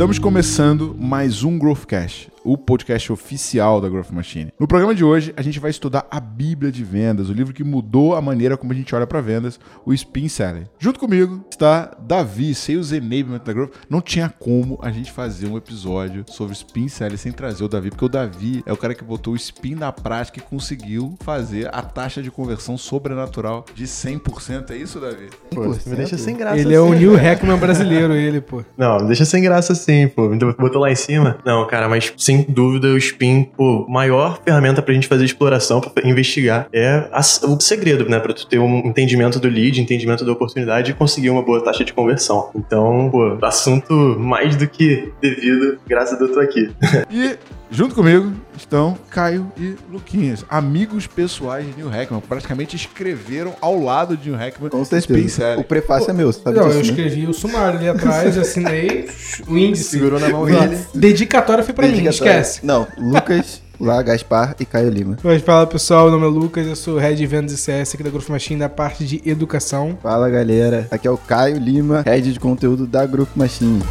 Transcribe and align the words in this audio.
Estamos 0.00 0.18
começando 0.18 0.96
mais 0.98 1.44
um 1.44 1.58
Growthcast, 1.58 2.30
o 2.44 2.56
podcast 2.56 3.12
oficial 3.12 3.80
da 3.80 3.88
Growth 3.88 4.10
Machine. 4.10 4.52
No 4.58 4.66
programa 4.66 4.94
de 4.94 5.04
hoje, 5.04 5.32
a 5.36 5.42
gente 5.42 5.58
vai 5.58 5.70
estudar 5.70 6.06
a 6.10 6.20
Bíblia 6.20 6.72
de 6.72 6.82
Vendas, 6.84 7.28
o 7.28 7.32
livro 7.32 7.52
que 7.52 7.64
mudou 7.64 8.14
a 8.14 8.20
maneira 8.20 8.56
como 8.56 8.72
a 8.72 8.76
gente 8.76 8.94
olha 8.94 9.06
para 9.06 9.20
vendas, 9.20 9.58
o 9.84 9.92
Spin 9.92 10.28
Selling. 10.28 10.66
Junto 10.78 10.98
comigo 10.98 11.44
está 11.50 11.96
Davi, 12.00 12.54
Sales 12.54 12.92
Enablement 12.92 13.40
da 13.44 13.52
Growth. 13.52 13.72
Não 13.88 14.00
tinha 14.00 14.28
como 14.28 14.78
a 14.82 14.90
gente 14.90 15.12
fazer 15.12 15.46
um 15.46 15.56
episódio 15.56 16.24
sobre 16.28 16.54
Spin 16.54 16.88
Selling 16.88 17.16
sem 17.16 17.32
trazer 17.32 17.64
o 17.64 17.68
Davi, 17.68 17.90
porque 17.90 18.04
o 18.04 18.08
Davi 18.08 18.62
é 18.66 18.72
o 18.72 18.76
cara 18.76 18.94
que 18.94 19.04
botou 19.04 19.34
o 19.34 19.36
Spin 19.36 19.74
na 19.74 19.92
prática 19.92 20.38
e 20.38 20.42
conseguiu 20.42 21.16
fazer 21.20 21.68
a 21.72 21.82
taxa 21.82 22.22
de 22.22 22.30
conversão 22.30 22.76
sobrenatural 22.78 23.64
de 23.74 23.84
100%. 23.84 24.70
É 24.70 24.76
isso, 24.76 25.00
Davi? 25.00 25.28
Pô, 25.50 25.62
me 25.62 25.96
deixa 25.96 26.16
sem 26.16 26.36
graça 26.36 26.58
Ele 26.58 26.74
é 26.74 26.78
assim, 26.78 26.88
o 26.88 26.94
Neil 26.94 27.12
né? 27.12 27.22
Hackman 27.22 27.58
brasileiro, 27.58 28.14
ele, 28.14 28.40
pô. 28.40 28.64
Não, 28.76 29.00
me 29.00 29.06
deixa 29.06 29.24
sem 29.24 29.42
graça 29.42 29.72
assim, 29.72 30.08
pô. 30.08 30.28
Me 30.28 30.38
botou 30.38 30.80
lá 30.80 30.90
em 30.90 30.96
cima. 30.96 31.38
Não, 31.44 31.66
cara, 31.66 31.88
mas 31.88 32.12
sem 32.30 32.42
dúvida 32.48 32.86
o 32.88 32.96
Spin, 32.96 33.42
pô, 33.56 33.84
maior 33.88 34.40
ferramenta 34.44 34.80
pra 34.80 34.94
gente 34.94 35.08
fazer 35.08 35.24
exploração, 35.24 35.80
pra 35.80 36.08
investigar, 36.08 36.68
é 36.72 37.08
a- 37.12 37.20
o 37.48 37.60
segredo, 37.60 38.08
né? 38.08 38.20
Pra 38.20 38.32
tu 38.32 38.46
ter 38.46 38.58
um 38.60 38.78
entendimento 38.86 39.40
do 39.40 39.48
lead, 39.48 39.80
entendimento 39.80 40.24
da 40.24 40.30
oportunidade 40.32 40.92
e 40.92 40.94
conseguir 40.94 41.30
uma 41.30 41.42
boa 41.42 41.60
taxa 41.62 41.84
de 41.84 41.92
conversão. 41.92 42.50
Então, 42.54 43.08
pô, 43.10 43.36
assunto 43.42 43.92
mais 44.18 44.54
do 44.54 44.68
que 44.68 45.12
devido, 45.20 45.78
graças 45.88 46.14
a 46.14 46.18
Deus 46.18 46.30
eu 46.30 46.34
tô 46.36 46.40
aqui. 46.40 46.70
E 47.10 47.36
junto 47.70 47.94
comigo 47.94 48.32
estão 48.56 48.96
Caio 49.10 49.50
e 49.56 49.76
Luquinhas, 49.90 50.44
amigos 50.48 51.06
pessoais 51.06 51.66
de 51.66 51.72
Neil 51.74 51.88
Hackman. 51.88 52.20
Praticamente 52.20 52.76
escreveram 52.76 53.54
ao 53.60 53.80
lado 53.80 54.16
de 54.16 54.30
Neil 54.30 54.38
Hackman 54.38 54.70
Com 54.70 54.84
certeza. 54.84 55.56
O 55.58 55.64
prefácio 55.64 56.10
é 56.10 56.12
meu, 56.12 56.32
sabe 56.32 56.56
Não, 56.56 56.64
eu 56.64 56.80
disso, 56.80 56.92
né? 56.92 56.98
escrevi 57.02 57.26
o 57.26 57.32
sumário 57.32 57.78
ali 57.78 57.88
atrás, 57.88 58.36
assinei 58.38 59.08
o 59.46 59.56
índice. 59.56 59.84
Segurou 59.84 60.18
na 60.20 60.28
mão 60.28 60.44
dele. 60.44 60.78
Dedicatória 60.94 61.64
foi 61.64 61.74
pra 61.74 61.86
mim, 61.86 62.06
esquece. 62.06 62.64
Não, 62.64 62.86
Lucas, 62.98 63.62
lá, 63.80 64.02
Gaspar 64.02 64.54
e 64.60 64.64
Caio 64.64 64.90
Lima. 64.90 65.16
Mas 65.22 65.42
fala 65.42 65.66
pessoal, 65.66 66.10
meu 66.10 66.18
nome 66.18 66.36
é 66.36 66.40
Lucas, 66.40 66.66
eu 66.66 66.76
sou 66.76 66.98
Head 66.98 67.16
de 67.16 67.26
Vendas 67.26 67.52
e 67.52 67.56
CS 67.56 67.94
aqui 67.94 68.02
da 68.02 68.10
Growth 68.10 68.28
Machine 68.28 68.60
da 68.60 68.68
parte 68.68 69.04
de 69.04 69.22
educação. 69.24 69.98
Fala 70.02 70.28
galera, 70.28 70.86
aqui 70.90 71.06
é 71.08 71.10
o 71.10 71.16
Caio 71.16 71.58
Lima, 71.58 72.02
head 72.04 72.32
de 72.32 72.40
conteúdo 72.40 72.86
da 72.86 73.06
Grupo 73.06 73.38
Machine. 73.38 73.82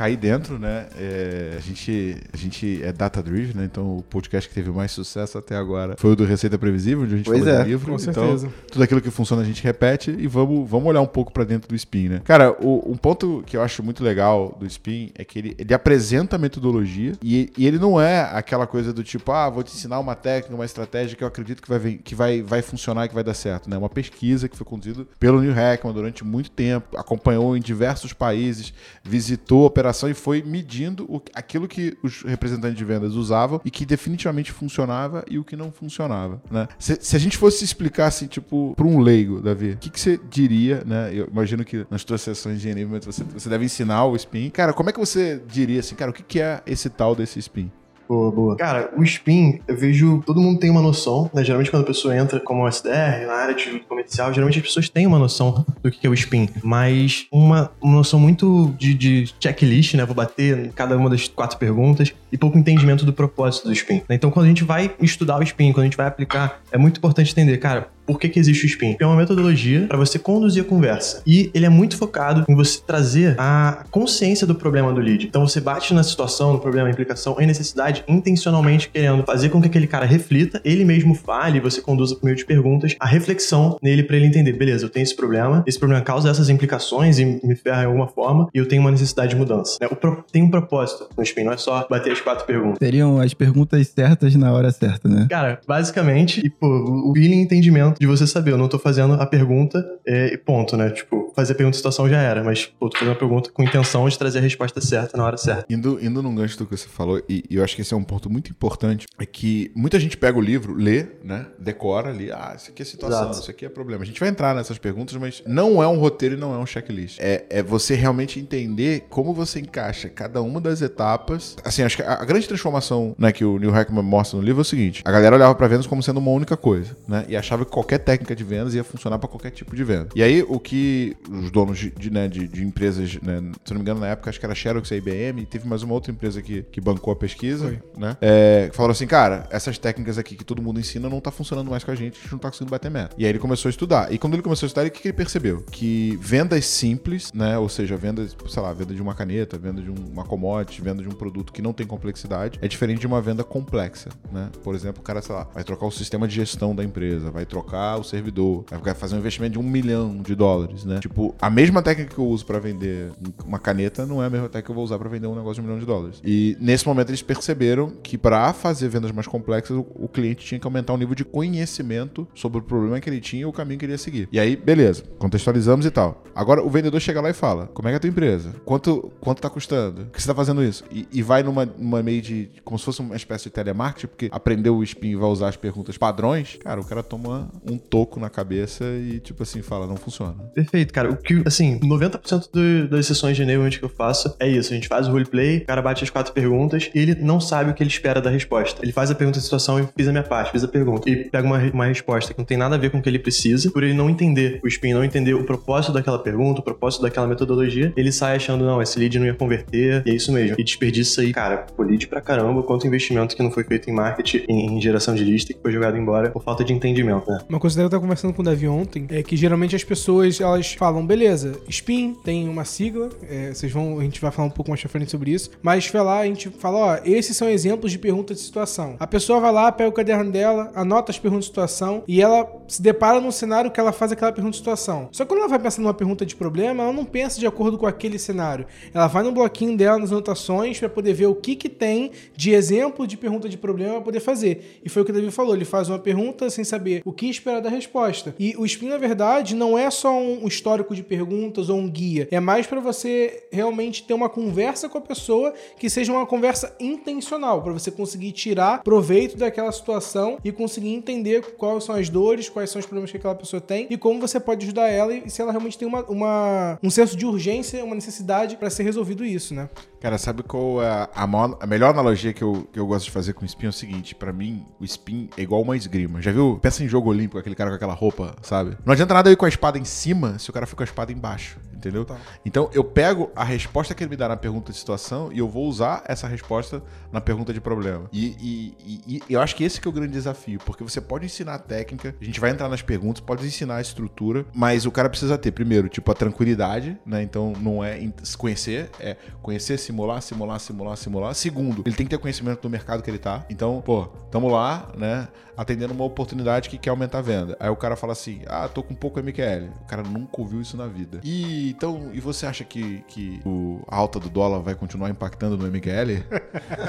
Cair 0.00 0.16
dentro, 0.16 0.58
né? 0.58 0.86
É, 0.96 1.54
a, 1.58 1.60
gente, 1.60 2.16
a 2.32 2.36
gente 2.38 2.80
é 2.82 2.90
data-driven, 2.90 3.54
né? 3.54 3.64
Então 3.66 3.98
o 3.98 4.02
podcast 4.02 4.48
que 4.48 4.54
teve 4.54 4.70
mais 4.70 4.90
sucesso 4.92 5.36
até 5.36 5.54
agora 5.54 5.94
foi 5.98 6.12
o 6.12 6.16
do 6.16 6.24
Receita 6.24 6.56
Previsível, 6.58 7.04
onde 7.04 7.14
a 7.14 7.16
gente 7.18 7.26
Pois 7.26 7.44
falou 7.44 7.60
é, 7.60 7.64
livro. 7.64 7.92
com 7.94 8.00
então, 8.00 8.14
certeza. 8.38 8.48
tudo 8.72 8.82
aquilo 8.82 9.00
que 9.02 9.10
funciona 9.10 9.42
a 9.42 9.44
gente 9.44 9.62
repete 9.62 10.10
e 10.10 10.26
vamos, 10.26 10.68
vamos 10.68 10.88
olhar 10.88 11.02
um 11.02 11.06
pouco 11.06 11.30
pra 11.30 11.44
dentro 11.44 11.68
do 11.68 11.74
Spin, 11.76 12.08
né? 12.08 12.22
Cara, 12.24 12.52
o- 12.60 12.90
um 12.90 12.96
ponto 12.96 13.42
que 13.46 13.56
eu 13.58 13.62
acho 13.62 13.82
muito 13.82 14.02
legal 14.02 14.56
do 14.58 14.64
Spin 14.66 15.10
é 15.14 15.22
que 15.22 15.38
ele, 15.38 15.54
ele 15.58 15.74
apresenta 15.74 16.36
a 16.36 16.38
metodologia 16.38 17.12
e, 17.22 17.52
e 17.58 17.66
ele 17.66 17.78
não 17.78 18.00
é 18.00 18.22
aquela 18.32 18.66
coisa 18.66 18.92
do 18.94 19.04
tipo, 19.04 19.30
ah, 19.32 19.50
vou 19.50 19.62
te 19.62 19.74
ensinar 19.74 19.98
uma 20.00 20.14
técnica, 20.14 20.54
uma 20.54 20.64
estratégia 20.64 21.14
que 21.14 21.22
eu 21.22 21.28
acredito 21.28 21.60
que 21.62 21.68
vai, 21.68 21.92
que 22.02 22.14
vai, 22.14 22.40
vai 22.40 22.62
funcionar 22.62 23.04
e 23.04 23.08
que 23.08 23.14
vai 23.14 23.22
dar 23.24 23.34
certo, 23.34 23.68
né? 23.68 23.76
Uma 23.76 23.90
pesquisa 23.90 24.48
que 24.48 24.56
foi 24.56 24.64
conduzida 24.64 25.06
pelo 25.18 25.42
Neil 25.42 25.52
Hackman 25.52 25.92
durante 25.92 26.24
muito 26.24 26.50
tempo, 26.50 26.96
acompanhou 26.96 27.54
em 27.54 27.60
diversos 27.60 28.12
países, 28.14 28.72
visitou 29.04 29.66
a 29.66 29.70
operação 29.90 30.08
e 30.08 30.14
foi 30.14 30.42
medindo 30.42 31.04
o- 31.04 31.20
aquilo 31.34 31.66
que 31.68 31.96
os 32.02 32.22
representantes 32.22 32.76
de 32.76 32.84
vendas 32.84 33.14
usavam 33.14 33.60
e 33.64 33.70
que 33.70 33.84
definitivamente 33.84 34.52
funcionava 34.52 35.24
e 35.28 35.38
o 35.38 35.44
que 35.44 35.56
não 35.56 35.70
funcionava, 35.72 36.40
né? 36.50 36.68
Se, 36.78 36.96
se 37.00 37.16
a 37.16 37.18
gente 37.18 37.36
fosse 37.36 37.64
explicar 37.64 38.06
assim, 38.06 38.26
tipo, 38.26 38.74
para 38.76 38.86
um 38.86 38.98
leigo, 39.00 39.40
Davi, 39.40 39.72
o 39.72 39.76
que, 39.78 39.90
que 39.90 40.00
você 40.00 40.18
diria, 40.30 40.82
né? 40.86 41.10
Eu 41.12 41.28
imagino 41.30 41.64
que 41.64 41.86
nas 41.90 42.04
tuas 42.04 42.20
sessões 42.22 42.60
de 42.60 42.68
enablement 42.68 43.00
você, 43.04 43.24
você 43.24 43.48
deve 43.48 43.64
ensinar 43.64 44.04
o 44.04 44.16
spin. 44.16 44.50
Cara, 44.50 44.72
como 44.72 44.90
é 44.90 44.92
que 44.92 44.98
você 45.00 45.42
diria 45.48 45.80
assim, 45.80 45.94
cara, 45.94 46.10
o 46.10 46.14
que, 46.14 46.22
que 46.22 46.40
é 46.40 46.62
esse 46.66 46.88
tal 46.88 47.14
desse 47.14 47.38
spin? 47.38 47.70
Boa, 48.10 48.32
boa. 48.32 48.56
Cara, 48.56 48.92
o 48.96 49.04
Spin, 49.04 49.60
eu 49.68 49.76
vejo. 49.76 50.20
Todo 50.26 50.40
mundo 50.40 50.58
tem 50.58 50.68
uma 50.68 50.82
noção, 50.82 51.30
né? 51.32 51.44
Geralmente 51.44 51.70
quando 51.70 51.84
a 51.84 51.86
pessoa 51.86 52.16
entra 52.16 52.40
como 52.40 52.66
SDR 52.66 53.24
na 53.24 53.34
área 53.34 53.54
de 53.54 53.78
comercial, 53.88 54.34
geralmente 54.34 54.58
as 54.58 54.64
pessoas 54.64 54.88
têm 54.88 55.06
uma 55.06 55.16
noção 55.16 55.64
do 55.80 55.92
que 55.92 56.04
é 56.04 56.10
o 56.10 56.14
Spin. 56.14 56.48
Mas 56.60 57.28
uma, 57.30 57.70
uma 57.80 57.98
noção 57.98 58.18
muito 58.18 58.74
de, 58.76 58.94
de 58.94 59.32
checklist, 59.38 59.94
né? 59.94 60.04
Vou 60.04 60.16
bater 60.16 60.58
em 60.58 60.70
cada 60.70 60.96
uma 60.96 61.08
das 61.08 61.28
quatro 61.28 61.56
perguntas 61.56 62.12
e 62.32 62.36
pouco 62.36 62.58
entendimento 62.58 63.04
do 63.06 63.12
propósito 63.12 63.68
do 63.68 63.72
Spin. 63.72 64.02
né? 64.08 64.16
Então 64.16 64.28
quando 64.28 64.46
a 64.46 64.48
gente 64.48 64.64
vai 64.64 64.92
estudar 65.00 65.38
o 65.38 65.42
Spin, 65.44 65.70
quando 65.70 65.82
a 65.82 65.84
gente 65.84 65.96
vai 65.96 66.08
aplicar, 66.08 66.60
é 66.72 66.76
muito 66.76 66.98
importante 66.98 67.30
entender, 67.30 67.58
cara, 67.58 67.90
por 68.06 68.18
que, 68.18 68.28
que 68.28 68.38
existe 68.38 68.64
o 68.64 68.66
Spin? 68.66 68.96
É 69.00 69.06
uma 69.06 69.16
metodologia 69.16 69.86
para 69.88 69.96
você 69.98 70.18
conduzir 70.18 70.62
a 70.62 70.66
conversa. 70.66 71.22
E 71.26 71.50
ele 71.54 71.66
é 71.66 71.68
muito 71.68 71.96
focado 71.96 72.44
em 72.48 72.54
você 72.54 72.80
trazer 72.86 73.34
a 73.38 73.84
consciência 73.90 74.46
do 74.46 74.54
problema 74.54 74.92
do 74.92 75.00
lead. 75.00 75.26
Então 75.26 75.46
você 75.46 75.60
bate 75.60 75.92
na 75.94 76.02
situação, 76.02 76.52
no 76.52 76.58
problema, 76.60 76.86
na 76.88 76.92
implicação, 76.92 77.36
em 77.40 77.46
necessidade, 77.46 78.04
intencionalmente 78.08 78.88
querendo 78.88 79.22
fazer 79.24 79.48
com 79.50 79.60
que 79.60 79.66
aquele 79.68 79.86
cara 79.86 80.06
reflita, 80.06 80.60
ele 80.64 80.84
mesmo 80.84 81.14
fale, 81.14 81.60
você 81.60 81.80
conduza 81.80 82.14
por 82.16 82.24
meio 82.24 82.36
de 82.36 82.44
perguntas, 82.44 82.94
a 82.98 83.06
reflexão 83.06 83.76
nele 83.82 84.02
para 84.02 84.16
ele 84.16 84.26
entender, 84.26 84.52
beleza, 84.52 84.84
eu 84.84 84.88
tenho 84.90 85.02
esse 85.04 85.14
problema, 85.16 85.62
esse 85.66 85.78
problema 85.78 86.02
causa 86.02 86.28
essas 86.30 86.48
implicações 86.48 87.18
e 87.18 87.24
me 87.44 87.54
ferra 87.56 87.82
em 87.82 87.86
alguma 87.86 88.06
forma, 88.08 88.48
e 88.54 88.58
eu 88.58 88.66
tenho 88.66 88.80
uma 88.82 88.90
necessidade 88.90 89.30
de 89.30 89.36
mudança. 89.36 89.76
né? 89.80 89.88
Pro- 89.88 90.24
Tem 90.32 90.42
um 90.42 90.50
propósito 90.50 91.08
no 91.16 91.22
Spin, 91.22 91.44
não 91.44 91.52
é 91.52 91.56
só 91.56 91.86
bater 91.88 92.12
as 92.12 92.20
quatro 92.20 92.44
perguntas. 92.46 92.78
Seriam 92.80 93.20
as 93.20 93.34
perguntas 93.34 93.86
certas 93.88 94.34
na 94.34 94.52
hora 94.52 94.70
certa, 94.70 95.08
né? 95.08 95.26
Cara, 95.30 95.60
basicamente, 95.66 96.40
e, 96.44 96.50
pô, 96.50 96.66
o 96.66 97.12
feeling 97.14 97.38
e 97.40 97.42
entendimento 97.42 97.99
de 98.00 98.06
você 98.06 98.26
saber, 98.26 98.52
eu 98.52 98.56
não 98.56 98.66
tô 98.66 98.78
fazendo 98.78 99.12
a 99.12 99.26
pergunta 99.26 99.84
é, 100.06 100.32
e 100.32 100.38
ponto, 100.38 100.74
né? 100.74 100.88
Tipo, 100.88 101.30
fazer 101.36 101.52
a 101.52 101.54
pergunta 101.54 101.72
de 101.72 101.76
situação 101.76 102.08
já 102.08 102.18
era, 102.18 102.42
mas, 102.42 102.64
pô, 102.64 102.88
tô 102.88 102.98
fazendo 102.98 103.12
a 103.12 103.18
pergunta 103.18 103.50
com 103.50 103.62
intenção 103.62 104.08
de 104.08 104.18
trazer 104.18 104.38
a 104.38 104.42
resposta 104.42 104.80
certa 104.80 105.18
na 105.18 105.24
hora 105.24 105.36
certa. 105.36 105.66
Indo, 105.68 106.02
indo 106.02 106.22
num 106.22 106.34
gancho 106.34 106.56
do 106.56 106.64
que 106.64 106.74
você 106.74 106.88
falou, 106.88 107.22
e, 107.28 107.44
e 107.50 107.56
eu 107.56 107.62
acho 107.62 107.76
que 107.76 107.82
esse 107.82 107.92
é 107.92 107.96
um 107.96 108.02
ponto 108.02 108.30
muito 108.30 108.50
importante, 108.50 109.06
é 109.18 109.26
que 109.26 109.70
muita 109.74 110.00
gente 110.00 110.16
pega 110.16 110.38
o 110.38 110.40
livro, 110.40 110.74
lê, 110.74 111.08
né? 111.22 111.46
Decora 111.58 112.08
ali, 112.08 112.32
ah, 112.32 112.54
isso 112.56 112.70
aqui 112.70 112.80
é 112.80 112.84
situação, 112.86 113.24
Exato. 113.24 113.40
isso 113.40 113.50
aqui 113.50 113.66
é 113.66 113.68
problema. 113.68 114.02
A 114.02 114.06
gente 114.06 114.18
vai 114.18 114.30
entrar 114.30 114.54
nessas 114.54 114.78
perguntas, 114.78 115.14
mas 115.16 115.42
não 115.46 115.82
é 115.82 115.86
um 115.86 115.98
roteiro 115.98 116.36
e 116.36 116.38
não 116.38 116.54
é 116.54 116.58
um 116.58 116.64
checklist. 116.64 117.18
É, 117.20 117.44
é 117.50 117.62
você 117.62 117.94
realmente 117.94 118.40
entender 118.40 119.06
como 119.10 119.34
você 119.34 119.60
encaixa 119.60 120.08
cada 120.08 120.40
uma 120.40 120.58
das 120.58 120.80
etapas. 120.80 121.54
Assim, 121.62 121.82
acho 121.82 121.96
que 121.96 122.02
a, 122.02 122.14
a 122.14 122.24
grande 122.24 122.48
transformação 122.48 123.14
né, 123.18 123.30
que 123.30 123.44
o 123.44 123.58
Neil 123.58 123.72
Hackman 123.72 124.02
mostra 124.02 124.38
no 124.38 124.44
livro 124.44 124.60
é 124.60 124.62
o 124.62 124.64
seguinte: 124.64 125.02
a 125.04 125.12
galera 125.12 125.36
olhava 125.36 125.54
pra 125.54 125.68
vendas 125.68 125.86
como 125.86 126.02
sendo 126.02 126.18
uma 126.18 126.30
única 126.30 126.56
coisa, 126.56 126.96
né? 127.06 127.26
E 127.28 127.36
achava 127.36 127.66
que 127.66 127.70
qualquer 127.80 127.98
técnica 127.98 128.36
de 128.36 128.44
vendas 128.44 128.74
ia 128.74 128.84
funcionar 128.84 129.18
pra 129.18 129.28
qualquer 129.28 129.50
tipo 129.50 129.74
de 129.74 129.82
venda. 129.82 130.08
E 130.14 130.22
aí, 130.22 130.42
o 130.46 130.58
que 130.60 131.16
os 131.30 131.50
donos 131.50 131.78
de, 131.78 131.90
de, 131.90 132.10
né, 132.10 132.28
de, 132.28 132.46
de 132.46 132.62
empresas, 132.62 133.18
né, 133.22 133.40
se 133.64 133.72
não 133.72 133.76
me 133.76 133.82
engano, 133.82 134.00
na 134.00 134.08
época, 134.08 134.28
acho 134.28 134.38
que 134.38 134.44
era 134.44 134.54
Xerox 134.54 134.90
e 134.90 134.96
IBM, 134.96 135.42
e 135.42 135.46
teve 135.46 135.66
mais 135.66 135.82
uma 135.82 135.94
outra 135.94 136.12
empresa 136.12 136.42
que, 136.42 136.62
que 136.62 136.80
bancou 136.80 137.12
a 137.12 137.16
pesquisa, 137.16 137.64
Foi. 137.68 137.80
né? 137.96 138.16
É, 138.20 138.70
falaram 138.74 138.92
assim, 138.92 139.06
cara, 139.06 139.46
essas 139.50 139.78
técnicas 139.78 140.18
aqui 140.18 140.36
que 140.36 140.44
todo 140.44 140.60
mundo 140.62 140.78
ensina 140.78 141.08
não 141.08 141.20
tá 141.20 141.30
funcionando 141.30 141.70
mais 141.70 141.82
com 141.82 141.90
a 141.90 141.94
gente, 141.94 142.18
a 142.18 142.22
gente 142.22 142.32
não 142.32 142.38
tá 142.38 142.48
conseguindo 142.50 142.70
bater 142.70 142.90
meta. 142.90 143.14
E 143.16 143.24
aí 143.24 143.30
ele 143.30 143.38
começou 143.38 143.68
a 143.68 143.70
estudar. 143.70 144.12
E 144.12 144.18
quando 144.18 144.34
ele 144.34 144.42
começou 144.42 144.66
a 144.66 144.68
estudar, 144.68 144.86
o 144.86 144.90
que, 144.90 145.00
que 145.00 145.08
ele 145.08 145.16
percebeu? 145.16 145.64
Que 145.70 146.18
vendas 146.20 146.66
simples, 146.66 147.32
né? 147.32 147.56
Ou 147.58 147.68
seja, 147.68 147.96
vendas, 147.96 148.36
sei 148.48 148.62
lá, 148.62 148.72
venda 148.72 148.94
de 148.94 149.00
uma 149.00 149.14
caneta, 149.14 149.56
venda 149.58 149.80
de 149.80 149.90
um- 149.90 150.10
uma 150.12 150.24
commodity, 150.24 150.82
venda 150.82 151.02
de 151.02 151.08
um 151.08 151.12
produto 151.12 151.52
que 151.52 151.62
não 151.62 151.72
tem 151.72 151.86
complexidade, 151.86 152.58
é 152.60 152.68
diferente 152.68 153.00
de 153.00 153.06
uma 153.06 153.20
venda 153.22 153.42
complexa, 153.44 154.10
né? 154.32 154.50
Por 154.62 154.74
exemplo, 154.74 155.00
o 155.00 155.04
cara, 155.04 155.22
sei 155.22 155.34
lá, 155.34 155.48
vai 155.54 155.64
trocar 155.64 155.86
o 155.86 155.90
sistema 155.90 156.26
de 156.28 156.34
gestão 156.34 156.74
da 156.74 156.84
empresa, 156.84 157.30
vai 157.30 157.46
trocar 157.46 157.69
o 157.98 158.04
servidor, 158.04 158.64
vai 158.82 158.94
fazer 158.94 159.16
um 159.16 159.18
investimento 159.18 159.52
de 159.52 159.58
um 159.58 159.62
milhão 159.62 160.18
de 160.22 160.34
dólares, 160.34 160.84
né? 160.84 161.00
Tipo, 161.00 161.34
a 161.40 161.50
mesma 161.50 161.82
técnica 161.82 162.14
que 162.14 162.20
eu 162.20 162.26
uso 162.26 162.44
pra 162.44 162.58
vender 162.58 163.12
uma 163.44 163.58
caneta 163.58 164.06
não 164.06 164.22
é 164.22 164.26
a 164.26 164.30
mesma 164.30 164.48
técnica 164.48 164.66
que 164.66 164.70
eu 164.70 164.74
vou 164.74 164.84
usar 164.84 164.98
pra 164.98 165.08
vender 165.08 165.26
um 165.26 165.34
negócio 165.34 165.54
de 165.54 165.60
um 165.60 165.64
milhão 165.64 165.78
de 165.78 165.86
dólares. 165.86 166.20
E 166.24 166.56
nesse 166.60 166.86
momento 166.86 167.10
eles 167.10 167.22
perceberam 167.22 167.90
que 168.02 168.16
pra 168.18 168.52
fazer 168.52 168.88
vendas 168.88 169.12
mais 169.12 169.26
complexas, 169.26 169.76
o 169.76 170.08
cliente 170.08 170.44
tinha 170.44 170.58
que 170.58 170.66
aumentar 170.66 170.92
o 170.92 170.96
nível 170.96 171.14
de 171.14 171.24
conhecimento 171.24 172.26
sobre 172.34 172.58
o 172.58 172.62
problema 172.62 173.00
que 173.00 173.08
ele 173.08 173.20
tinha 173.20 173.42
e 173.42 173.46
o 173.46 173.52
caminho 173.52 173.78
que 173.78 173.84
ele 173.84 173.92
ia 173.92 173.98
seguir. 173.98 174.28
E 174.32 174.38
aí, 174.38 174.56
beleza, 174.56 175.04
contextualizamos 175.18 175.86
e 175.86 175.90
tal. 175.90 176.22
Agora 176.34 176.62
o 176.62 176.70
vendedor 176.70 177.00
chega 177.00 177.20
lá 177.20 177.30
e 177.30 177.34
fala: 177.34 177.66
como 177.68 177.88
é 177.88 177.92
que 177.92 177.94
é 177.94 177.96
a 177.96 178.00
tua 178.00 178.10
empresa? 178.10 178.54
Quanto, 178.64 179.10
quanto 179.20 179.40
tá 179.40 179.50
custando? 179.50 180.06
Por 180.06 180.12
que 180.12 180.22
você 180.22 180.28
tá 180.28 180.34
fazendo 180.34 180.62
isso? 180.62 180.84
E, 180.90 181.06
e 181.12 181.22
vai 181.22 181.42
numa, 181.42 181.66
numa 181.66 182.02
meio 182.02 182.22
de. 182.22 182.50
como 182.64 182.78
se 182.78 182.84
fosse 182.84 183.00
uma 183.00 183.16
espécie 183.16 183.44
de 183.44 183.50
telemarketing, 183.50 184.06
porque 184.06 184.28
aprendeu 184.30 184.76
o 184.76 184.82
spin 184.82 185.10
e 185.10 185.16
vai 185.16 185.28
usar 185.28 185.48
as 185.48 185.56
perguntas 185.56 185.96
padrões. 185.96 186.58
Cara, 186.60 186.80
o 186.80 186.84
cara 186.84 187.02
toma 187.02 187.50
um 187.64 187.78
toco 187.78 188.18
na 188.20 188.30
cabeça 188.30 188.84
e, 188.84 189.20
tipo 189.20 189.42
assim, 189.42 189.62
fala: 189.62 189.86
não 189.86 189.96
funciona. 189.96 190.34
Perfeito, 190.54 190.92
Cara, 190.92 191.10
o 191.10 191.16
que, 191.16 191.42
assim, 191.46 191.78
90% 191.80 192.50
do, 192.52 192.88
das 192.88 193.06
sessões 193.06 193.36
de 193.36 193.42
enablement 193.42 193.70
que 193.70 193.82
eu 193.82 193.88
faço 193.88 194.34
é 194.38 194.48
isso. 194.48 194.72
A 194.72 194.74
gente 194.74 194.88
faz 194.88 195.08
o 195.08 195.12
roleplay, 195.12 195.58
o 195.58 195.66
cara 195.66 195.82
bate 195.82 196.04
as 196.04 196.10
quatro 196.10 196.32
perguntas 196.32 196.90
e 196.94 196.98
ele 196.98 197.14
não 197.14 197.40
sabe 197.40 197.70
o 197.70 197.74
que 197.74 197.82
ele 197.82 197.90
espera 197.90 198.20
da 198.20 198.30
resposta. 198.30 198.82
Ele 198.82 198.92
faz 198.92 199.10
a 199.10 199.14
pergunta 199.14 199.38
de 199.38 199.44
situação 199.44 199.78
e 199.78 199.86
fiz 199.96 200.08
a 200.08 200.12
minha 200.12 200.24
parte, 200.24 200.52
fiz 200.52 200.64
a 200.64 200.68
pergunta. 200.68 201.08
E 201.08 201.28
pega 201.28 201.46
uma, 201.46 201.58
uma 201.58 201.86
resposta 201.86 202.32
que 202.32 202.38
não 202.38 202.44
tem 202.44 202.56
nada 202.56 202.74
a 202.74 202.78
ver 202.78 202.90
com 202.90 202.98
o 202.98 203.02
que 203.02 203.08
ele 203.08 203.18
precisa, 203.18 203.70
por 203.70 203.82
ele 203.82 203.94
não 203.94 204.10
entender 204.10 204.60
o 204.62 204.68
spin, 204.68 204.92
não 204.92 205.04
entender 205.04 205.34
o 205.34 205.44
propósito 205.44 205.92
daquela 205.92 206.18
pergunta, 206.18 206.60
o 206.60 206.64
propósito 206.64 207.02
daquela 207.02 207.26
metodologia, 207.26 207.92
ele 207.96 208.12
sai 208.12 208.36
achando, 208.36 208.64
não, 208.64 208.80
esse 208.82 208.98
lead 208.98 209.18
não 209.18 209.26
ia 209.26 209.34
converter, 209.34 210.02
e 210.06 210.10
é 210.10 210.14
isso 210.14 210.32
mesmo. 210.32 210.56
E 210.58 210.64
desperdiça 210.64 211.22
aí, 211.22 211.32
cara, 211.32 211.66
pô, 211.76 211.82
lead 211.82 212.06
pra 212.08 212.20
caramba, 212.20 212.62
quanto 212.62 212.86
investimento 212.86 213.36
que 213.36 213.42
não 213.42 213.50
foi 213.50 213.64
feito 213.64 213.88
em 213.88 213.92
marketing, 213.92 214.44
em, 214.48 214.76
em 214.76 214.80
geração 214.80 215.14
de 215.14 215.24
lista, 215.24 215.52
que 215.52 215.60
foi 215.60 215.72
jogado 215.72 215.96
embora 215.96 216.30
por 216.30 216.42
falta 216.42 216.64
de 216.64 216.72
entendimento, 216.72 217.30
né? 217.30 217.38
Uma 217.50 217.58
coisa 217.58 217.74
que 217.74 217.84
eu 217.84 217.90
tava 217.90 218.00
conversando 218.00 218.32
com 218.32 218.42
o 218.42 218.44
Davi 218.44 218.68
ontem 218.68 219.08
é 219.10 219.24
que 219.24 219.36
geralmente 219.36 219.74
as 219.74 219.82
pessoas 219.82 220.40
elas 220.40 220.74
falam, 220.74 221.04
beleza, 221.04 221.60
spin 221.68 222.14
tem 222.14 222.48
uma 222.48 222.64
sigla, 222.64 223.08
é, 223.28 223.52
vocês 223.52 223.72
vão, 223.72 223.98
a 223.98 224.04
gente 224.04 224.20
vai 224.20 224.30
falar 224.30 224.46
um 224.46 224.52
pouco 224.52 224.70
mais 224.70 224.80
pra 224.80 224.88
frente 224.88 225.10
sobre 225.10 225.32
isso, 225.32 225.50
mas 225.60 225.88
vai 225.88 226.00
lá, 226.00 226.20
a 226.20 226.26
gente 226.26 226.48
fala, 226.48 226.78
ó, 226.78 226.98
esses 227.04 227.36
são 227.36 227.50
exemplos 227.50 227.90
de 227.90 227.98
pergunta 227.98 228.34
de 228.34 228.38
situação. 228.38 228.94
A 229.00 229.06
pessoa 229.06 229.40
vai 229.40 229.50
lá, 229.50 229.72
pega 229.72 229.90
o 229.90 229.92
caderno 229.92 230.30
dela, 230.30 230.70
anota 230.76 231.10
as 231.10 231.18
perguntas 231.18 231.46
de 231.46 231.48
situação 231.48 232.04
e 232.06 232.22
ela 232.22 232.48
se 232.68 232.80
depara 232.80 233.20
num 233.20 233.32
cenário 233.32 233.68
que 233.68 233.80
ela 233.80 233.90
faz 233.90 234.12
aquela 234.12 234.30
pergunta 234.30 234.52
de 234.52 234.58
situação. 234.58 235.08
Só 235.10 235.24
que 235.24 235.28
quando 235.30 235.40
ela 235.40 235.48
vai 235.48 235.58
pensar 235.58 235.82
numa 235.82 235.92
pergunta 235.92 236.24
de 236.24 236.36
problema, 236.36 236.84
ela 236.84 236.92
não 236.92 237.04
pensa 237.04 237.40
de 237.40 237.48
acordo 237.48 237.76
com 237.76 237.84
aquele 237.84 238.16
cenário. 238.16 238.64
Ela 238.94 239.08
vai 239.08 239.24
no 239.24 239.32
bloquinho 239.32 239.76
dela, 239.76 239.98
nas 239.98 240.12
anotações, 240.12 240.78
para 240.78 240.88
poder 240.88 241.14
ver 241.14 241.26
o 241.26 241.34
que 241.34 241.56
que 241.56 241.68
tem 241.68 242.12
de 242.36 242.52
exemplo 242.52 243.08
de 243.08 243.16
pergunta 243.16 243.48
de 243.48 243.58
problema 243.58 243.94
para 243.94 244.02
poder 244.02 244.20
fazer. 244.20 244.80
E 244.84 244.88
foi 244.88 245.02
o 245.02 245.04
que 245.04 245.10
o 245.10 245.14
Davi 245.14 245.32
falou, 245.32 245.56
ele 245.56 245.64
faz 245.64 245.88
uma 245.88 245.98
pergunta 245.98 246.48
sem 246.48 246.62
saber 246.62 247.02
o 247.04 247.12
que 247.12 247.39
esperar 247.40 247.60
da 247.60 247.68
resposta. 247.68 248.34
E 248.38 248.54
o 248.56 248.64
Spin, 248.64 248.88
na 248.88 248.98
verdade, 248.98 249.54
não 249.54 249.76
é 249.76 249.90
só 249.90 250.16
um 250.16 250.46
histórico 250.46 250.94
de 250.94 251.02
perguntas 251.02 251.68
ou 251.68 251.78
um 251.78 251.88
guia, 251.88 252.28
é 252.30 252.40
mais 252.40 252.66
para 252.66 252.80
você 252.80 253.44
realmente 253.50 254.02
ter 254.02 254.14
uma 254.14 254.28
conversa 254.28 254.88
com 254.88 254.98
a 254.98 255.00
pessoa 255.00 255.52
que 255.78 255.90
seja 255.90 256.12
uma 256.12 256.26
conversa 256.26 256.74
intencional, 256.78 257.62
para 257.62 257.72
você 257.72 257.90
conseguir 257.90 258.32
tirar 258.32 258.82
proveito 258.82 259.36
daquela 259.36 259.72
situação 259.72 260.38
e 260.44 260.52
conseguir 260.52 260.90
entender 260.90 261.42
quais 261.56 261.84
são 261.84 261.94
as 261.94 262.08
dores, 262.08 262.48
quais 262.48 262.70
são 262.70 262.78
os 262.78 262.86
problemas 262.86 263.10
que 263.10 263.16
aquela 263.16 263.34
pessoa 263.34 263.60
tem 263.60 263.86
e 263.90 263.96
como 263.96 264.20
você 264.20 264.38
pode 264.38 264.64
ajudar 264.64 264.88
ela 264.88 265.14
e 265.14 265.28
se 265.30 265.40
ela 265.40 265.50
realmente 265.50 265.78
tem 265.78 265.88
uma, 265.88 266.04
uma 266.04 266.78
um 266.82 266.90
senso 266.90 267.16
de 267.16 267.26
urgência, 267.26 267.84
uma 267.84 267.94
necessidade 267.94 268.56
para 268.56 268.70
ser 268.70 268.82
resolvido 268.82 269.24
isso, 269.24 269.54
né? 269.54 269.68
Cara, 270.00 270.16
sabe 270.16 270.42
qual 270.42 270.82
é 270.82 271.08
a, 271.14 271.26
maior, 271.26 271.58
a 271.60 271.66
melhor 271.66 271.90
analogia 271.90 272.32
que 272.32 272.42
eu, 272.42 272.66
que 272.72 272.80
eu 272.80 272.86
gosto 272.86 273.04
de 273.04 273.10
fazer 273.10 273.34
com 273.34 273.42
o 273.42 273.46
spin? 273.46 273.66
É 273.66 273.68
o 273.68 273.72
seguinte: 273.72 274.14
para 274.14 274.32
mim, 274.32 274.64
o 274.80 274.84
spin 274.84 275.28
é 275.36 275.42
igual 275.42 275.60
uma 275.60 275.76
esgrima. 275.76 276.22
Já 276.22 276.32
viu? 276.32 276.58
Pensa 276.60 276.82
em 276.82 276.88
jogo 276.88 277.10
olímpico, 277.10 277.38
aquele 277.38 277.54
cara 277.54 277.70
com 277.70 277.76
aquela 277.76 277.94
roupa, 277.94 278.34
sabe? 278.40 278.76
Não 278.84 278.92
adianta 278.94 279.12
nada 279.12 279.28
eu 279.28 279.34
ir 279.34 279.36
com 279.36 279.44
a 279.44 279.48
espada 279.48 279.78
em 279.78 279.84
cima 279.84 280.38
se 280.38 280.48
o 280.48 280.52
cara 280.52 280.66
for 280.66 280.76
com 280.76 280.82
a 280.82 280.84
espada 280.84 281.12
embaixo 281.12 281.58
entendeu? 281.80 282.04
Tá. 282.04 282.16
Então 282.44 282.70
eu 282.72 282.84
pego 282.84 283.30
a 283.34 283.42
resposta 283.42 283.94
que 283.94 284.02
ele 284.04 284.10
me 284.10 284.16
dá 284.16 284.28
na 284.28 284.36
pergunta 284.36 284.70
de 284.70 284.78
situação 284.78 285.32
e 285.32 285.38
eu 285.38 285.48
vou 285.48 285.66
usar 285.66 286.04
essa 286.06 286.28
resposta 286.28 286.82
na 287.10 287.20
pergunta 287.20 287.52
de 287.52 287.60
problema. 287.60 288.04
E, 288.12 288.36
e, 288.40 289.02
e, 289.06 289.22
e 289.28 289.32
eu 289.32 289.40
acho 289.40 289.56
que 289.56 289.64
esse 289.64 289.80
que 289.80 289.88
é 289.88 289.90
o 289.90 289.92
grande 289.92 290.12
desafio, 290.12 290.60
porque 290.64 290.84
você 290.84 291.00
pode 291.00 291.24
ensinar 291.24 291.54
a 291.54 291.58
técnica, 291.58 292.14
a 292.20 292.24
gente 292.24 292.38
vai 292.38 292.50
entrar 292.50 292.68
nas 292.68 292.82
perguntas, 292.82 293.20
pode 293.20 293.46
ensinar 293.46 293.76
a 293.76 293.80
estrutura, 293.80 294.44
mas 294.54 294.86
o 294.86 294.90
cara 294.90 295.08
precisa 295.08 295.36
ter, 295.38 295.50
primeiro, 295.52 295.88
tipo, 295.88 296.10
a 296.10 296.14
tranquilidade, 296.14 296.98
né? 297.04 297.22
Então 297.22 297.52
não 297.60 297.82
é 297.82 298.00
se 298.22 298.36
conhecer, 298.36 298.90
é 299.00 299.16
conhecer, 299.42 299.78
simular, 299.78 300.20
simular, 300.22 300.60
simular, 300.60 300.96
simular. 300.96 301.34
Segundo, 301.34 301.82
ele 301.86 301.96
tem 301.96 302.06
que 302.06 302.10
ter 302.10 302.18
conhecimento 302.18 302.60
do 302.60 302.70
mercado 302.70 303.02
que 303.02 303.10
ele 303.10 303.18
tá. 303.18 303.44
Então, 303.48 303.80
pô, 303.80 304.06
tamo 304.30 304.48
lá, 304.48 304.90
né? 304.96 305.28
Atendendo 305.56 305.92
uma 305.92 306.04
oportunidade 306.04 306.68
que 306.68 306.78
quer 306.78 306.90
aumentar 306.90 307.18
a 307.18 307.22
venda. 307.22 307.56
Aí 307.60 307.68
o 307.68 307.76
cara 307.76 307.96
fala 307.96 308.12
assim: 308.12 308.40
ah, 308.46 308.68
tô 308.68 308.82
com 308.82 308.94
pouco 308.94 309.20
MQL. 309.20 309.68
O 309.82 309.86
cara 309.86 310.02
nunca 310.02 310.40
ouviu 310.40 310.60
isso 310.60 310.76
na 310.76 310.86
vida. 310.86 311.20
E 311.22 311.69
então, 311.70 312.10
e 312.12 312.20
você 312.20 312.46
acha 312.46 312.64
que, 312.64 313.02
que 313.08 313.40
o, 313.44 313.80
a 313.88 313.96
alta 313.96 314.18
do 314.18 314.28
dólar 314.28 314.60
vai 314.60 314.74
continuar 314.74 315.10
impactando 315.10 315.56
no 315.56 315.66
MQL? 315.66 316.22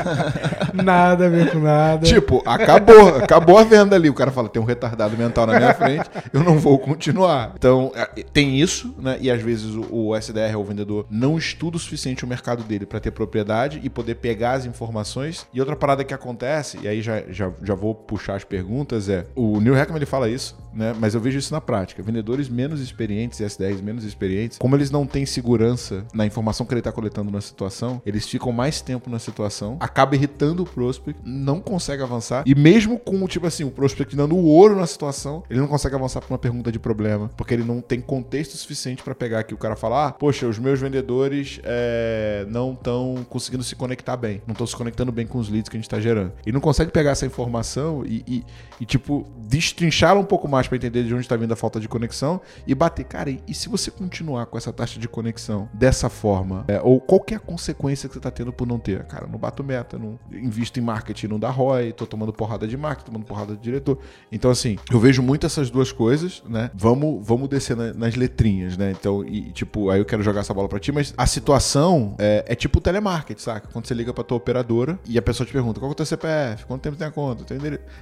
nada 0.74 1.26
a 1.26 1.30
ver 1.30 1.52
com 1.52 1.60
nada. 1.60 2.06
Tipo, 2.06 2.42
acabou, 2.46 3.16
acabou 3.18 3.58
a 3.58 3.64
venda 3.64 3.96
ali. 3.96 4.10
O 4.10 4.14
cara 4.14 4.32
fala, 4.32 4.50
tem 4.50 4.62
um 4.62 4.66
retardado 4.66 5.18
mental 5.18 5.46
na 5.48 5.58
minha 5.58 5.74
frente, 5.74 6.10
eu 6.34 6.44
não 6.44 6.58
vou 6.58 6.78
continuar. 6.80 7.54
Então, 7.56 7.92
é, 7.96 8.06
tem 8.34 8.60
isso, 8.60 8.94
né? 9.00 9.18
E 9.20 9.30
às 9.30 9.42
vezes 9.42 9.76
o, 9.76 9.88
o 9.92 10.16
SDR, 10.16 10.58
o 10.58 10.64
vendedor, 10.64 11.06
não 11.10 11.38
estuda 11.38 11.78
o 11.78 11.80
suficiente 11.80 12.24
o 12.24 12.28
mercado 12.28 12.64
dele 12.64 12.86
para 12.86 13.00
ter 13.00 13.12
propriedade 13.12 13.80
e 13.84 13.90
poder 13.90 14.16
pegar 14.16 14.54
as 14.54 14.66
informações. 14.66 15.46
E 15.54 15.60
outra 15.60 15.76
parada 15.76 16.04
que 16.04 16.14
acontece, 16.14 16.80
e 16.82 16.88
aí 16.88 17.02
já, 17.02 17.24
já, 17.30 17.52
já 17.64 17.76
vou 17.76 17.94
puxar 17.94 18.36
as 18.36 18.44
perguntas, 18.44 19.10
é 19.10 19.26
o 19.36 19.60
Neil 19.60 19.76
Heckman 19.76 19.98
ele 19.98 20.06
fala 20.06 20.30
isso, 20.30 20.58
né? 20.74 20.96
Mas 21.00 21.14
eu 21.14 21.22
vejo 21.22 21.38
isso 21.38 21.54
na 21.54 21.62
prática. 21.62 22.02
Vendedores 22.02 22.50
menos 22.50 22.80
experientes, 22.80 23.40
SDRs 23.40 23.82
menos 23.82 24.04
experientes, 24.04 24.58
como 24.72 24.78
eles 24.78 24.90
não 24.90 25.06
têm 25.06 25.26
segurança 25.26 26.06
na 26.14 26.26
informação 26.26 26.66
que 26.66 26.74
ele 26.74 26.80
está 26.80 26.94
coletando 26.94 27.30
na 27.30 27.42
situação, 27.42 28.02
eles 28.06 28.26
ficam 28.26 28.54
mais 28.54 28.80
tempo 28.80 29.10
na 29.10 29.20
situação, 29.20 29.76
acaba 29.82 30.16
irritando 30.16 30.64
o 30.64 30.66
prospect, 30.66 31.20
não 31.26 31.60
consegue 31.60 32.02
avançar. 32.02 32.46
E 32.46 32.56
mesmo 32.56 32.98
com, 32.98 33.28
tipo 33.28 33.46
assim, 33.46 33.66
o 33.66 33.70
prospect 33.70 34.16
dando 34.16 34.34
o 34.34 34.46
ouro 34.46 34.78
na 34.78 34.88
situação, 34.88 35.44
ele 35.50 35.60
não 35.60 35.68
consegue 35.68 35.94
avançar 35.94 36.22
para 36.22 36.32
uma 36.32 36.38
pergunta 36.38 36.72
de 36.72 36.80
problema, 36.80 37.30
porque 37.36 37.54
ele 37.54 37.66
não 37.66 37.82
tem 37.82 38.00
contexto 38.00 38.56
suficiente 38.56 39.04
para 39.04 39.14
pegar 39.14 39.40
aqui 39.40 39.54
o 39.54 39.58
cara 39.58 39.76
falar: 39.76 40.08
ah, 40.08 40.12
poxa, 40.14 40.48
os 40.48 40.58
meus 40.58 40.80
vendedores 40.80 41.60
é, 41.66 42.46
não 42.48 42.72
estão 42.72 43.26
conseguindo 43.30 43.66
se 43.66 43.76
conectar 43.76 44.16
bem, 44.16 44.42
não 44.48 44.54
estão 44.54 44.66
se 44.66 44.76
conectando 44.76 45.12
bem 45.12 45.28
com 45.28 45.38
os 45.38 45.50
leads 45.50 45.68
que 45.68 45.76
a 45.76 45.80
gente 45.80 45.88
está 45.88 46.00
gerando. 46.00 46.32
E 46.46 46.52
não 46.54 46.62
consegue 46.62 46.92
pegar 46.92 47.12
essa 47.12 47.26
informação 47.26 48.06
e, 48.06 48.24
e, 48.26 48.46
e 48.80 48.86
tipo, 48.86 49.28
destrinchá-la 49.38 50.22
um 50.22 50.26
pouco 50.26 50.48
mais 50.48 50.66
para 50.66 50.78
entender 50.78 51.04
de 51.04 51.14
onde 51.14 51.24
está 51.24 51.36
vindo 51.36 51.52
a 51.52 51.58
falta 51.58 51.78
de 51.78 51.90
conexão 51.90 52.40
e 52.66 52.74
bater. 52.74 53.04
Cara, 53.04 53.30
e, 53.30 53.44
e 53.46 53.54
se 53.54 53.68
você 53.68 53.92
continuar 53.92 54.46
com 54.46 54.61
essa 54.62 54.74
taxa 54.74 55.00
de 55.00 55.08
conexão 55.08 55.70
dessa 55.74 56.10
forma, 56.10 56.66
é, 56.68 56.80
ou 56.82 57.00
qualquer 57.00 57.40
consequência 57.40 58.08
que 58.08 58.16
você 58.16 58.20
tá 58.20 58.32
tendo 58.32 58.54
por 58.54 58.68
não 58.68 58.80
ter. 58.80 59.04
Cara, 59.06 59.28
não 59.28 59.38
bato 59.38 59.64
meta, 59.64 59.98
não 59.98 60.20
invisto 60.32 60.80
em 60.80 60.84
marketing, 60.84 61.28
não 61.28 61.40
dá 61.40 61.50
ROI, 61.50 61.94
tô 61.94 62.06
tomando 62.06 62.32
porrada 62.32 62.68
de 62.68 62.78
marketing, 62.78 63.12
tomando 63.12 63.26
porrada 63.26 63.56
de 63.56 63.62
diretor. 63.62 63.98
Então, 64.32 64.52
assim, 64.52 64.78
eu 64.92 65.00
vejo 65.00 65.22
muito 65.22 65.46
essas 65.46 65.70
duas 65.70 65.92
coisas, 65.92 66.44
né? 66.48 66.70
Vamos, 66.74 67.26
vamos 67.26 67.50
descer 67.50 67.76
na, 67.76 67.94
nas 67.94 68.16
letrinhas, 68.16 68.78
né? 68.78 68.92
Então, 68.92 69.24
e, 69.26 69.52
tipo, 69.52 69.90
aí 69.90 70.00
eu 70.00 70.06
quero 70.06 70.24
jogar 70.24 70.42
essa 70.42 70.54
bola 70.54 70.70
pra 70.70 70.80
ti, 70.80 70.92
mas 70.92 71.14
a 71.18 71.26
situação 71.26 72.16
é, 72.20 72.46
é 72.48 72.56
tipo 72.56 72.80
telemarketing, 72.80 73.42
saca? 73.42 73.68
Quando 73.72 73.88
você 73.88 73.94
liga 73.94 74.14
pra 74.14 74.24
tua 74.24 74.38
operadora 74.38 75.00
e 75.08 75.18
a 75.18 75.22
pessoa 75.22 75.46
te 75.46 75.54
pergunta 75.54 75.80
qual 75.80 75.90
é 75.90 75.94
o 75.94 75.96
teu 75.96 76.06
CPF, 76.06 76.66
quanto 76.66 76.82
tempo 76.82 76.98
tem 76.98 77.08
a 77.08 77.12
conta, 77.12 77.44
tem 77.44 77.58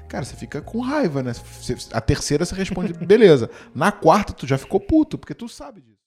Cara, 0.07 0.25
você 0.25 0.35
fica 0.35 0.61
com 0.61 0.79
raiva, 0.79 1.21
né? 1.21 1.33
A 1.93 2.01
terceira 2.01 2.45
você 2.45 2.55
responde, 2.55 2.93
beleza. 3.05 3.49
Na 3.73 3.91
quarta, 3.91 4.33
tu 4.33 4.47
já 4.47 4.57
ficou 4.57 4.79
puto, 4.79 5.17
porque 5.17 5.33
tu 5.33 5.47
sabe 5.47 5.81
disso. 5.81 5.98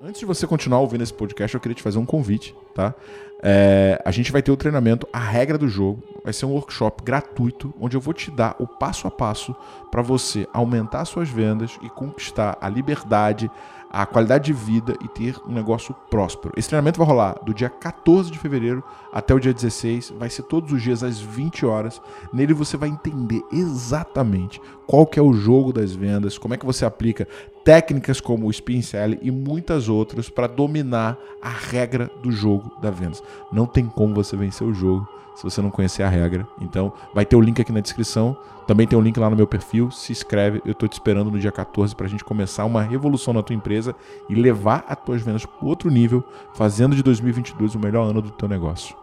Antes 0.00 0.20
de 0.20 0.26
você 0.26 0.46
continuar 0.46 0.80
ouvindo 0.80 1.02
esse 1.02 1.12
podcast, 1.12 1.54
eu 1.54 1.60
queria 1.60 1.74
te 1.74 1.82
fazer 1.82 1.98
um 1.98 2.06
convite, 2.06 2.56
tá? 2.74 2.94
É, 3.42 4.00
a 4.04 4.10
gente 4.10 4.32
vai 4.32 4.40
ter 4.40 4.50
o 4.50 4.56
treinamento 4.56 5.06
A 5.12 5.18
Regra 5.18 5.58
do 5.58 5.68
Jogo. 5.68 6.02
Vai 6.24 6.32
ser 6.32 6.46
um 6.46 6.52
workshop 6.52 7.02
gratuito, 7.02 7.74
onde 7.78 7.96
eu 7.96 8.00
vou 8.00 8.14
te 8.14 8.30
dar 8.30 8.56
o 8.58 8.66
passo 8.66 9.06
a 9.06 9.10
passo 9.10 9.54
para 9.90 10.00
você 10.00 10.46
aumentar 10.52 11.04
suas 11.04 11.28
vendas 11.28 11.78
e 11.82 11.90
conquistar 11.90 12.56
a 12.60 12.68
liberdade, 12.68 13.50
a 13.90 14.04
qualidade 14.04 14.46
de 14.46 14.52
vida 14.52 14.94
e 15.02 15.08
ter 15.08 15.36
um 15.46 15.52
negócio 15.52 15.94
próspero. 16.10 16.54
Esse 16.56 16.68
treinamento 16.68 16.98
vai 16.98 17.06
rolar 17.06 17.38
do 17.44 17.54
dia 17.54 17.70
14 17.70 18.30
de 18.30 18.38
fevereiro 18.38 18.82
até 19.12 19.34
o 19.34 19.40
dia 19.40 19.52
16, 19.52 20.10
vai 20.18 20.28
ser 20.28 20.42
todos 20.42 20.72
os 20.72 20.82
dias 20.82 21.02
às 21.02 21.18
20 21.18 21.64
horas. 21.64 22.00
Nele 22.32 22.52
você 22.52 22.76
vai 22.76 22.88
entender 22.88 23.42
exatamente 23.50 24.60
qual 24.86 25.06
que 25.06 25.18
é 25.18 25.22
o 25.22 25.32
jogo 25.32 25.72
das 25.72 25.92
vendas, 25.92 26.38
como 26.38 26.54
é 26.54 26.56
que 26.56 26.66
você 26.66 26.84
aplica 26.84 27.26
técnicas 27.68 28.18
como 28.18 28.46
o 28.46 28.50
spin 28.50 28.80
e 29.20 29.30
muitas 29.30 29.90
outras 29.90 30.30
para 30.30 30.46
dominar 30.46 31.18
a 31.42 31.50
regra 31.50 32.10
do 32.22 32.32
jogo 32.32 32.72
da 32.80 32.90
vendas. 32.90 33.22
Não 33.52 33.66
tem 33.66 33.84
como 33.84 34.14
você 34.14 34.34
vencer 34.38 34.66
o 34.66 34.72
jogo 34.72 35.06
se 35.36 35.44
você 35.44 35.60
não 35.60 35.70
conhecer 35.70 36.02
a 36.02 36.08
regra. 36.08 36.48
Então, 36.62 36.90
vai 37.14 37.26
ter 37.26 37.36
o 37.36 37.42
link 37.42 37.60
aqui 37.60 37.70
na 37.70 37.80
descrição. 37.80 38.34
Também 38.66 38.86
tem 38.86 38.98
o 38.98 39.02
link 39.02 39.20
lá 39.20 39.28
no 39.28 39.36
meu 39.36 39.46
perfil. 39.46 39.90
Se 39.90 40.12
inscreve. 40.12 40.62
Eu 40.64 40.72
estou 40.72 40.88
te 40.88 40.94
esperando 40.94 41.30
no 41.30 41.38
dia 41.38 41.52
14 41.52 41.94
para 41.94 42.06
a 42.06 42.08
gente 42.08 42.24
começar 42.24 42.64
uma 42.64 42.80
revolução 42.80 43.34
na 43.34 43.42
tua 43.42 43.54
empresa 43.54 43.94
e 44.30 44.34
levar 44.34 44.86
as 44.88 44.96
tuas 45.04 45.20
vendas 45.20 45.44
para 45.44 45.68
outro 45.68 45.90
nível, 45.90 46.24
fazendo 46.54 46.96
de 46.96 47.02
2022 47.02 47.74
o 47.74 47.78
melhor 47.78 48.08
ano 48.08 48.22
do 48.22 48.30
teu 48.30 48.48
negócio. 48.48 48.96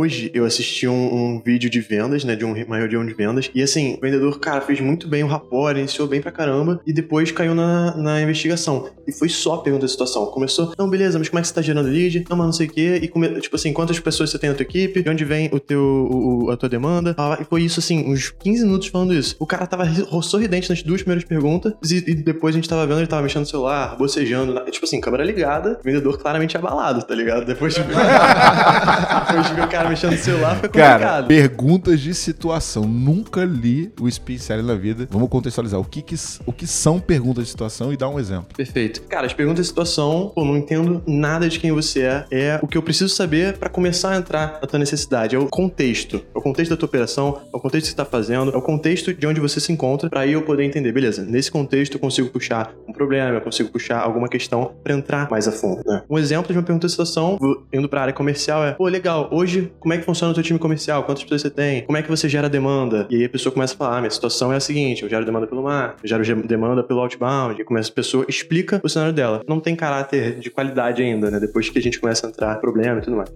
Hoje 0.00 0.30
eu 0.34 0.44
assisti 0.44 0.88
um, 0.88 1.14
um 1.14 1.42
vídeo 1.44 1.68
de 1.68 1.80
vendas, 1.80 2.24
né, 2.24 2.34
de 2.34 2.44
um, 2.44 2.52
uma 2.64 2.78
reunião 2.78 3.04
de 3.04 3.12
vendas, 3.12 3.50
e 3.54 3.62
assim, 3.62 3.94
o 3.98 4.00
vendedor, 4.00 4.38
cara, 4.40 4.60
fez 4.60 4.80
muito 4.80 5.06
bem 5.06 5.22
o 5.22 5.26
rapport, 5.26 5.76
iniciou 5.76 6.08
bem 6.08 6.20
pra 6.20 6.32
caramba, 6.32 6.80
e 6.86 6.92
depois 6.92 7.30
caiu 7.30 7.54
na, 7.54 7.96
na 7.96 8.22
investigação. 8.22 8.88
E 9.06 9.12
foi 9.12 9.28
só 9.28 9.58
pergunta 9.58 9.86
de 9.86 9.92
situação. 9.92 10.26
Começou, 10.26 10.72
não, 10.78 10.88
beleza, 10.88 11.18
mas 11.18 11.28
como 11.28 11.38
é 11.38 11.42
que 11.42 11.48
você 11.48 11.54
tá 11.54 11.62
gerando 11.62 11.88
lead? 11.88 12.24
Não, 12.28 12.36
mas 12.36 12.46
não 12.46 12.52
sei 12.52 12.66
o 12.66 12.70
quê. 12.70 13.00
E 13.02 13.08
come, 13.08 13.28
tipo 13.40 13.56
assim, 13.56 13.72
quantas 13.72 13.98
pessoas 13.98 14.30
você 14.30 14.38
tem 14.38 14.50
na 14.50 14.56
tua 14.56 14.62
equipe? 14.62 15.02
De 15.02 15.10
onde 15.10 15.24
vem 15.24 15.50
o 15.52 15.58
teu, 15.58 15.80
o, 15.80 16.50
a 16.50 16.56
tua 16.56 16.68
demanda? 16.68 17.14
E 17.40 17.44
foi 17.44 17.62
isso, 17.62 17.80
assim, 17.80 18.10
uns 18.10 18.30
15 18.30 18.64
minutos 18.64 18.88
falando 18.88 19.12
isso. 19.12 19.36
O 19.38 19.46
cara 19.46 19.66
tava 19.66 19.84
sorridente 20.22 20.70
nas 20.70 20.82
duas 20.82 21.02
primeiras 21.02 21.24
perguntas, 21.24 21.72
e, 21.90 21.96
e 21.96 22.14
depois 22.14 22.54
a 22.54 22.58
gente 22.58 22.68
tava 22.68 22.86
vendo, 22.86 22.98
ele 22.98 23.06
tava 23.06 23.22
mexendo 23.22 23.40
no 23.40 23.46
celular, 23.46 23.96
bocejando, 23.96 24.54
na, 24.54 24.62
tipo 24.70 24.86
assim, 24.86 25.00
câmera 25.00 25.24
ligada, 25.24 25.80
vendedor 25.84 26.18
claramente 26.18 26.56
abalado, 26.56 27.02
tá 27.02 27.14
ligado? 27.14 27.44
Depois 27.44 27.74
de, 27.74 27.80
depois 27.82 29.46
de 29.48 29.54
ver 29.54 29.64
o 29.64 29.68
cara 29.68 29.89
mexendo 29.90 30.12
no 30.12 30.18
celular, 30.18 30.56
foi 30.56 30.68
complicado. 30.68 31.00
Cara, 31.00 31.26
perguntas 31.26 32.00
de 32.00 32.14
situação. 32.14 32.84
Nunca 32.84 33.44
li 33.44 33.92
o 34.00 34.08
Spin 34.08 34.38
Selling 34.38 34.66
na 34.66 34.74
vida. 34.74 35.06
Vamos 35.10 35.28
contextualizar. 35.28 35.80
O 35.80 35.84
que, 35.84 36.02
que, 36.02 36.14
o 36.46 36.52
que 36.52 36.66
são 36.66 36.98
perguntas 36.98 37.44
de 37.44 37.50
situação 37.50 37.92
e 37.92 37.96
dar 37.96 38.08
um 38.08 38.18
exemplo. 38.18 38.48
Perfeito. 38.56 39.02
Cara, 39.02 39.26
as 39.26 39.32
perguntas 39.32 39.64
de 39.64 39.68
situação, 39.68 40.32
pô, 40.34 40.44
não 40.44 40.56
entendo 40.56 41.02
nada 41.06 41.48
de 41.48 41.58
quem 41.58 41.72
você 41.72 42.02
é. 42.02 42.26
É 42.30 42.60
o 42.62 42.66
que 42.66 42.78
eu 42.78 42.82
preciso 42.82 43.14
saber 43.14 43.58
para 43.58 43.68
começar 43.68 44.12
a 44.12 44.16
entrar 44.16 44.58
na 44.60 44.66
tua 44.66 44.78
necessidade. 44.78 45.34
É 45.34 45.38
o 45.38 45.46
contexto. 45.46 46.24
É 46.34 46.38
o 46.38 46.40
contexto 46.40 46.70
da 46.70 46.76
tua 46.76 46.86
operação, 46.86 47.40
é 47.52 47.56
o 47.56 47.60
contexto 47.60 47.84
que 47.84 47.90
você 47.90 47.96
tá 47.96 48.04
fazendo, 48.04 48.52
é 48.52 48.56
o 48.56 48.62
contexto 48.62 49.12
de 49.12 49.26
onde 49.26 49.40
você 49.40 49.60
se 49.60 49.72
encontra, 49.72 50.08
para 50.08 50.20
aí 50.20 50.32
eu 50.32 50.42
poder 50.42 50.64
entender, 50.64 50.92
beleza, 50.92 51.24
nesse 51.24 51.50
contexto 51.50 51.94
eu 51.94 52.00
consigo 52.00 52.28
puxar 52.28 52.72
um 52.88 52.92
problema, 52.92 53.36
eu 53.36 53.40
consigo 53.40 53.70
puxar 53.70 54.00
alguma 54.00 54.28
questão 54.28 54.72
para 54.82 54.94
entrar 54.94 55.30
mais 55.30 55.48
a 55.48 55.52
fundo, 55.52 55.82
né? 55.84 56.02
Um 56.08 56.18
exemplo 56.18 56.52
de 56.52 56.58
uma 56.58 56.64
pergunta 56.64 56.86
de 56.86 56.90
situação, 56.92 57.38
indo 57.72 57.88
pra 57.88 58.02
área 58.02 58.12
comercial, 58.12 58.64
é, 58.64 58.72
pô, 58.72 58.88
legal, 58.88 59.28
hoje, 59.32 59.72
como 59.80 59.94
é 59.94 59.98
que 59.98 60.04
funciona 60.04 60.30
o 60.30 60.34
teu 60.34 60.42
time 60.42 60.58
comercial? 60.58 61.02
Quantas 61.04 61.24
pessoas 61.24 61.42
você 61.42 61.50
tem? 61.50 61.82
Como 61.82 61.96
é 61.96 62.02
que 62.02 62.08
você 62.08 62.28
gera 62.28 62.48
demanda? 62.48 63.06
E 63.10 63.16
aí 63.16 63.24
a 63.24 63.28
pessoa 63.28 63.52
começa 63.52 63.74
a 63.74 63.76
falar, 63.76 63.96
ah, 63.96 64.00
minha 64.00 64.10
situação 64.10 64.52
é 64.52 64.56
a 64.56 64.60
seguinte, 64.60 65.02
eu 65.02 65.08
gero 65.08 65.24
demanda 65.24 65.46
pelo 65.46 65.62
mar, 65.62 65.96
eu 66.02 66.08
gero 66.08 66.46
demanda 66.46 66.82
pelo 66.82 67.00
outbound, 67.00 67.60
e 67.60 67.64
começa 67.64 67.90
a 67.90 67.94
pessoa 67.94 68.26
explica 68.28 68.80
o 68.84 68.88
cenário 68.88 69.12
dela. 69.12 69.42
Não 69.48 69.58
tem 69.58 69.74
caráter 69.74 70.38
de 70.38 70.50
qualidade 70.50 71.02
ainda, 71.02 71.30
né? 71.30 71.40
Depois 71.40 71.68
que 71.70 71.78
a 71.78 71.82
gente 71.82 71.98
começa 71.98 72.26
a 72.26 72.30
entrar 72.30 72.56
problema 72.56 72.98
e 72.98 73.02
tudo 73.02 73.16
mais. 73.16 73.30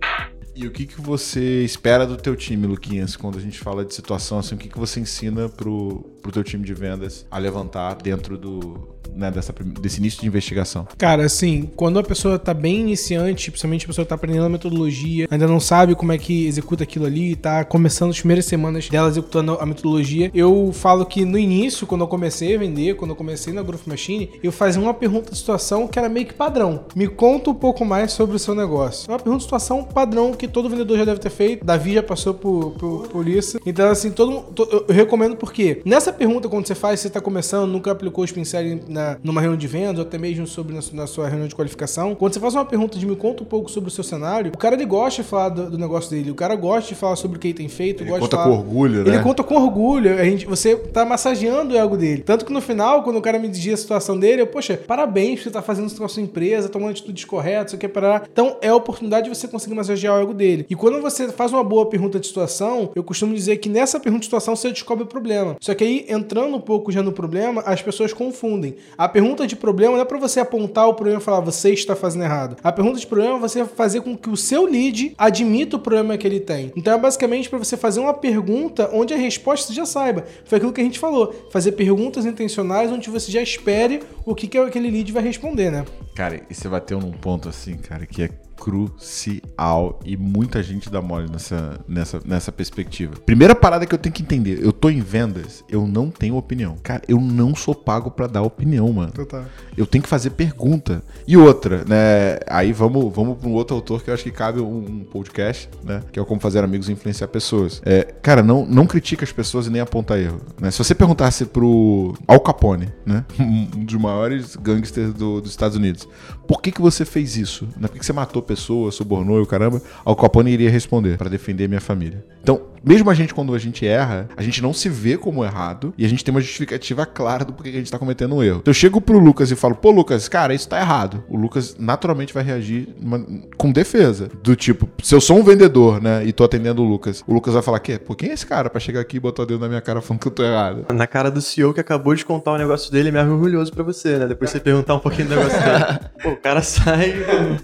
E 0.57 0.67
o 0.67 0.71
que, 0.71 0.87
que 0.87 1.01
você 1.01 1.65
espera 1.65 2.07
do 2.07 2.17
teu 2.17 2.37
time, 2.37 2.67
Luquinhas, 2.67 3.17
quando 3.17 3.39
a 3.39 3.41
gente 3.41 3.59
fala 3.59 3.85
de 3.85 3.93
situação 3.93 4.39
assim, 4.39 4.55
o 4.55 4.59
que, 4.59 4.69
que 4.69 4.79
você 4.79 5.01
ensina 5.01 5.49
pro, 5.49 6.05
pro 6.23 6.31
teu 6.31 6.45
time 6.45 6.65
de 6.65 6.73
vendas 6.73 7.27
a 7.29 7.39
levantar 7.39 7.97
dentro 7.97 8.39
do, 8.39 8.95
né, 9.15 9.31
dessa, 9.31 9.53
desse 9.81 9.99
início 9.99 10.21
de 10.21 10.27
investigação? 10.27 10.87
Cara, 10.97 11.25
assim, 11.25 11.71
quando 11.75 11.99
a 11.99 12.03
pessoa 12.03 12.39
tá 12.39 12.53
bem 12.53 12.81
iniciante, 12.81 13.51
principalmente 13.51 13.85
a 13.85 13.89
pessoa 13.89 14.07
tá 14.07 14.15
aprendendo 14.15 14.45
a 14.45 14.49
metodologia, 14.49 15.27
ainda 15.31 15.47
não 15.47 15.61
sabe 15.61 15.95
como 15.95 16.13
é 16.13 16.19
que 16.19 16.47
executa 16.47 16.85
aquilo 16.85 17.07
ali, 17.07 17.37
tá 17.37 17.65
começando 17.65 18.11
as 18.11 18.19
primeiras 18.19 18.45
semanas 18.45 18.89
dela 18.89 19.09
executando 19.09 19.59
a 19.61 19.67
metodologia, 19.67 20.31
eu 20.35 20.71
falo 20.73 21.05
que 21.07 21.25
no 21.25 21.39
início, 21.39 21.87
quando 21.87 22.03
eu 22.03 22.09
comecei 22.09 22.55
a 22.55 22.59
vender, 22.59 22.95
quando 22.95 23.11
eu 23.11 23.17
comecei 23.17 23.53
na 23.53 23.63
Growth 23.63 23.87
Machine, 23.87 24.31
eu 24.43 24.53
fazia 24.53 24.81
uma 24.81 24.95
pergunta 24.95 25.31
de 25.31 25.37
situação 25.37 25.87
que 25.89 25.99
era 25.99 26.09
meio 26.09 26.27
que 26.27 26.35
padrão. 26.35 26.85
Me 26.95 27.09
conta 27.09 27.51
um 27.51 27.55
pouco 27.55 27.85
mais 27.85 28.13
sobre 28.13 28.37
o 28.37 28.39
seu 28.39 28.55
negócio. 28.55 29.11
Uma 29.11 29.19
pergunta 29.19 29.39
de 29.39 29.45
situação 29.45 29.85
padrão 29.85 30.33
que 30.33 30.44
que 30.47 30.53
todo 30.53 30.69
vendedor 30.69 30.99
já 30.99 31.05
deve 31.05 31.21
ter 31.21 31.31
feito. 31.31 31.65
Davi 31.65 31.95
já 31.95 32.03
passou 32.03 32.35
por, 32.35 32.73
por, 32.73 33.09
por 33.09 33.29
isso. 33.29 33.59
Então, 33.65 33.89
assim, 33.89 34.11
todo, 34.11 34.43
todo, 34.55 34.85
eu 34.89 34.95
recomendo 34.95 35.37
porque 35.37 35.81
nessa 35.85 36.13
pergunta, 36.13 36.49
quando 36.49 36.67
você 36.67 36.75
faz, 36.75 37.01
você 37.01 37.09
está 37.09 37.21
começando, 37.21 37.71
nunca 37.71 37.91
aplicou 37.91 38.25
os 38.25 38.33
pincéis 38.33 38.81
na, 38.89 39.17
numa 39.23 39.41
reunião 39.41 39.59
de 39.59 39.67
vendas, 39.67 39.99
ou 39.99 40.05
até 40.05 40.19
mesmo 40.19 40.47
sobre 40.47 40.75
na, 40.75 40.81
na, 40.93 41.07
sua 41.07 41.29
reunião 41.29 41.49
de 41.49 41.55
qualificação. 41.55 42.15
Quando 42.15 42.35
você 42.35 42.41
faz 42.41 42.55
uma 42.55 42.65
pergunta 42.65 42.99
de 42.99 43.07
me 43.07 43.17
conta 43.17 43.43
um 43.43 43.47
pouco 43.47 43.71
sobre 43.71 43.89
o 43.89 43.93
seu 43.93 44.05
cenário, 44.05 44.53
o 44.55 44.59
cara 44.59 44.75
ele 44.75 44.85
gosta 44.85 45.23
de 45.23 45.29
falar 45.29 45.49
do, 45.49 45.71
do 45.71 45.79
negócio 45.79 46.11
dele, 46.11 46.31
o 46.31 46.35
cara 46.35 46.55
gosta 46.55 46.89
de 46.89 46.95
falar 46.95 47.17
sobre 47.17 47.37
o 47.37 47.41
que 47.41 47.49
ele 47.49 47.55
tem 47.55 47.69
feito. 47.69 48.03
Ele 48.03 48.11
conta 48.11 48.37
com 48.37 48.51
orgulho, 48.51 49.05
né? 49.05 49.15
Ele 49.15 49.23
conta 49.23 49.43
com 49.43 49.55
orgulho. 49.55 50.19
A 50.19 50.25
gente, 50.25 50.47
você 50.47 50.77
tá 50.77 51.05
massageando 51.05 51.75
o 51.75 51.77
ego 51.77 51.97
dele. 51.97 52.23
Tanto 52.23 52.45
que 52.45 52.53
no 52.53 52.61
final, 52.61 53.03
quando 53.03 53.17
o 53.17 53.23
cara 53.23 53.39
me 53.39 53.49
dizia 53.49 53.75
a 53.75 53.77
situação 53.77 54.19
dele, 54.19 54.43
eu, 54.43 54.47
poxa, 54.47 54.77
parabéns 54.77 55.43
você 55.43 55.51
tá 55.51 55.63
fazendo 55.63 55.87
isso 55.87 55.97
com 55.97 56.05
a 56.05 56.09
sua 56.09 56.23
empresa, 56.23 56.69
tomando 56.69 56.91
atitudes 56.91 57.25
corretas, 57.25 57.73
o 57.75 57.79
que 57.79 57.89
parar. 57.89 58.29
Então, 58.31 58.57
é 58.61 58.69
a 58.69 58.77
oportunidade 58.77 59.29
de 59.29 59.35
você 59.35 59.49
conseguir 59.49 59.75
massagear 59.75 60.19
o 60.19 60.23
ego 60.23 60.34
dele. 60.35 60.67
E 60.69 60.75
quando 60.75 61.01
você 61.01 61.29
faz 61.29 61.53
uma 61.53 61.65
boa 61.65 61.87
pergunta 61.87 62.21
de 62.21 62.27
situação, 62.27 62.91
eu 62.95 63.03
costumo 63.03 63.35
dizer 63.35 63.57
que 63.59 63.69
nessa 63.69 63.99
pergunta 64.01 64.21
de 64.21 64.27
situação 64.27 64.55
você 64.55 64.71
descobre 64.71 65.05
o 65.05 65.07
problema. 65.07 65.57
Só 65.61 65.75
que 65.75 65.85
aí, 65.85 66.07
entrando 66.09 66.57
um 66.57 66.61
pouco 66.61 66.93
já 66.93 67.03
no 67.03 67.13
problema, 67.13 67.63
as 67.67 67.83
pessoas 67.83 68.13
confundem. 68.13 68.77
A 68.97 69.09
pergunta 69.09 69.47
de 69.47 69.57
problema 69.57 69.95
não 69.95 70.03
é 70.03 70.05
para 70.05 70.19
você 70.19 70.41
apontar 70.41 70.89
o 70.89 70.95
problema 70.95 71.21
e 71.21 71.23
falar 71.23 71.41
você 71.41 71.71
está 71.71 71.95
fazendo 71.95 72.25
errado. 72.25 72.57
A 72.63 72.73
pergunta 72.73 72.99
de 72.99 73.07
problema 73.07 73.37
é 73.37 73.41
você 73.41 73.65
fazer 73.65 74.01
com 74.01 74.17
que 74.17 74.29
o 74.29 74.37
seu 74.37 74.67
lead 74.67 75.15
admita 75.17 75.77
o 75.77 75.79
problema 75.79 76.17
que 76.17 76.27
ele 76.27 76.41
tem. 76.41 76.73
Então 76.77 76.93
é 76.93 76.99
basicamente 76.99 77.49
para 77.49 77.59
você 77.59 77.77
fazer 77.77 78.01
uma 78.01 78.15
pergunta 78.15 78.91
onde 78.93 79.15
a 79.15 79.17
resposta 79.17 79.69
você 79.69 79.75
já 79.75 79.87
saiba. 79.87 80.25
Foi 80.45 80.57
aquilo 80.57 80.73
que 80.73 80.81
a 80.81 80.85
gente 80.85 80.99
falou. 80.99 81.35
Fazer 81.51 81.73
perguntas 81.73 82.27
intencionais 82.27 82.91
onde 82.91 83.11
você 83.11 83.31
já 83.31 83.43
espere 83.43 84.01
o 84.25 84.35
que, 84.35 84.47
que 84.47 84.59
aquele 84.59 84.91
lead 84.91 85.13
vai 85.13 85.23
responder, 85.23 85.71
né? 85.71 85.85
Cara, 86.15 86.41
e 86.49 86.55
você 86.55 86.69
bateu 86.69 87.01
num 87.01 87.13
ponto 87.13 87.49
assim, 87.49 87.77
cara, 87.77 88.07
que 88.07 88.23
é 88.23 88.31
crucial 88.57 90.01
e 90.05 90.17
muita 90.17 90.63
gente 90.63 90.91
dá 90.91 91.01
mole 91.01 91.31
nessa, 91.31 91.81
nessa, 91.87 92.21
nessa 92.25 92.53
perspectiva. 92.53 93.15
Primeira 93.25 93.55
parada 93.55 93.87
que 93.87 93.95
eu 93.95 93.99
tenho 93.99 94.15
que 94.15 94.23
entender, 94.23 94.63
eu 94.63 94.73
tô 94.73 94.91
em 94.91 95.01
vendas, 95.01 95.65
eu 95.69 95.87
não 95.87 96.11
tenho 96.11 96.37
opinião. 96.37 96.77
Cara, 96.83 97.03
eu 97.09 97.21
não 97.21 97.55
sou 97.55 97.75
pago 97.75 98.11
para 98.11 98.27
dar 98.27 98.43
opinião, 98.43 98.93
mano. 98.93 99.13
Total. 99.13 99.45
Eu 99.77 99.87
tenho 99.87 100.03
que 100.03 100.09
fazer 100.09 100.31
pergunta. 100.31 101.03
E 101.27 101.37
outra, 101.37 101.85
né? 101.85 102.39
Aí 102.47 102.73
vamos, 102.73 103.13
vamos 103.15 103.39
para 103.39 103.49
um 103.49 103.53
outro 103.53 103.77
autor 103.77 104.03
que 104.03 104.11
eu 104.11 104.15
acho 104.15 104.23
que 104.23 104.31
cabe 104.31 104.61
um, 104.61 104.79
um, 104.79 105.05
podcast, 105.05 105.69
né? 105.83 106.03
Que 106.13 106.19
é 106.19 106.23
o 106.23 106.25
Como 106.25 106.41
Fazer 106.41 106.63
Amigos 106.63 106.89
e 106.89 106.93
Influenciar 106.93 107.29
Pessoas. 107.29 107.83
É, 107.85 108.03
cara, 108.23 108.43
não, 108.43 108.65
não 108.67 108.87
critica 108.87 109.25
as 109.25 109.33
pessoas 109.33 109.67
e 109.67 109.71
nem 109.71 109.81
aponta 109.81 110.19
erro. 110.19 110.41
Né? 110.61 110.71
Se 110.71 110.79
você 110.79 110.95
perguntasse 110.95 111.45
pro 111.47 112.15
Al 112.27 112.41
Capone, 112.41 112.93
né? 113.05 113.25
Um 113.45 113.85
dos 113.85 113.95
maiores 113.95 114.57
gangsters 114.57 115.13
do, 115.13 115.41
dos 115.41 115.51
Estados 115.51 115.77
Unidos, 115.77 116.09
por 116.47 116.61
que, 116.61 116.71
que 116.71 116.81
você 116.81 117.05
fez 117.05 117.37
isso? 117.37 117.65
Né? 117.77 117.89
Por 117.89 117.93
que, 117.93 117.99
que 118.01 118.07
você 118.07 118.13
matou 118.13 118.43
pessoas, 118.45 118.95
subornou 118.95 119.39
e 119.39 119.43
o 119.43 119.47
caramba? 119.47 119.81
Al 120.05 120.15
Capone 120.15 120.51
iria 120.51 120.71
responder 120.71 121.19
para 121.19 121.29
defender 121.29 121.69
minha 121.69 121.81
família. 121.81 122.25
Então, 122.43 122.74
mesmo 122.85 123.11
a 123.11 123.15
gente, 123.15 123.35
quando 123.35 123.55
a 123.55 123.59
gente 123.59 123.87
erra, 123.87 124.29
a 124.37 124.43
gente 124.43 124.63
não 124.63 124.73
se 124.73 124.89
vê 124.89 125.17
como 125.17 125.45
errado 125.45 125.95
e 125.97 126.05
a 126.05 126.09
gente 126.09 126.25
tem 126.25 126.35
uma 126.35 126.41
justificativa 126.41 127.07
clara 127.07 127.45
do 127.45 127.53
porquê 127.53 127.71
que 127.71 127.77
a 127.77 127.81
gente 127.81 127.91
tá 127.91 127.99
cometendo 127.99 128.35
um 128.35 128.43
erro. 128.43 128.59
Então 128.61 128.71
eu 128.71 128.75
chego 128.75 129.01
pro 129.01 129.19
Lucas 129.19 129.51
e 129.51 129.57
falo, 129.57 129.75
pô, 129.75 129.91
Lucas, 129.91 130.29
cara, 130.29 130.55
isso 130.55 130.69
tá 130.69 130.81
errado. 130.81 131.25
O 131.29 131.37
Lucas 131.37 131.77
naturalmente 131.79 132.33
vai 132.33 132.43
reagir 132.43 132.89
uma, 133.01 133.25
com 133.57 133.73
defesa. 133.73 134.29
Do 134.43 134.55
tipo, 134.55 134.89
se 135.03 135.15
eu 135.15 135.21
sou 135.21 135.39
um 135.39 135.43
vendedor, 135.43 136.03
né, 136.03 136.25
e 136.25 136.33
tô 136.33 136.45
atendendo 136.45 136.83
o 136.83 136.85
Lucas, 136.87 137.25
o 137.27 137.33
Lucas 137.33 137.55
vai 137.55 137.63
falar, 137.63 137.81
que, 137.81 137.99
pô, 137.99 138.15
quem 138.15 138.31
é 138.31 138.33
esse 138.33 138.47
cara 138.47 138.69
pra 138.69 138.81
chegar 138.81 139.01
aqui 139.01 139.17
e 139.17 139.21
botar 139.21 139.43
o 139.43 139.47
dedo 139.47 139.61
na 139.61 139.69
minha 139.69 139.81
cara 139.81 140.01
falando 140.01 140.21
que 140.21 140.29
eu 140.29 140.33
tô 140.33 140.43
errado? 140.43 140.87
Na 140.93 141.07
cara 141.07 141.31
do 141.31 141.41
CEO 141.41 141.73
que 141.73 141.81
acabou 141.81 142.15
de 142.15 142.25
contar 142.25 142.53
o 142.53 142.59
negócio 142.59 142.91
dele, 142.91 143.17
é 143.17 143.23
orgulhoso 143.23 143.73
pra 143.73 143.83
você, 143.83 144.19
né? 144.19 144.27
Depois 144.27 144.51
você 144.51 144.61
perguntar 144.61 144.95
um 144.95 144.99
pouquinho 144.99 145.29
do 145.29 145.37
negócio 145.37 145.59
dele. 145.59 146.01
Pô, 146.23 146.31
o 146.31 146.37
cara 146.37 146.63
sai, 146.63 147.15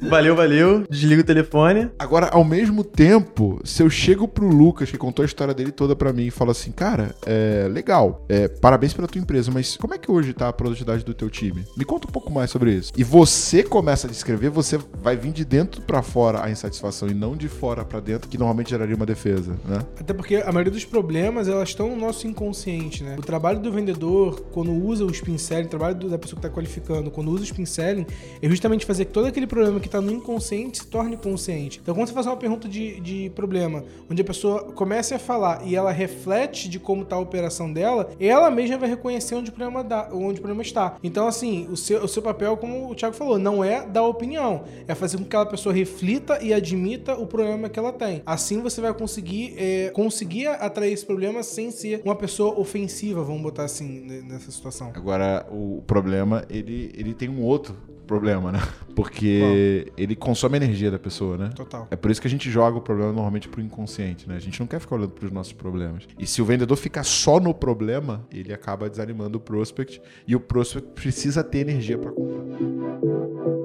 valeu, 0.02 0.34
valeu, 0.34 0.84
desliga 0.88 1.22
o 1.22 1.24
telefone. 1.24 1.90
Agora, 1.98 2.28
ao 2.32 2.44
mesmo 2.44 2.84
tempo, 2.84 3.60
se 3.64 3.82
eu 3.82 3.90
chego 3.90 4.26
pro 4.28 4.46
Lucas, 4.46 4.90
que 4.90 4.98
contou 5.10 5.24
a 5.24 5.26
história 5.26 5.52
dele 5.52 5.72
toda 5.72 5.96
para 5.96 6.12
mim 6.12 6.26
e 6.26 6.30
fala 6.30 6.52
assim, 6.52 6.70
cara, 6.70 7.14
é 7.26 7.66
legal, 7.68 8.24
é, 8.28 8.46
parabéns 8.46 8.94
pela 8.94 9.08
tua 9.08 9.20
empresa, 9.20 9.50
mas 9.52 9.76
como 9.76 9.92
é 9.92 9.98
que 9.98 10.10
hoje 10.10 10.32
tá 10.32 10.48
a 10.48 10.52
produtividade 10.52 11.04
do 11.04 11.12
teu 11.12 11.28
time? 11.28 11.64
Me 11.76 11.84
conta 11.84 12.06
um 12.06 12.12
pouco 12.12 12.32
mais 12.32 12.50
sobre 12.50 12.72
isso. 12.72 12.92
E 12.96 13.02
você 13.02 13.64
começa 13.64 14.06
a 14.06 14.10
descrever, 14.10 14.50
você 14.50 14.78
vai 15.02 15.16
vir 15.16 15.32
de 15.32 15.44
dentro 15.44 15.82
para 15.82 16.00
fora 16.00 16.44
a 16.44 16.50
insatisfação 16.50 17.08
e 17.08 17.14
não 17.14 17.36
de 17.36 17.48
fora 17.48 17.84
para 17.84 17.98
dentro, 17.98 18.28
que 18.28 18.38
normalmente 18.38 18.70
geraria 18.70 18.94
uma 18.94 19.04
defesa, 19.04 19.58
né? 19.64 19.80
Até 19.98 20.14
porque 20.14 20.36
a 20.36 20.52
maioria 20.52 20.70
dos 20.70 20.84
problemas, 20.84 21.48
elas 21.48 21.70
estão 21.70 21.90
no 21.90 21.96
nosso 21.96 22.28
inconsciente, 22.28 23.02
né? 23.02 23.16
O 23.18 23.22
trabalho 23.22 23.58
do 23.58 23.72
vendedor, 23.72 24.40
quando 24.52 24.70
usa 24.72 25.04
o 25.04 25.10
spin 25.10 25.38
selling, 25.38 25.66
o 25.66 25.70
trabalho 25.70 25.96
da 26.08 26.18
pessoa 26.18 26.40
que 26.40 26.46
tá 26.46 26.54
qualificando, 26.54 27.10
quando 27.10 27.32
usa 27.32 27.40
o 27.40 27.44
spin 27.44 27.66
selling, 27.66 28.06
é 28.40 28.48
justamente 28.48 28.86
fazer 28.86 29.06
que 29.06 29.12
todo 29.12 29.26
aquele 29.26 29.48
problema 29.48 29.80
que 29.80 29.88
tá 29.88 30.00
no 30.00 30.12
inconsciente 30.12 30.78
se 30.78 30.86
torne 30.86 31.16
consciente. 31.16 31.80
Então, 31.82 31.96
quando 31.96 32.06
você 32.06 32.14
faz 32.14 32.26
uma 32.26 32.36
pergunta 32.36 32.68
de, 32.68 33.00
de 33.00 33.30
problema, 33.34 33.82
onde 34.08 34.22
a 34.22 34.24
pessoa 34.24 34.60
começa 34.72 34.99
a 35.00 35.18
falar 35.18 35.40
falar 35.40 35.66
e 35.66 35.74
ela 35.74 35.90
reflete 35.90 36.68
de 36.68 36.78
como 36.78 37.02
está 37.02 37.16
a 37.16 37.18
operação 37.18 37.72
dela, 37.72 38.10
ela 38.20 38.50
mesma 38.50 38.76
vai 38.76 38.88
reconhecer 38.88 39.34
onde 39.34 39.50
o 39.50 39.52
problema, 39.52 39.82
dá, 39.82 40.08
onde 40.12 40.38
o 40.38 40.42
problema 40.42 40.62
está. 40.62 40.96
Então, 41.02 41.26
assim, 41.26 41.66
o 41.70 41.76
seu, 41.76 42.04
o 42.04 42.08
seu 42.08 42.22
papel, 42.22 42.56
como 42.56 42.90
o 42.90 42.94
Thiago 42.94 43.14
falou, 43.14 43.38
não 43.38 43.64
é 43.64 43.86
dar 43.86 44.02
opinião, 44.04 44.64
é 44.86 44.94
fazer 44.94 45.16
com 45.16 45.22
que 45.22 45.28
aquela 45.28 45.46
pessoa 45.46 45.74
reflita 45.74 46.42
e 46.42 46.52
admita 46.52 47.14
o 47.14 47.26
problema 47.26 47.68
que 47.68 47.78
ela 47.78 47.92
tem. 47.92 48.22
Assim 48.26 48.60
você 48.60 48.80
vai 48.80 48.92
conseguir, 48.92 49.54
é, 49.56 49.90
conseguir 49.90 50.48
atrair 50.48 50.92
esse 50.92 51.06
problema 51.06 51.42
sem 51.42 51.70
ser 51.70 52.02
uma 52.04 52.16
pessoa 52.16 52.58
ofensiva, 52.58 53.22
vamos 53.22 53.42
botar 53.42 53.64
assim, 53.64 54.22
nessa 54.28 54.50
situação. 54.50 54.92
Agora, 54.94 55.46
o 55.50 55.82
problema, 55.86 56.44
ele, 56.50 56.92
ele 56.94 57.14
tem 57.14 57.28
um 57.28 57.42
outro 57.42 57.89
problema, 58.10 58.50
né? 58.50 58.58
Porque 58.96 59.86
Bom. 59.86 59.94
ele 59.96 60.16
consome 60.16 60.58
a 60.58 60.62
energia 60.64 60.90
da 60.90 60.98
pessoa, 60.98 61.38
né? 61.38 61.50
Total. 61.54 61.86
É 61.90 61.96
por 61.96 62.10
isso 62.10 62.20
que 62.20 62.26
a 62.26 62.30
gente 62.30 62.50
joga 62.50 62.76
o 62.76 62.80
problema 62.80 63.12
normalmente 63.12 63.48
pro 63.48 63.60
inconsciente, 63.60 64.28
né? 64.28 64.34
A 64.36 64.40
gente 64.40 64.58
não 64.58 64.66
quer 64.66 64.80
ficar 64.80 64.96
olhando 64.96 65.12
pros 65.12 65.30
nossos 65.30 65.52
problemas. 65.52 66.08
E 66.18 66.26
se 66.26 66.42
o 66.42 66.44
vendedor 66.44 66.76
ficar 66.76 67.04
só 67.04 67.38
no 67.38 67.54
problema, 67.54 68.26
ele 68.32 68.52
acaba 68.52 68.90
desanimando 68.90 69.38
o 69.38 69.40
prospect 69.40 70.02
e 70.26 70.34
o 70.34 70.40
prospect 70.40 70.90
precisa 70.90 71.44
ter 71.44 71.60
energia 71.60 71.96
para 71.96 72.10
comprar. 72.10 73.59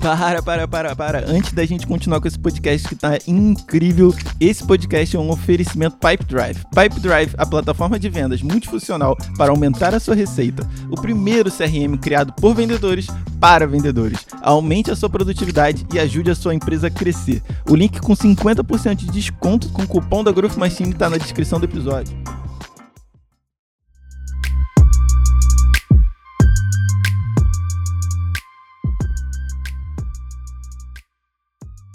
Para, 0.00 0.42
para, 0.42 0.68
para, 0.68 0.96
para. 0.96 1.30
Antes 1.30 1.52
da 1.52 1.64
gente 1.66 1.86
continuar 1.86 2.20
com 2.20 2.28
esse 2.28 2.38
podcast 2.38 2.88
que 2.88 2.94
tá 2.94 3.18
incrível, 3.26 4.14
esse 4.40 4.64
podcast 4.64 5.16
é 5.16 5.18
um 5.18 5.30
oferecimento 5.30 5.96
Pipe 5.96 6.24
Drive. 6.24 6.64
Pipe 6.74 7.00
Drive, 7.00 7.34
a 7.36 7.44
plataforma 7.44 7.98
de 7.98 8.08
vendas 8.08 8.40
multifuncional 8.40 9.16
para 9.36 9.50
aumentar 9.50 9.94
a 9.94 10.00
sua 10.00 10.14
receita. 10.14 10.68
O 10.90 11.00
primeiro 11.00 11.50
CRM 11.50 11.98
criado 12.00 12.32
por 12.32 12.54
vendedores 12.54 13.08
para 13.40 13.66
vendedores. 13.66 14.26
Aumente 14.40 14.90
a 14.90 14.96
sua 14.96 15.10
produtividade 15.10 15.86
e 15.92 15.98
ajude 15.98 16.30
a 16.30 16.34
sua 16.34 16.54
empresa 16.54 16.86
a 16.86 16.90
crescer. 16.90 17.42
O 17.68 17.74
link 17.74 18.00
com 18.00 18.14
50% 18.14 18.94
de 18.96 19.06
desconto 19.06 19.68
com 19.70 19.82
o 19.82 19.88
cupom 19.88 20.22
da 20.22 20.32
Growth 20.32 20.56
Machine 20.56 20.94
tá 20.94 21.10
na 21.10 21.18
descrição 21.18 21.58
do 21.58 21.64
episódio. 21.64 22.16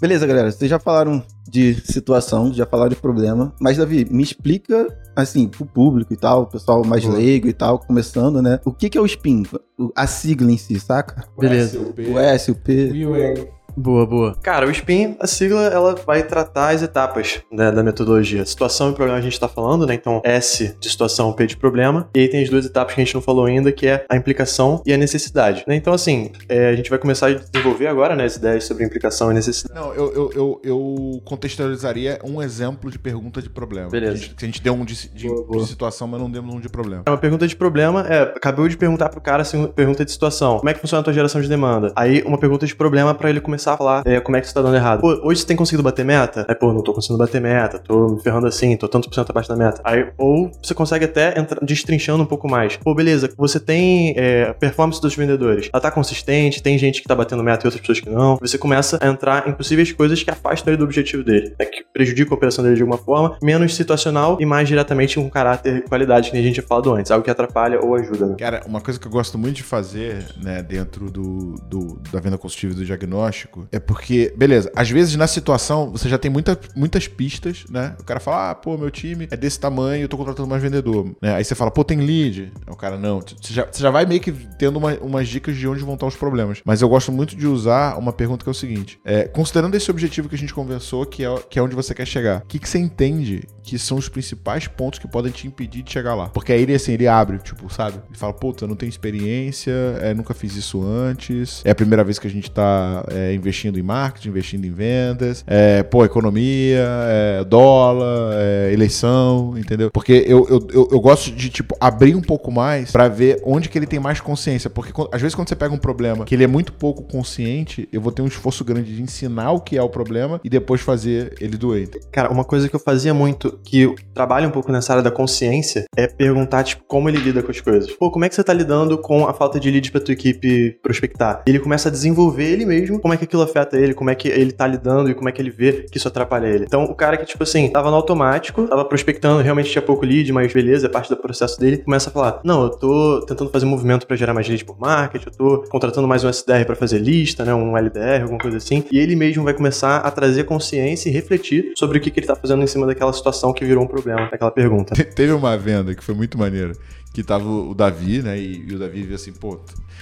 Beleza, 0.03 0.27
galera. 0.27 0.51
Vocês 0.51 0.69
já 0.69 0.77
falaram 0.77 1.23
de 1.47 1.75
situação, 1.75 2.53
já 2.53 2.65
falaram 2.65 2.89
de 2.89 2.97
problema. 2.97 3.55
Mas, 3.57 3.77
Davi, 3.77 4.05
me 4.11 4.21
explica, 4.21 4.85
assim, 5.15 5.47
pro 5.47 5.65
público 5.65 6.11
e 6.13 6.17
tal, 6.17 6.41
o 6.41 6.45
pessoal 6.45 6.83
mais 6.85 7.05
Boa. 7.05 7.15
leigo 7.15 7.47
e 7.47 7.53
tal, 7.53 7.79
começando, 7.79 8.41
né? 8.41 8.59
O 8.65 8.73
que, 8.73 8.89
que 8.89 8.97
é 8.97 9.01
o 9.01 9.07
SPIN? 9.07 9.43
O- 9.79 9.93
A 9.95 10.05
sigla 10.05 10.51
em 10.51 10.57
si, 10.57 10.77
saca? 10.77 11.23
Beleza. 11.39 11.79
O 11.79 12.19
S, 12.19 12.51
o 12.51 12.55
P. 12.55 12.91
O. 13.05 13.62
Boa, 13.75 14.05
boa. 14.05 14.35
Cara, 14.41 14.67
o 14.67 14.71
SPIN, 14.73 15.15
a 15.19 15.27
sigla, 15.27 15.63
ela 15.63 15.95
vai 15.95 16.23
tratar 16.23 16.69
as 16.73 16.81
etapas 16.81 17.41
né, 17.51 17.71
da 17.71 17.83
metodologia. 17.83 18.45
Situação 18.45 18.91
e 18.91 18.93
problema 18.93 19.17
a 19.17 19.21
gente 19.21 19.39
tá 19.39 19.47
falando, 19.47 19.85
né? 19.87 19.93
Então, 19.93 20.21
S 20.23 20.75
de 20.79 20.89
situação, 20.89 21.33
P 21.33 21.47
de 21.47 21.57
problema. 21.57 22.09
E 22.15 22.19
aí 22.19 22.27
tem 22.27 22.43
as 22.43 22.49
duas 22.49 22.65
etapas 22.65 22.93
que 22.93 23.01
a 23.01 23.03
gente 23.03 23.13
não 23.15 23.21
falou 23.21 23.45
ainda, 23.45 23.71
que 23.71 23.87
é 23.87 24.05
a 24.09 24.15
implicação 24.15 24.81
e 24.85 24.93
a 24.93 24.97
necessidade. 24.97 25.63
né? 25.67 25.75
Então, 25.75 25.93
assim, 25.93 26.31
é, 26.47 26.69
a 26.69 26.75
gente 26.75 26.89
vai 26.89 26.99
começar 26.99 27.27
a 27.27 27.33
desenvolver 27.33 27.87
agora, 27.87 28.15
né, 28.15 28.25
as 28.25 28.35
ideias 28.35 28.63
sobre 28.65 28.83
implicação 28.85 29.31
e 29.31 29.33
necessidade. 29.33 29.73
Não, 29.79 29.93
eu, 29.93 30.13
eu, 30.13 30.31
eu, 30.33 30.61
eu 30.63 31.21
contextualizaria 31.25 32.19
um 32.23 32.41
exemplo 32.41 32.89
de 32.91 32.99
pergunta 32.99 33.41
de 33.41 33.49
problema. 33.49 33.89
Beleza. 33.89 34.13
A 34.13 34.15
gente, 34.17 34.35
que 34.35 34.45
a 34.45 34.47
gente 34.47 34.61
deu 34.61 34.73
um 34.73 34.85
de, 34.85 35.09
de- 35.09 35.27
Boa, 35.27 35.43
boa. 35.45 35.63
de 35.63 35.69
situação, 35.69 36.07
mas 36.07 36.21
não 36.21 36.29
demos 36.29 36.53
um 36.53 36.59
de 36.59 36.69
problema. 36.69 37.03
É 37.05 37.09
Uma 37.09 37.17
pergunta 37.17 37.47
de 37.47 37.55
problema 37.55 38.05
é, 38.07 38.21
acabou 38.21 38.67
de 38.67 38.77
perguntar 38.77 39.09
pro 39.09 39.19
cara 39.21 39.41
assim, 39.41 39.57
uma 39.57 39.67
pergunta 39.67 40.05
de 40.05 40.11
situação. 40.11 40.57
Como 40.57 40.69
é 40.69 40.73
que 40.73 40.79
funciona 40.79 41.01
a 41.01 41.03
tua 41.03 41.13
geração 41.13 41.41
de 41.41 41.47
demanda? 41.49 41.91
Aí 41.95 42.21
uma 42.23 42.37
pergunta 42.37 42.65
de 42.65 42.75
problema 42.75 43.13
pra 43.15 43.29
ele 43.29 43.41
começar 43.41 43.62
a 43.71 43.77
falar 43.77 44.03
é, 44.05 44.19
como 44.19 44.35
é 44.37 44.41
que 44.41 44.47
você 44.47 44.53
tá 44.53 44.61
dando 44.61 44.75
errado. 44.75 45.01
Pô, 45.01 45.19
hoje 45.23 45.41
você 45.41 45.47
tem 45.47 45.55
conseguido 45.55 45.83
bater 45.83 46.03
meta? 46.05 46.45
Aí, 46.47 46.55
pô, 46.55 46.73
não 46.73 46.81
tô 46.83 46.93
conseguindo 46.93 47.17
bater 47.17 47.39
meta, 47.41 47.79
tô 47.79 48.09
me 48.09 48.21
ferrando 48.21 48.47
assim, 48.47 48.75
tô 48.77 48.87
tantos 48.87 49.07
por 49.07 49.15
cento 49.15 49.29
abaixo 49.29 49.49
da 49.49 49.55
meta. 49.55 49.81
Aí, 49.83 50.05
ou 50.17 50.51
você 50.61 50.73
consegue 50.73 51.05
até 51.05 51.39
entrar 51.39 51.59
destrinchando 51.63 52.23
um 52.23 52.25
pouco 52.25 52.49
mais. 52.49 52.77
Pô, 52.77 52.93
beleza, 52.93 53.29
você 53.37 53.59
tem 53.59 54.13
é, 54.17 54.53
performance 54.53 55.01
dos 55.01 55.15
vendedores. 55.15 55.69
Ela 55.73 55.81
tá 55.81 55.91
consistente, 55.91 56.61
tem 56.61 56.77
gente 56.77 57.01
que 57.01 57.07
tá 57.07 57.15
batendo 57.15 57.43
meta 57.43 57.65
e 57.65 57.67
outras 57.67 57.79
pessoas 57.81 57.99
que 57.99 58.09
não. 58.09 58.37
Você 58.37 58.57
começa 58.57 58.97
a 59.01 59.07
entrar 59.07 59.47
em 59.47 59.53
possíveis 59.53 59.91
coisas 59.91 60.21
que 60.21 60.29
afastam 60.29 60.71
ele 60.73 60.77
do 60.77 60.83
objetivo 60.83 61.23
dele, 61.23 61.53
né, 61.59 61.65
que 61.65 61.83
prejudicam 61.93 62.33
a 62.33 62.37
operação 62.37 62.63
dele 62.63 62.75
de 62.75 62.81
alguma 62.81 62.97
forma, 62.97 63.37
menos 63.41 63.75
situacional 63.75 64.37
e 64.39 64.45
mais 64.45 64.67
diretamente 64.67 65.15
com 65.15 65.29
caráter 65.29 65.77
e 65.77 65.81
qualidade 65.81 66.31
que 66.31 66.37
a 66.37 66.41
gente 66.41 66.61
falado 66.61 66.93
antes, 66.93 67.11
algo 67.11 67.23
que 67.23 67.31
atrapalha 67.31 67.79
ou 67.79 67.95
ajuda. 67.95 68.25
Né? 68.27 68.35
Cara, 68.39 68.61
uma 68.65 68.81
coisa 68.81 68.99
que 68.99 69.05
eu 69.07 69.11
gosto 69.11 69.37
muito 69.37 69.57
de 69.57 69.63
fazer, 69.63 70.25
né, 70.41 70.61
dentro 70.63 71.09
do, 71.11 71.55
do- 71.69 71.99
da 72.11 72.19
venda 72.19 72.37
consultiva 72.37 72.73
e 72.73 72.75
do 72.75 72.85
diagnóstico, 72.85 73.52
é 73.71 73.79
porque, 73.79 74.33
beleza, 74.37 74.71
às 74.75 74.89
vezes 74.89 75.15
na 75.15 75.27
situação 75.27 75.91
você 75.91 76.07
já 76.09 76.17
tem 76.17 76.29
muita, 76.31 76.59
muitas 76.75 77.07
pistas, 77.07 77.65
né? 77.69 77.95
O 77.99 78.03
cara 78.03 78.19
fala, 78.19 78.51
ah, 78.51 78.55
pô, 78.55 78.77
meu 78.77 78.89
time 78.91 79.27
é 79.31 79.37
desse 79.37 79.59
tamanho, 79.59 80.03
eu 80.03 80.09
tô 80.09 80.17
contratando 80.17 80.47
mais 80.49 80.61
vendedor. 80.61 81.11
Né? 81.21 81.35
Aí 81.35 81.43
você 81.43 81.55
fala, 81.55 81.71
pô, 81.71 81.83
tem 81.83 81.99
lead. 81.99 82.51
O 82.67 82.75
cara, 82.75 82.97
não. 82.97 83.19
Você 83.21 83.53
já, 83.53 83.65
você 83.69 83.81
já 83.81 83.89
vai 83.89 84.05
meio 84.05 84.21
que 84.21 84.31
tendo 84.57 84.77
uma- 84.77 84.97
umas 85.01 85.27
dicas 85.27 85.55
de 85.55 85.67
onde 85.67 85.83
vão 85.83 85.93
estar 85.95 86.05
os 86.07 86.15
problemas. 86.15 86.61
Mas 86.65 86.81
eu 86.81 86.89
gosto 86.89 87.11
muito 87.11 87.35
de 87.35 87.47
usar 87.47 87.97
uma 87.97 88.11
pergunta 88.13 88.43
que 88.43 88.49
é 88.49 88.51
o 88.51 88.55
seguinte: 88.55 88.99
é, 89.05 89.23
considerando 89.27 89.75
esse 89.75 89.89
objetivo 89.91 90.29
que 90.29 90.35
a 90.35 90.37
gente 90.37 90.53
conversou, 90.53 91.05
que 91.05 91.23
é, 91.23 91.35
que 91.49 91.59
é 91.59 91.61
onde 91.61 91.75
você 91.75 91.93
quer 91.93 92.05
chegar, 92.07 92.41
o 92.41 92.45
que, 92.45 92.59
que 92.59 92.67
você 92.69 92.79
entende 92.79 93.43
que 93.63 93.77
são 93.79 93.97
os 93.97 94.09
principais 94.09 94.67
pontos 94.67 94.99
que 94.99 95.07
podem 95.07 95.31
te 95.31 95.47
impedir 95.47 95.83
de 95.83 95.91
chegar 95.91 96.15
lá? 96.15 96.29
Porque 96.29 96.51
aí 96.51 96.61
ele, 96.61 96.73
assim, 96.73 96.93
ele 96.93 97.07
abre, 97.07 97.37
tipo, 97.39 97.71
sabe? 97.73 97.97
Ele 98.09 98.17
fala, 98.17 98.33
puta, 98.33 98.67
não 98.67 98.75
tenho 98.75 98.89
experiência, 98.89 99.71
é, 100.01 100.13
nunca 100.13 100.33
fiz 100.33 100.55
isso 100.55 100.83
antes, 100.83 101.61
é 101.65 101.71
a 101.71 101.75
primeira 101.75 102.03
vez 102.03 102.19
que 102.19 102.27
a 102.27 102.29
gente 102.29 102.49
tá 102.51 103.05
é, 103.09 103.33
investindo 103.43 103.77
em 103.77 103.83
marketing, 103.83 104.29
investindo 104.29 104.65
em 104.65 104.71
vendas, 104.71 105.43
é, 105.45 105.83
pô, 105.83 106.05
economia, 106.05 106.85
é, 107.07 107.43
dólar, 107.43 108.33
é, 108.33 108.71
eleição, 108.71 109.53
entendeu? 109.57 109.91
Porque 109.91 110.23
eu, 110.25 110.47
eu, 110.49 110.67
eu, 110.73 110.87
eu 110.91 110.99
gosto 110.99 111.31
de, 111.31 111.49
tipo, 111.49 111.75
abrir 111.79 112.15
um 112.15 112.21
pouco 112.21 112.51
mais 112.51 112.91
pra 112.91 113.07
ver 113.07 113.41
onde 113.45 113.67
que 113.67 113.77
ele 113.77 113.85
tem 113.85 113.99
mais 113.99 114.21
consciência. 114.21 114.69
Porque 114.69 114.91
às 115.11 115.21
vezes 115.21 115.35
quando 115.35 115.49
você 115.49 115.55
pega 115.55 115.73
um 115.73 115.77
problema 115.77 116.25
que 116.25 116.33
ele 116.33 116.43
é 116.43 116.47
muito 116.47 116.71
pouco 116.73 117.03
consciente, 117.03 117.87
eu 117.91 117.99
vou 117.99 118.11
ter 118.11 118.21
um 118.21 118.27
esforço 118.27 118.63
grande 118.63 118.95
de 118.95 119.01
ensinar 119.01 119.51
o 119.51 119.59
que 119.59 119.77
é 119.77 119.81
o 119.81 119.89
problema 119.89 120.39
e 120.43 120.49
depois 120.49 120.81
fazer 120.81 121.35
ele 121.39 121.57
doer. 121.57 121.89
Cara, 122.11 122.31
uma 122.31 122.43
coisa 122.43 122.69
que 122.69 122.75
eu 122.75 122.79
fazia 122.79 123.13
muito, 123.13 123.59
que 123.63 123.81
eu 123.81 123.95
trabalho 124.13 124.47
um 124.47 124.51
pouco 124.51 124.71
nessa 124.71 124.93
área 124.93 125.03
da 125.03 125.11
consciência, 125.11 125.85
é 125.95 126.07
perguntar, 126.07 126.63
tipo, 126.63 126.83
como 126.87 127.09
ele 127.09 127.17
lida 127.17 127.43
com 127.43 127.51
as 127.51 127.59
coisas. 127.59 127.91
Pô, 127.91 128.09
como 128.09 128.25
é 128.25 128.29
que 128.29 128.35
você 128.35 128.43
tá 128.43 128.53
lidando 128.53 128.97
com 128.97 129.27
a 129.27 129.33
falta 129.33 129.59
de 129.59 129.69
leads 129.69 129.89
pra 129.89 129.99
tua 129.99 130.13
equipe 130.13 130.77
prospectar? 130.81 131.43
Ele 131.45 131.59
começa 131.59 131.89
a 131.89 131.91
desenvolver 131.91 132.45
ele 132.45 132.65
mesmo, 132.65 132.99
como 132.99 133.13
é 133.13 133.17
que 133.17 133.25
aquilo 133.33 133.41
afeta 133.43 133.77
ele, 133.77 133.93
como 133.93 134.09
é 134.09 134.15
que 134.15 134.27
ele 134.27 134.51
tá 134.51 134.67
lidando 134.67 135.09
e 135.09 135.13
como 135.15 135.27
é 135.27 135.31
que 135.31 135.41
ele 135.41 135.49
vê 135.49 135.85
que 135.91 135.97
isso 135.97 136.07
atrapalha 136.07 136.47
ele. 136.47 136.65
Então, 136.65 136.83
o 136.83 136.93
cara 136.95 137.17
que, 137.17 137.25
tipo 137.25 137.41
assim, 137.43 137.67
tava 137.69 137.89
no 137.89 137.95
automático, 137.95 138.67
tava 138.67 138.85
prospectando, 138.85 139.41
realmente 139.41 139.71
tinha 139.71 139.81
pouco 139.81 140.05
lead, 140.05 140.31
mas 140.31 140.53
beleza, 140.53 140.85
é 140.85 140.89
parte 140.89 141.09
do 141.09 141.17
processo 141.17 141.59
dele, 141.59 141.77
começa 141.79 142.09
a 142.09 142.13
falar, 142.13 142.39
não, 142.43 142.63
eu 142.63 142.69
tô 142.69 143.25
tentando 143.27 143.49
fazer 143.49 143.65
um 143.65 143.69
movimento 143.69 144.05
pra 144.05 144.15
gerar 144.15 144.33
mais 144.33 144.47
lead 144.47 144.63
por 144.63 144.79
market, 144.79 145.25
eu 145.25 145.31
tô 145.31 145.63
contratando 145.69 146.07
mais 146.07 146.23
um 146.23 146.29
SDR 146.29 146.65
pra 146.65 146.75
fazer 146.75 146.99
lista, 146.99 147.43
né, 147.43 147.53
um 147.53 147.75
LDR, 147.77 148.21
alguma 148.21 148.39
coisa 148.39 148.57
assim, 148.57 148.83
e 148.91 148.99
ele 148.99 149.15
mesmo 149.15 149.43
vai 149.43 149.53
começar 149.53 149.97
a 149.97 150.11
trazer 150.11 150.43
consciência 150.43 151.09
e 151.09 151.11
refletir 151.11 151.71
sobre 151.77 151.97
o 151.97 152.01
que, 152.01 152.11
que 152.11 152.19
ele 152.19 152.27
tá 152.27 152.35
fazendo 152.35 152.61
em 152.63 152.67
cima 152.67 152.85
daquela 152.85 153.11
situação 153.13 153.51
que 153.53 153.65
virou 153.65 153.83
um 153.83 153.87
problema, 153.87 154.29
daquela 154.29 154.51
pergunta. 154.51 154.93
Te- 154.93 155.03
Teve 155.05 155.33
uma 155.33 155.57
venda 155.57 155.95
que 155.95 156.03
foi 156.03 156.13
muito 156.13 156.37
maneira. 156.37 156.73
Que 157.13 157.21
tava 157.23 157.47
o 157.47 157.75
Davi, 157.75 158.23
né? 158.23 158.39
E, 158.39 158.65
e 158.67 158.73
o 158.73 158.79
Davi 158.79 159.03
viu 159.03 159.13
assim, 159.15 159.31
pô. 159.31 159.59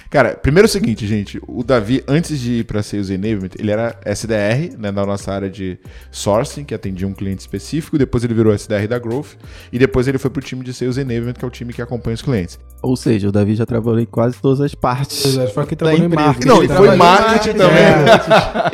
Cara, 0.09 0.35
primeiro 0.35 0.65
é 0.65 0.69
o 0.69 0.71
seguinte, 0.71 1.07
gente. 1.07 1.39
O 1.47 1.63
Davi, 1.63 2.03
antes 2.07 2.39
de 2.39 2.59
ir 2.59 2.63
pra 2.65 2.83
Sales 2.83 3.09
Enablement, 3.09 3.51
ele 3.57 3.71
era 3.71 3.95
SDR, 4.05 4.77
né? 4.77 4.91
Na 4.91 5.05
nossa 5.05 5.31
área 5.31 5.49
de 5.49 5.77
sourcing, 6.11 6.63
que 6.63 6.73
atendia 6.73 7.07
um 7.07 7.13
cliente 7.13 7.39
específico. 7.39 7.97
Depois 7.97 8.23
ele 8.23 8.33
virou 8.33 8.53
SDR 8.53 8.87
da 8.87 8.99
Growth. 8.99 9.37
E 9.71 9.79
depois 9.79 10.07
ele 10.07 10.17
foi 10.17 10.29
pro 10.29 10.41
time 10.41 10.63
de 10.63 10.73
Sales 10.73 10.97
Enablement, 10.97 11.33
que 11.33 11.45
é 11.45 11.47
o 11.47 11.51
time 11.51 11.73
que 11.73 11.81
acompanha 11.81 12.15
os 12.15 12.21
clientes. 12.21 12.59
Ou 12.81 12.95
seja, 12.95 13.29
o 13.29 13.31
Davi 13.31 13.55
já 13.55 13.65
trabalhou 13.65 13.99
em 13.99 14.05
quase 14.05 14.37
todas 14.41 14.59
as 14.59 14.73
partes. 14.73 15.23
Exato, 15.25 15.53
foi 15.53 15.63
aqui 15.63 15.75
da 15.75 15.85
trabalhando 15.85 16.13
em 16.13 16.15
marketing. 16.15 16.47
Não, 16.47 16.57
Ele 16.57 16.67
foi 16.67 16.75
trabalhou 16.75 16.95
em 16.95 16.97
marketing 16.97 17.57
também. 17.57 17.83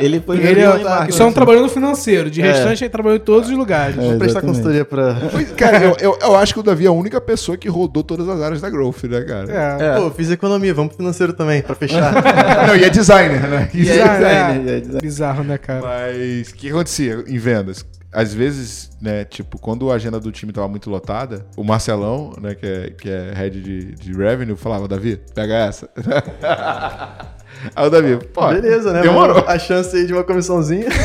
Ele 0.00 0.20
foi 0.20 0.36
Ele 0.38 0.60
é, 0.60 0.78
marketing. 0.82 1.16
só 1.16 1.24
não 1.24 1.32
trabalhou 1.32 1.62
no 1.62 1.68
financeiro, 1.68 2.30
de 2.30 2.40
restante 2.40 2.84
ele 2.84 2.90
trabalhou 2.90 3.16
em 3.16 3.20
todos 3.20 3.50
os 3.50 3.56
lugares. 3.56 3.98
É, 3.98 4.00
Vou 4.00 4.18
prestar 4.18 4.40
consultoria 4.40 4.84
pra. 4.84 5.28
Pois, 5.30 5.52
cara, 5.52 5.84
eu, 5.84 5.96
eu, 6.00 6.18
eu 6.22 6.36
acho 6.36 6.54
que 6.54 6.60
o 6.60 6.62
Davi 6.62 6.86
é 6.86 6.88
a 6.88 6.92
única 6.92 7.20
pessoa 7.20 7.56
que 7.58 7.68
rodou 7.68 8.02
todas 8.02 8.28
as 8.28 8.40
áreas 8.40 8.60
da 8.60 8.70
Growth, 8.70 9.04
né, 9.04 9.20
cara? 9.22 9.52
É. 9.52 9.96
Pô, 10.00 10.10
fiz 10.10 10.30
economia, 10.30 10.72
vamos 10.72 10.88
pro 10.90 10.96
financeiro 10.98 11.17
também, 11.32 11.62
pra 11.62 11.74
fechar. 11.74 12.12
Não, 12.66 12.76
e 12.76 12.84
é 12.84 12.90
designer, 12.90 13.48
né? 13.48 13.70
E 13.74 13.88
é 13.88 13.92
Bizarro, 13.92 14.18
designer, 14.18 14.58
né? 14.58 14.70
e 14.70 14.76
é 14.76 14.80
designer. 14.80 15.02
Bizarro, 15.02 15.44
né, 15.44 15.58
cara? 15.58 15.82
Mas 15.82 16.50
o 16.50 16.54
que 16.54 16.68
acontecia 16.70 17.24
em 17.26 17.38
vendas? 17.38 17.84
Às 18.10 18.32
vezes, 18.32 18.90
né, 19.02 19.24
tipo, 19.24 19.58
quando 19.58 19.90
a 19.90 19.94
agenda 19.94 20.18
do 20.18 20.32
time 20.32 20.50
tava 20.50 20.66
muito 20.66 20.88
lotada, 20.88 21.44
o 21.56 21.62
Marcelão, 21.62 22.32
né, 22.40 22.54
que 22.54 22.66
é, 22.66 22.90
que 22.90 23.10
é 23.10 23.32
head 23.34 23.60
de, 23.60 23.94
de 23.94 24.12
revenue, 24.14 24.56
falava, 24.56 24.88
Davi, 24.88 25.20
pega 25.34 25.54
essa. 25.54 25.90
Aí 27.74 27.86
o 27.86 27.90
Davi, 27.90 28.18
pô, 28.32 28.48
Beleza, 28.48 28.92
né? 28.92 29.02
demorou. 29.02 29.44
A 29.46 29.58
chance 29.58 29.96
aí 29.96 30.06
de 30.06 30.12
uma 30.12 30.24
comissãozinha. 30.24 30.86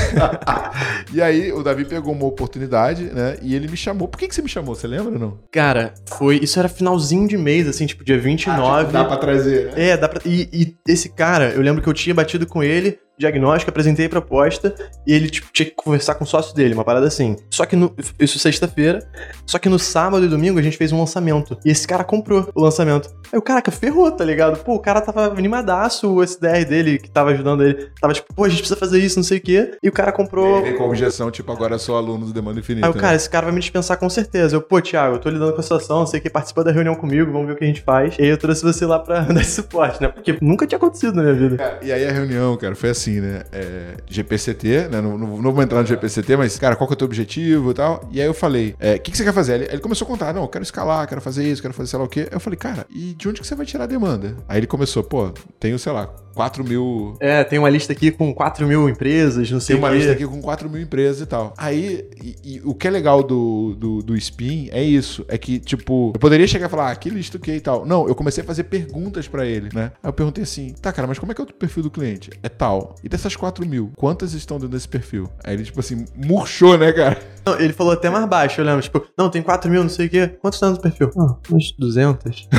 E 1.14 1.22
aí 1.22 1.52
o 1.52 1.62
Davi 1.62 1.86
pegou 1.86 2.12
uma 2.14 2.26
oportunidade, 2.26 3.04
né, 3.04 3.38
e 3.42 3.54
ele 3.54 3.68
me 3.68 3.78
chamou. 3.78 4.08
Por 4.08 4.18
que, 4.18 4.28
que 4.28 4.34
você 4.34 4.42
me 4.42 4.50
chamou? 4.50 4.74
Você 4.74 4.88
lembra 4.88 5.14
ou 5.14 5.20
não? 5.20 5.38
Cara, 5.52 5.94
foi. 6.10 6.38
Isso 6.38 6.58
era 6.58 6.68
finalzinho 6.68 7.28
de 7.28 7.38
mês, 7.38 7.68
assim, 7.68 7.86
tipo, 7.86 8.04
dia 8.04 8.18
29. 8.18 8.92
Dá 8.92 9.06
pra 9.06 9.18
trazer, 9.18 9.68
né? 9.68 9.90
É, 9.90 9.98
dá 9.98 10.10
pra. 10.10 10.22
E, 10.26 10.50
e 10.52 10.76
esse 10.92 11.10
cara, 11.10 11.50
eu 11.50 11.62
lembro 11.62 11.84
que 11.84 11.88
eu 11.90 11.94
tinha 11.94 12.16
batido 12.16 12.48
com 12.48 12.64
ele, 12.64 12.98
diagnóstico, 13.18 13.70
apresentei 13.70 14.06
a 14.06 14.10
proposta, 14.10 14.74
e 15.06 15.14
ele, 15.14 15.30
tipo, 15.30 15.48
tinha 15.52 15.66
que 15.66 15.76
conversar 15.76 16.16
com 16.16 16.24
o 16.24 16.28
sócio 16.28 16.56
dele, 16.56 16.74
uma 16.74 16.84
parada 16.84 17.08
assim. 17.08 17.36
Só 17.50 17.66
que 17.66 17.76
no. 17.76 17.94
Isso 18.20 18.40
sexta-feira. 18.40 19.08
Só 19.46 19.60
que 19.60 19.70
no 19.70 19.80
sábado 19.80 20.26
e 20.26 20.28
domingo 20.28 20.60
a 20.60 20.62
gente 20.62 20.78
fez 20.78 20.92
um 20.92 21.00
lançamento. 21.00 21.58
E 21.66 21.70
esse 21.70 21.88
cara 21.88 22.04
comprou 22.04 22.50
o 22.54 22.62
lançamento. 22.62 23.10
Aí 23.32 23.38
o 23.38 23.42
caraca, 23.42 23.72
ferrou, 23.72 24.12
tá 24.12 24.24
ligado? 24.24 24.58
Pô, 24.64 24.76
o 24.76 24.80
cara 24.80 25.02
tava 25.02 25.28
animadaço, 25.28 26.12
o 26.12 26.24
SDR 26.24 26.66
dele, 26.66 27.00
que 27.00 27.10
tava 27.10 27.32
ajudando 27.32 27.64
ele, 27.64 27.90
tava 28.00 28.14
tipo, 28.14 28.34
pô, 28.34 28.46
a 28.46 28.50
gente 28.50 28.60
precisa 28.60 28.80
fazer 28.80 29.00
isso, 29.00 29.18
não 29.18 29.24
sei 29.24 29.38
o 29.38 29.42
quê. 29.42 29.72
E 29.82 29.90
o 29.90 29.92
cara 29.92 30.12
comprou. 30.12 30.66
Ele 30.66 30.78
com 30.78 30.84
a 30.84 30.88
objeção, 30.88 31.32
tipo, 31.32 31.52
agora 31.52 31.78
sou 31.78 31.98
aluno 31.98 32.26
do 32.26 32.34
Demanda 32.34 32.60
Infinita. 32.60 32.88
Aí 32.88 32.92
o 32.92 32.96
né? 32.96 33.02
cara, 33.02 33.16
esse 33.16 33.30
cara 33.30 33.46
vai 33.46 33.54
me 33.54 33.60
dispensar 33.60 33.98
com 33.98 34.10
certeza. 34.10 34.56
Eu, 34.56 34.62
pô, 34.62 34.82
Thiago, 34.82 35.16
eu 35.16 35.20
tô 35.20 35.30
lidando 35.30 35.54
com 35.54 35.60
a 35.60 35.64
situação, 35.64 36.00
não 36.00 36.08
sei 36.08 36.20
o 36.20 36.24
que, 36.24 36.30
participa 36.30 36.64
da 36.64 36.72
reunião 36.72 36.96
comigo, 36.96 37.32
vamos 37.32 37.48
ver 37.48 37.54
o 37.54 37.56
que 37.56 37.64
a 37.64 37.68
gente 37.68 37.82
faz. 37.82 38.18
E 38.18 38.24
aí 38.24 38.30
eu 38.30 38.38
trouxe 38.38 38.64
você 38.64 38.86
lá 38.86 39.00
pra 39.00 39.22
dar 39.34 39.42
esse 39.42 39.52
suporte, 39.52 40.02
né? 40.02 40.08
Porque 40.08 40.38
nunca 40.42 40.66
tinha 40.68 40.78
acontecido 40.78 41.16
na 41.16 41.24
minha 41.24 41.36
vida. 41.36 41.58
Cara, 41.58 41.80
e 41.82 41.92
aí 41.92 42.08
a 42.08 42.12
reunião, 42.12 42.56
cara, 42.58 42.76
foi 42.76 42.90
assim, 42.90 43.03
né? 43.12 43.44
É, 43.52 43.96
GPCT, 44.08 44.88
né? 44.90 45.02
Não, 45.02 45.18
não, 45.18 45.42
não 45.42 45.52
vou 45.54 45.64
entrar 45.64 45.80
no 45.82 45.86
GPCT, 45.88 46.38
mas, 46.38 46.58
cara, 46.58 46.76
qual 46.76 46.88
que 46.88 46.94
é 46.94 46.96
o 46.96 46.98
teu 46.98 47.06
objetivo 47.06 47.72
e 47.72 47.74
tal? 47.74 48.08
E 48.12 48.20
aí 48.22 48.28
eu 48.28 48.34
falei, 48.34 48.76
é, 48.80 48.96
o 48.96 49.00
que, 49.00 49.12
que 49.12 49.18
você 49.18 49.24
quer 49.24 49.34
fazer? 49.34 49.56
Ele, 49.56 49.64
ele 49.66 49.80
começou 49.80 50.06
a 50.06 50.10
contar, 50.10 50.34
não, 50.34 50.44
eu 50.44 50.48
quero 50.48 50.64
escalar, 50.64 51.08
quero 51.08 51.22
fazer 51.22 51.44
isso, 51.48 51.62
quero 51.62 51.74
fazer 51.74 51.90
sei 51.90 52.00
lá 52.00 52.06
o 52.06 52.10
quê. 52.10 52.28
Eu 52.32 52.40
falei, 52.40 52.58
cara, 52.58 52.86
e 52.90 53.14
de 53.14 53.28
onde 53.28 53.42
que 53.42 53.48
você 53.48 53.56
vai 53.56 53.66
tirar 53.66 53.84
a 53.84 53.88
demanda? 53.88 54.36
Aí 54.48 54.60
ele 54.60 54.68
começou, 54.68 55.04
pô, 55.04 55.32
tenho, 55.60 55.78
sei 55.78 55.92
lá, 55.92 56.08
4 56.34 56.64
mil. 56.64 57.16
É, 57.20 57.44
tem 57.44 57.60
uma 57.60 57.70
lista 57.70 57.94
aqui 57.94 58.10
com 58.12 58.34
4 58.34 58.66
mil 58.68 58.90
empresas, 58.90 59.50
não 59.52 59.60
sei 59.60 59.76
Tem 59.76 59.84
uma 59.84 59.92
quê. 59.92 59.98
lista 59.98 60.12
aqui 60.14 60.26
com 60.26 60.42
4 60.42 60.70
mil 60.70 60.82
empresas 60.82 61.22
e 61.22 61.26
tal. 61.26 61.54
Aí, 61.58 62.08
e- 62.24 62.36
e 62.56 62.62
o 62.64 62.74
que 62.74 62.88
é 62.88 62.92
legal 62.92 63.22
do, 63.22 63.76
do, 63.78 64.02
do 64.02 64.16
Spin 64.18 64.70
é 64.72 64.84
isso. 64.84 65.24
É 65.28 65.38
que, 65.38 65.60
tipo, 65.60 66.12
eu 66.16 66.20
poderia 66.20 66.48
chegar 66.48 66.66
e 66.68 66.70
falar, 66.70 66.92
ah, 66.92 66.96
que 66.96 67.10
lista 67.10 67.38
o 67.38 67.40
que 67.40 67.52
e 67.52 67.62
tal. 67.62 67.86
Não, 67.86 68.08
eu 68.08 68.16
comecei 68.16 68.44
a 68.44 68.48
fazer 68.48 68.64
perguntas 68.64 69.28
pra 69.28 69.46
ele, 69.46 69.70
né? 69.74 69.92
Aí 70.02 70.10
eu 70.10 70.14
perguntei 70.14 70.44
assim, 70.44 70.74
tá, 70.82 70.92
cara, 70.92 71.08
mas 71.08 71.20
como 71.20 71.32
é 71.32 71.36
que 71.36 71.42
é 71.42 71.44
o 71.44 71.48
perfil 71.54 71.84
do 71.84 71.92
cliente? 71.92 72.32
É 72.42 72.50
tal. 72.50 72.93
E 73.04 73.10
dessas 73.10 73.36
4 73.36 73.66
mil, 73.66 73.92
quantas 73.96 74.34
estão 74.34 74.58
dentro 74.58 74.70
desse 74.70 74.88
perfil? 74.88 75.30
Aí 75.44 75.56
ele, 75.56 75.64
tipo 75.64 75.80
assim, 75.80 76.06
murchou, 76.16 76.78
né, 76.78 76.92
cara? 76.92 77.22
Não, 77.46 77.60
ele 77.60 77.74
falou 77.74 77.94
até 77.94 78.10
mais 78.10 78.26
baixo, 78.26 78.62
eu 78.62 78.66
lembro. 78.66 78.82
Tipo, 78.82 79.06
não, 79.18 79.30
tem 79.30 79.42
4 79.42 79.70
mil, 79.70 79.82
não 79.84 79.90
sei 79.90 80.08
o 80.08 80.10
quê. 80.10 80.28
Quantos 80.42 80.60
tá 80.60 80.70
no 80.70 80.80
perfil? 80.80 81.10
Ah, 81.18 81.36
uns 81.52 81.72
200. 81.78 82.48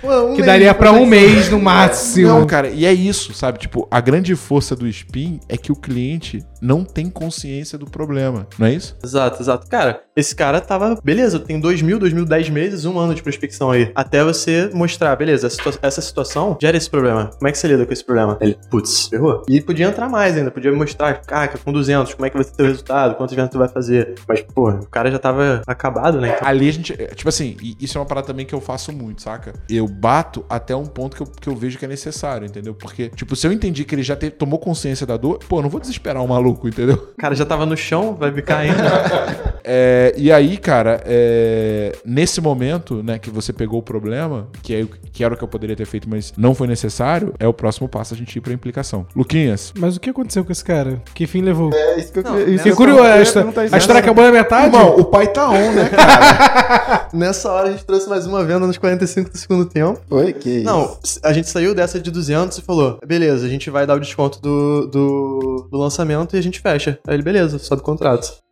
Pô, 0.00 0.08
um 0.26 0.30
Que 0.30 0.36
mês 0.42 0.46
daria 0.46 0.72
de 0.72 0.78
pra 0.78 0.92
um 0.92 1.04
mês 1.06 1.50
no 1.50 1.60
máximo. 1.60 2.28
Não, 2.28 2.46
cara, 2.46 2.68
e 2.68 2.84
é 2.86 2.92
isso, 2.92 3.34
sabe? 3.34 3.58
Tipo, 3.58 3.86
a 3.90 4.00
grande 4.00 4.34
força 4.36 4.76
do 4.76 4.86
Spin 4.86 5.40
é 5.48 5.56
que 5.56 5.72
o 5.72 5.76
cliente 5.76 6.44
não 6.62 6.84
tem 6.84 7.10
consciência 7.10 7.76
do 7.76 7.86
problema, 7.86 8.46
não 8.58 8.66
é 8.66 8.72
isso? 8.74 8.96
Exato, 9.02 9.42
exato. 9.42 9.66
Cara, 9.68 10.00
esse 10.16 10.34
cara 10.34 10.60
tava. 10.60 10.98
Beleza, 11.02 11.38
tem 11.40 11.58
2 11.60 11.82
mil, 11.82 11.98
2 11.98 12.12
mil, 12.12 12.24
10 12.24 12.48
meses, 12.50 12.84
um 12.84 12.98
ano 12.98 13.14
de 13.14 13.22
prospecção 13.22 13.70
aí. 13.70 13.90
Até 13.94 14.22
você 14.22 14.70
mostrar, 14.72 15.14
beleza, 15.16 15.46
essa 15.48 15.56
situa- 15.56 15.78
essa 15.82 16.00
situação 16.00 16.56
gera 16.60 16.76
esse 16.76 16.88
problema. 16.88 17.30
Como 17.36 17.48
é 17.48 17.52
que 17.52 17.58
você 17.58 17.66
lida 17.68 17.84
com 17.84 17.92
esse 17.92 18.04
problema? 18.04 18.38
Ele, 18.40 18.56
putz, 18.70 19.08
ferrou. 19.08 19.42
E 19.48 19.60
podia 19.60 19.86
entrar 19.86 20.08
mais 20.08 20.36
ainda, 20.36 20.50
podia 20.50 20.72
mostrar, 20.72 21.14
caraca, 21.22 21.58
com 21.58 21.72
200, 21.72 22.14
como 22.14 22.26
é 22.26 22.30
que 22.30 22.36
vai 22.36 22.44
ser 22.44 22.65
resultado, 22.66 23.14
quantas 23.14 23.34
vendas 23.36 23.50
tu 23.50 23.58
vai 23.58 23.68
fazer. 23.68 24.14
Mas, 24.28 24.40
pô, 24.42 24.70
o 24.70 24.86
cara 24.88 25.10
já 25.10 25.18
tava 25.18 25.62
acabado, 25.66 26.20
né? 26.20 26.34
Então, 26.36 26.48
Ali 26.48 26.68
a 26.68 26.72
gente. 26.72 26.92
é, 26.92 27.06
Tipo 27.14 27.28
assim, 27.28 27.56
e 27.62 27.76
isso 27.80 27.96
é 27.96 28.00
uma 28.00 28.06
parada 28.06 28.26
também 28.26 28.44
que 28.46 28.54
eu 28.54 28.60
faço 28.60 28.92
muito, 28.92 29.22
saca? 29.22 29.52
Eu 29.68 29.86
bato 29.88 30.44
até 30.48 30.74
um 30.76 30.86
ponto 30.86 31.16
que 31.16 31.22
eu, 31.22 31.26
que 31.26 31.48
eu 31.48 31.56
vejo 31.56 31.78
que 31.78 31.84
é 31.84 31.88
necessário, 31.88 32.46
entendeu? 32.46 32.74
Porque, 32.74 33.08
tipo, 33.10 33.34
se 33.36 33.46
eu 33.46 33.52
entendi 33.52 33.84
que 33.84 33.94
ele 33.94 34.02
já 34.02 34.16
te- 34.16 34.30
tomou 34.30 34.58
consciência 34.58 35.06
da 35.06 35.16
dor, 35.16 35.38
pô, 35.48 35.58
eu 35.58 35.62
não 35.62 35.70
vou 35.70 35.80
desesperar 35.80 36.22
o 36.22 36.28
maluco, 36.28 36.68
entendeu? 36.68 36.96
o 37.12 37.16
cara 37.16 37.34
já 37.34 37.44
tava 37.46 37.64
no 37.66 37.76
chão, 37.76 38.14
vai 38.14 38.32
ficar 38.32 38.58
ainda. 38.58 38.76
É, 39.66 40.14
e 40.16 40.30
aí, 40.30 40.56
cara, 40.56 41.02
é, 41.04 41.92
nesse 42.04 42.40
momento, 42.40 43.02
né, 43.02 43.18
que 43.18 43.28
você 43.28 43.52
pegou 43.52 43.80
o 43.80 43.82
problema, 43.82 44.46
que, 44.62 44.72
é, 44.72 44.86
que 45.12 45.24
era 45.24 45.34
o 45.34 45.36
que 45.36 45.42
eu 45.42 45.48
poderia 45.48 45.74
ter 45.74 45.84
feito, 45.86 46.08
mas 46.08 46.32
não 46.36 46.54
foi 46.54 46.68
necessário, 46.68 47.34
é 47.38 47.48
o 47.48 47.52
próximo 47.52 47.88
passo 47.88 48.14
a 48.14 48.16
gente 48.16 48.36
ir 48.36 48.40
pra 48.40 48.52
implicação. 48.52 49.04
Luquinhas, 49.14 49.72
Mas 49.76 49.96
o 49.96 50.00
que 50.00 50.10
aconteceu 50.10 50.44
com 50.44 50.52
esse 50.52 50.64
cara? 50.64 51.02
Que 51.12 51.26
fim 51.26 51.42
levou? 51.42 51.74
É 51.74 51.98
isso 51.98 52.12
que 52.12 52.20
eu 52.20 52.22
Não, 52.22 52.40
isso 52.40 52.68
eu 52.68 52.76
curioso. 52.76 53.02
A 53.02 53.16
a 53.16 53.78
história 53.78 53.98
acabou 53.98 54.24
na 54.24 54.30
metade? 54.30 54.66
irmão, 54.66 54.96
o 54.96 55.04
pai 55.04 55.26
tá 55.26 55.50
on, 55.50 55.72
né, 55.72 55.88
cara? 55.88 57.08
Nessa 57.12 57.50
hora 57.50 57.68
a 57.68 57.72
gente 57.72 57.84
trouxe 57.84 58.08
mais 58.08 58.26
uma 58.26 58.44
venda 58.44 58.66
nos 58.66 58.78
45 58.78 59.30
do 59.30 59.38
segundo 59.38 59.64
tempo. 59.64 60.00
Foi, 60.08 60.32
que 60.32 60.60
Não, 60.62 60.96
a 61.22 61.32
gente 61.32 61.48
saiu 61.48 61.74
dessa 61.74 61.98
de 61.98 62.10
200 62.10 62.58
e 62.58 62.62
falou: 62.62 62.98
beleza, 63.04 63.46
a 63.46 63.48
gente 63.48 63.68
vai 63.70 63.86
dar 63.86 63.96
o 63.96 64.00
desconto 64.00 64.40
do, 64.40 64.86
do, 64.86 65.68
do 65.70 65.78
lançamento 65.78 66.36
e 66.36 66.38
a 66.38 66.42
gente 66.42 66.60
fecha. 66.60 66.98
Aí 67.06 67.14
ele, 67.14 67.22
beleza, 67.22 67.58
sobe 67.58 67.82
o 67.82 67.84
contrato. 67.84 68.45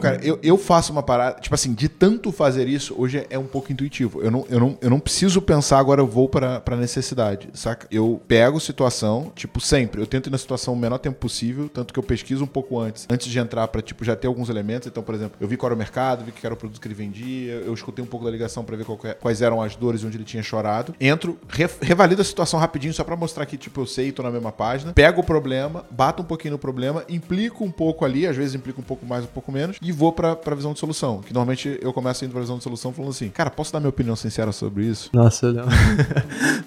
Cara, 0.00 0.18
eu, 0.24 0.38
eu 0.42 0.56
faço 0.58 0.92
uma 0.92 1.02
parada, 1.02 1.40
tipo 1.40 1.54
assim, 1.54 1.72
de 1.72 1.88
tanto 1.88 2.32
fazer 2.32 2.68
isso, 2.68 2.94
hoje 2.98 3.26
é 3.30 3.38
um 3.38 3.46
pouco 3.46 3.72
intuitivo. 3.72 4.20
Eu 4.22 4.30
não, 4.30 4.46
eu 4.48 4.58
não, 4.60 4.78
eu 4.80 4.90
não 4.90 5.00
preciso 5.00 5.40
pensar 5.42 5.78
agora 5.78 6.00
eu 6.00 6.06
vou 6.06 6.28
pra, 6.28 6.60
pra 6.60 6.76
necessidade, 6.76 7.48
saca? 7.54 7.86
Eu 7.90 8.20
pego 8.26 8.58
situação, 8.60 9.32
tipo, 9.34 9.60
sempre. 9.60 10.00
Eu 10.00 10.06
tento 10.06 10.28
ir 10.28 10.30
na 10.30 10.38
situação 10.38 10.74
o 10.74 10.76
menor 10.76 10.98
tempo 10.98 11.18
possível, 11.18 11.68
tanto 11.68 11.92
que 11.92 11.98
eu 11.98 12.02
pesquiso 12.02 12.44
um 12.44 12.46
pouco 12.46 12.78
antes, 12.78 13.06
antes 13.10 13.26
de 13.28 13.38
entrar 13.38 13.66
pra, 13.68 13.82
tipo, 13.82 14.04
já 14.04 14.16
ter 14.16 14.26
alguns 14.26 14.48
elementos. 14.48 14.88
Então, 14.88 15.02
por 15.02 15.14
exemplo, 15.14 15.36
eu 15.40 15.46
vi 15.48 15.56
qual 15.56 15.68
era 15.68 15.74
o 15.74 15.78
mercado, 15.78 16.24
vi 16.24 16.32
que 16.32 16.44
era 16.46 16.54
o 16.54 16.56
produto 16.56 16.80
que 16.80 16.86
ele 16.88 16.94
vendia, 16.94 17.54
eu 17.54 17.74
escutei 17.74 18.04
um 18.04 18.08
pouco 18.08 18.24
da 18.24 18.30
ligação 18.30 18.64
pra 18.64 18.76
ver 18.76 18.86
é- 19.04 19.14
quais 19.14 19.42
eram 19.42 19.60
as 19.60 19.76
dores 19.76 20.02
onde 20.04 20.16
ele 20.16 20.24
tinha 20.24 20.42
chorado. 20.42 20.94
Entro, 21.00 21.38
re- 21.48 21.68
revalido 21.80 22.22
a 22.22 22.24
situação 22.24 22.58
rapidinho, 22.58 22.92
só 22.94 23.04
pra 23.04 23.16
mostrar 23.16 23.46
que, 23.46 23.56
tipo, 23.56 23.80
eu 23.80 23.86
sei, 23.86 24.12
tô 24.12 24.22
na 24.22 24.30
mesma 24.30 24.52
página. 24.52 24.92
Pego 24.92 25.20
o 25.20 25.24
problema, 25.24 25.84
bato 25.90 26.22
um 26.22 26.26
pouquinho 26.26 26.52
no 26.52 26.58
problema, 26.58 27.04
implico 27.08 27.64
um 27.64 27.70
pouco 27.70 28.04
ali, 28.04 28.26
às 28.26 28.36
vezes 28.36 28.54
implico 28.54 28.80
um 28.80 28.84
pouco 28.84 29.04
mais, 29.06 29.24
um 29.24 29.28
pouco 29.28 29.50
menos, 29.52 29.76
e 29.82 29.89
vou 29.92 30.12
pra, 30.12 30.34
pra 30.36 30.54
visão 30.54 30.72
de 30.72 30.78
solução. 30.78 31.20
Que 31.20 31.32
normalmente 31.32 31.78
eu 31.82 31.92
começo 31.92 32.24
indo 32.24 32.32
pra 32.32 32.40
visão 32.40 32.56
de 32.58 32.62
solução 32.64 32.92
falando 32.92 33.10
assim, 33.10 33.28
cara, 33.28 33.50
posso 33.50 33.72
dar 33.72 33.80
minha 33.80 33.90
opinião 33.90 34.14
sincera 34.16 34.52
sobre 34.52 34.84
isso? 34.84 35.10
Nossa, 35.12 35.46
eu 35.46 35.52
lembro. 35.52 35.70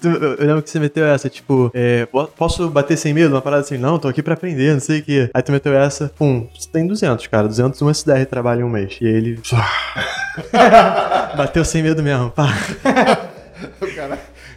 Eu 0.04 0.46
lembro 0.46 0.62
que 0.62 0.68
você 0.70 0.78
meteu 0.78 1.04
essa, 1.06 1.28
tipo, 1.30 1.70
é, 1.72 2.04
po- 2.06 2.26
posso 2.26 2.68
bater 2.68 2.96
sem 2.98 3.14
medo? 3.14 3.34
Uma 3.34 3.40
parada 3.40 3.62
assim, 3.62 3.78
não, 3.78 3.98
tô 3.98 4.06
aqui 4.08 4.22
pra 4.22 4.34
aprender, 4.34 4.72
não 4.74 4.80
sei 4.80 5.00
o 5.00 5.02
quê. 5.02 5.30
Aí 5.32 5.42
tu 5.42 5.50
meteu 5.52 5.72
essa, 5.74 6.12
pum, 6.18 6.46
você 6.54 6.68
tem 6.68 6.86
200, 6.86 7.26
cara, 7.28 7.48
200 7.48 7.80
um 7.80 7.88
SDR 7.90 8.24
trabalha 8.28 8.60
em 8.60 8.64
um 8.64 8.68
mês. 8.68 8.98
E 9.00 9.04
ele. 9.06 9.40
Bateu 11.36 11.64
sem 11.64 11.82
medo 11.82 12.02
mesmo, 12.02 12.30
pá. 12.30 12.48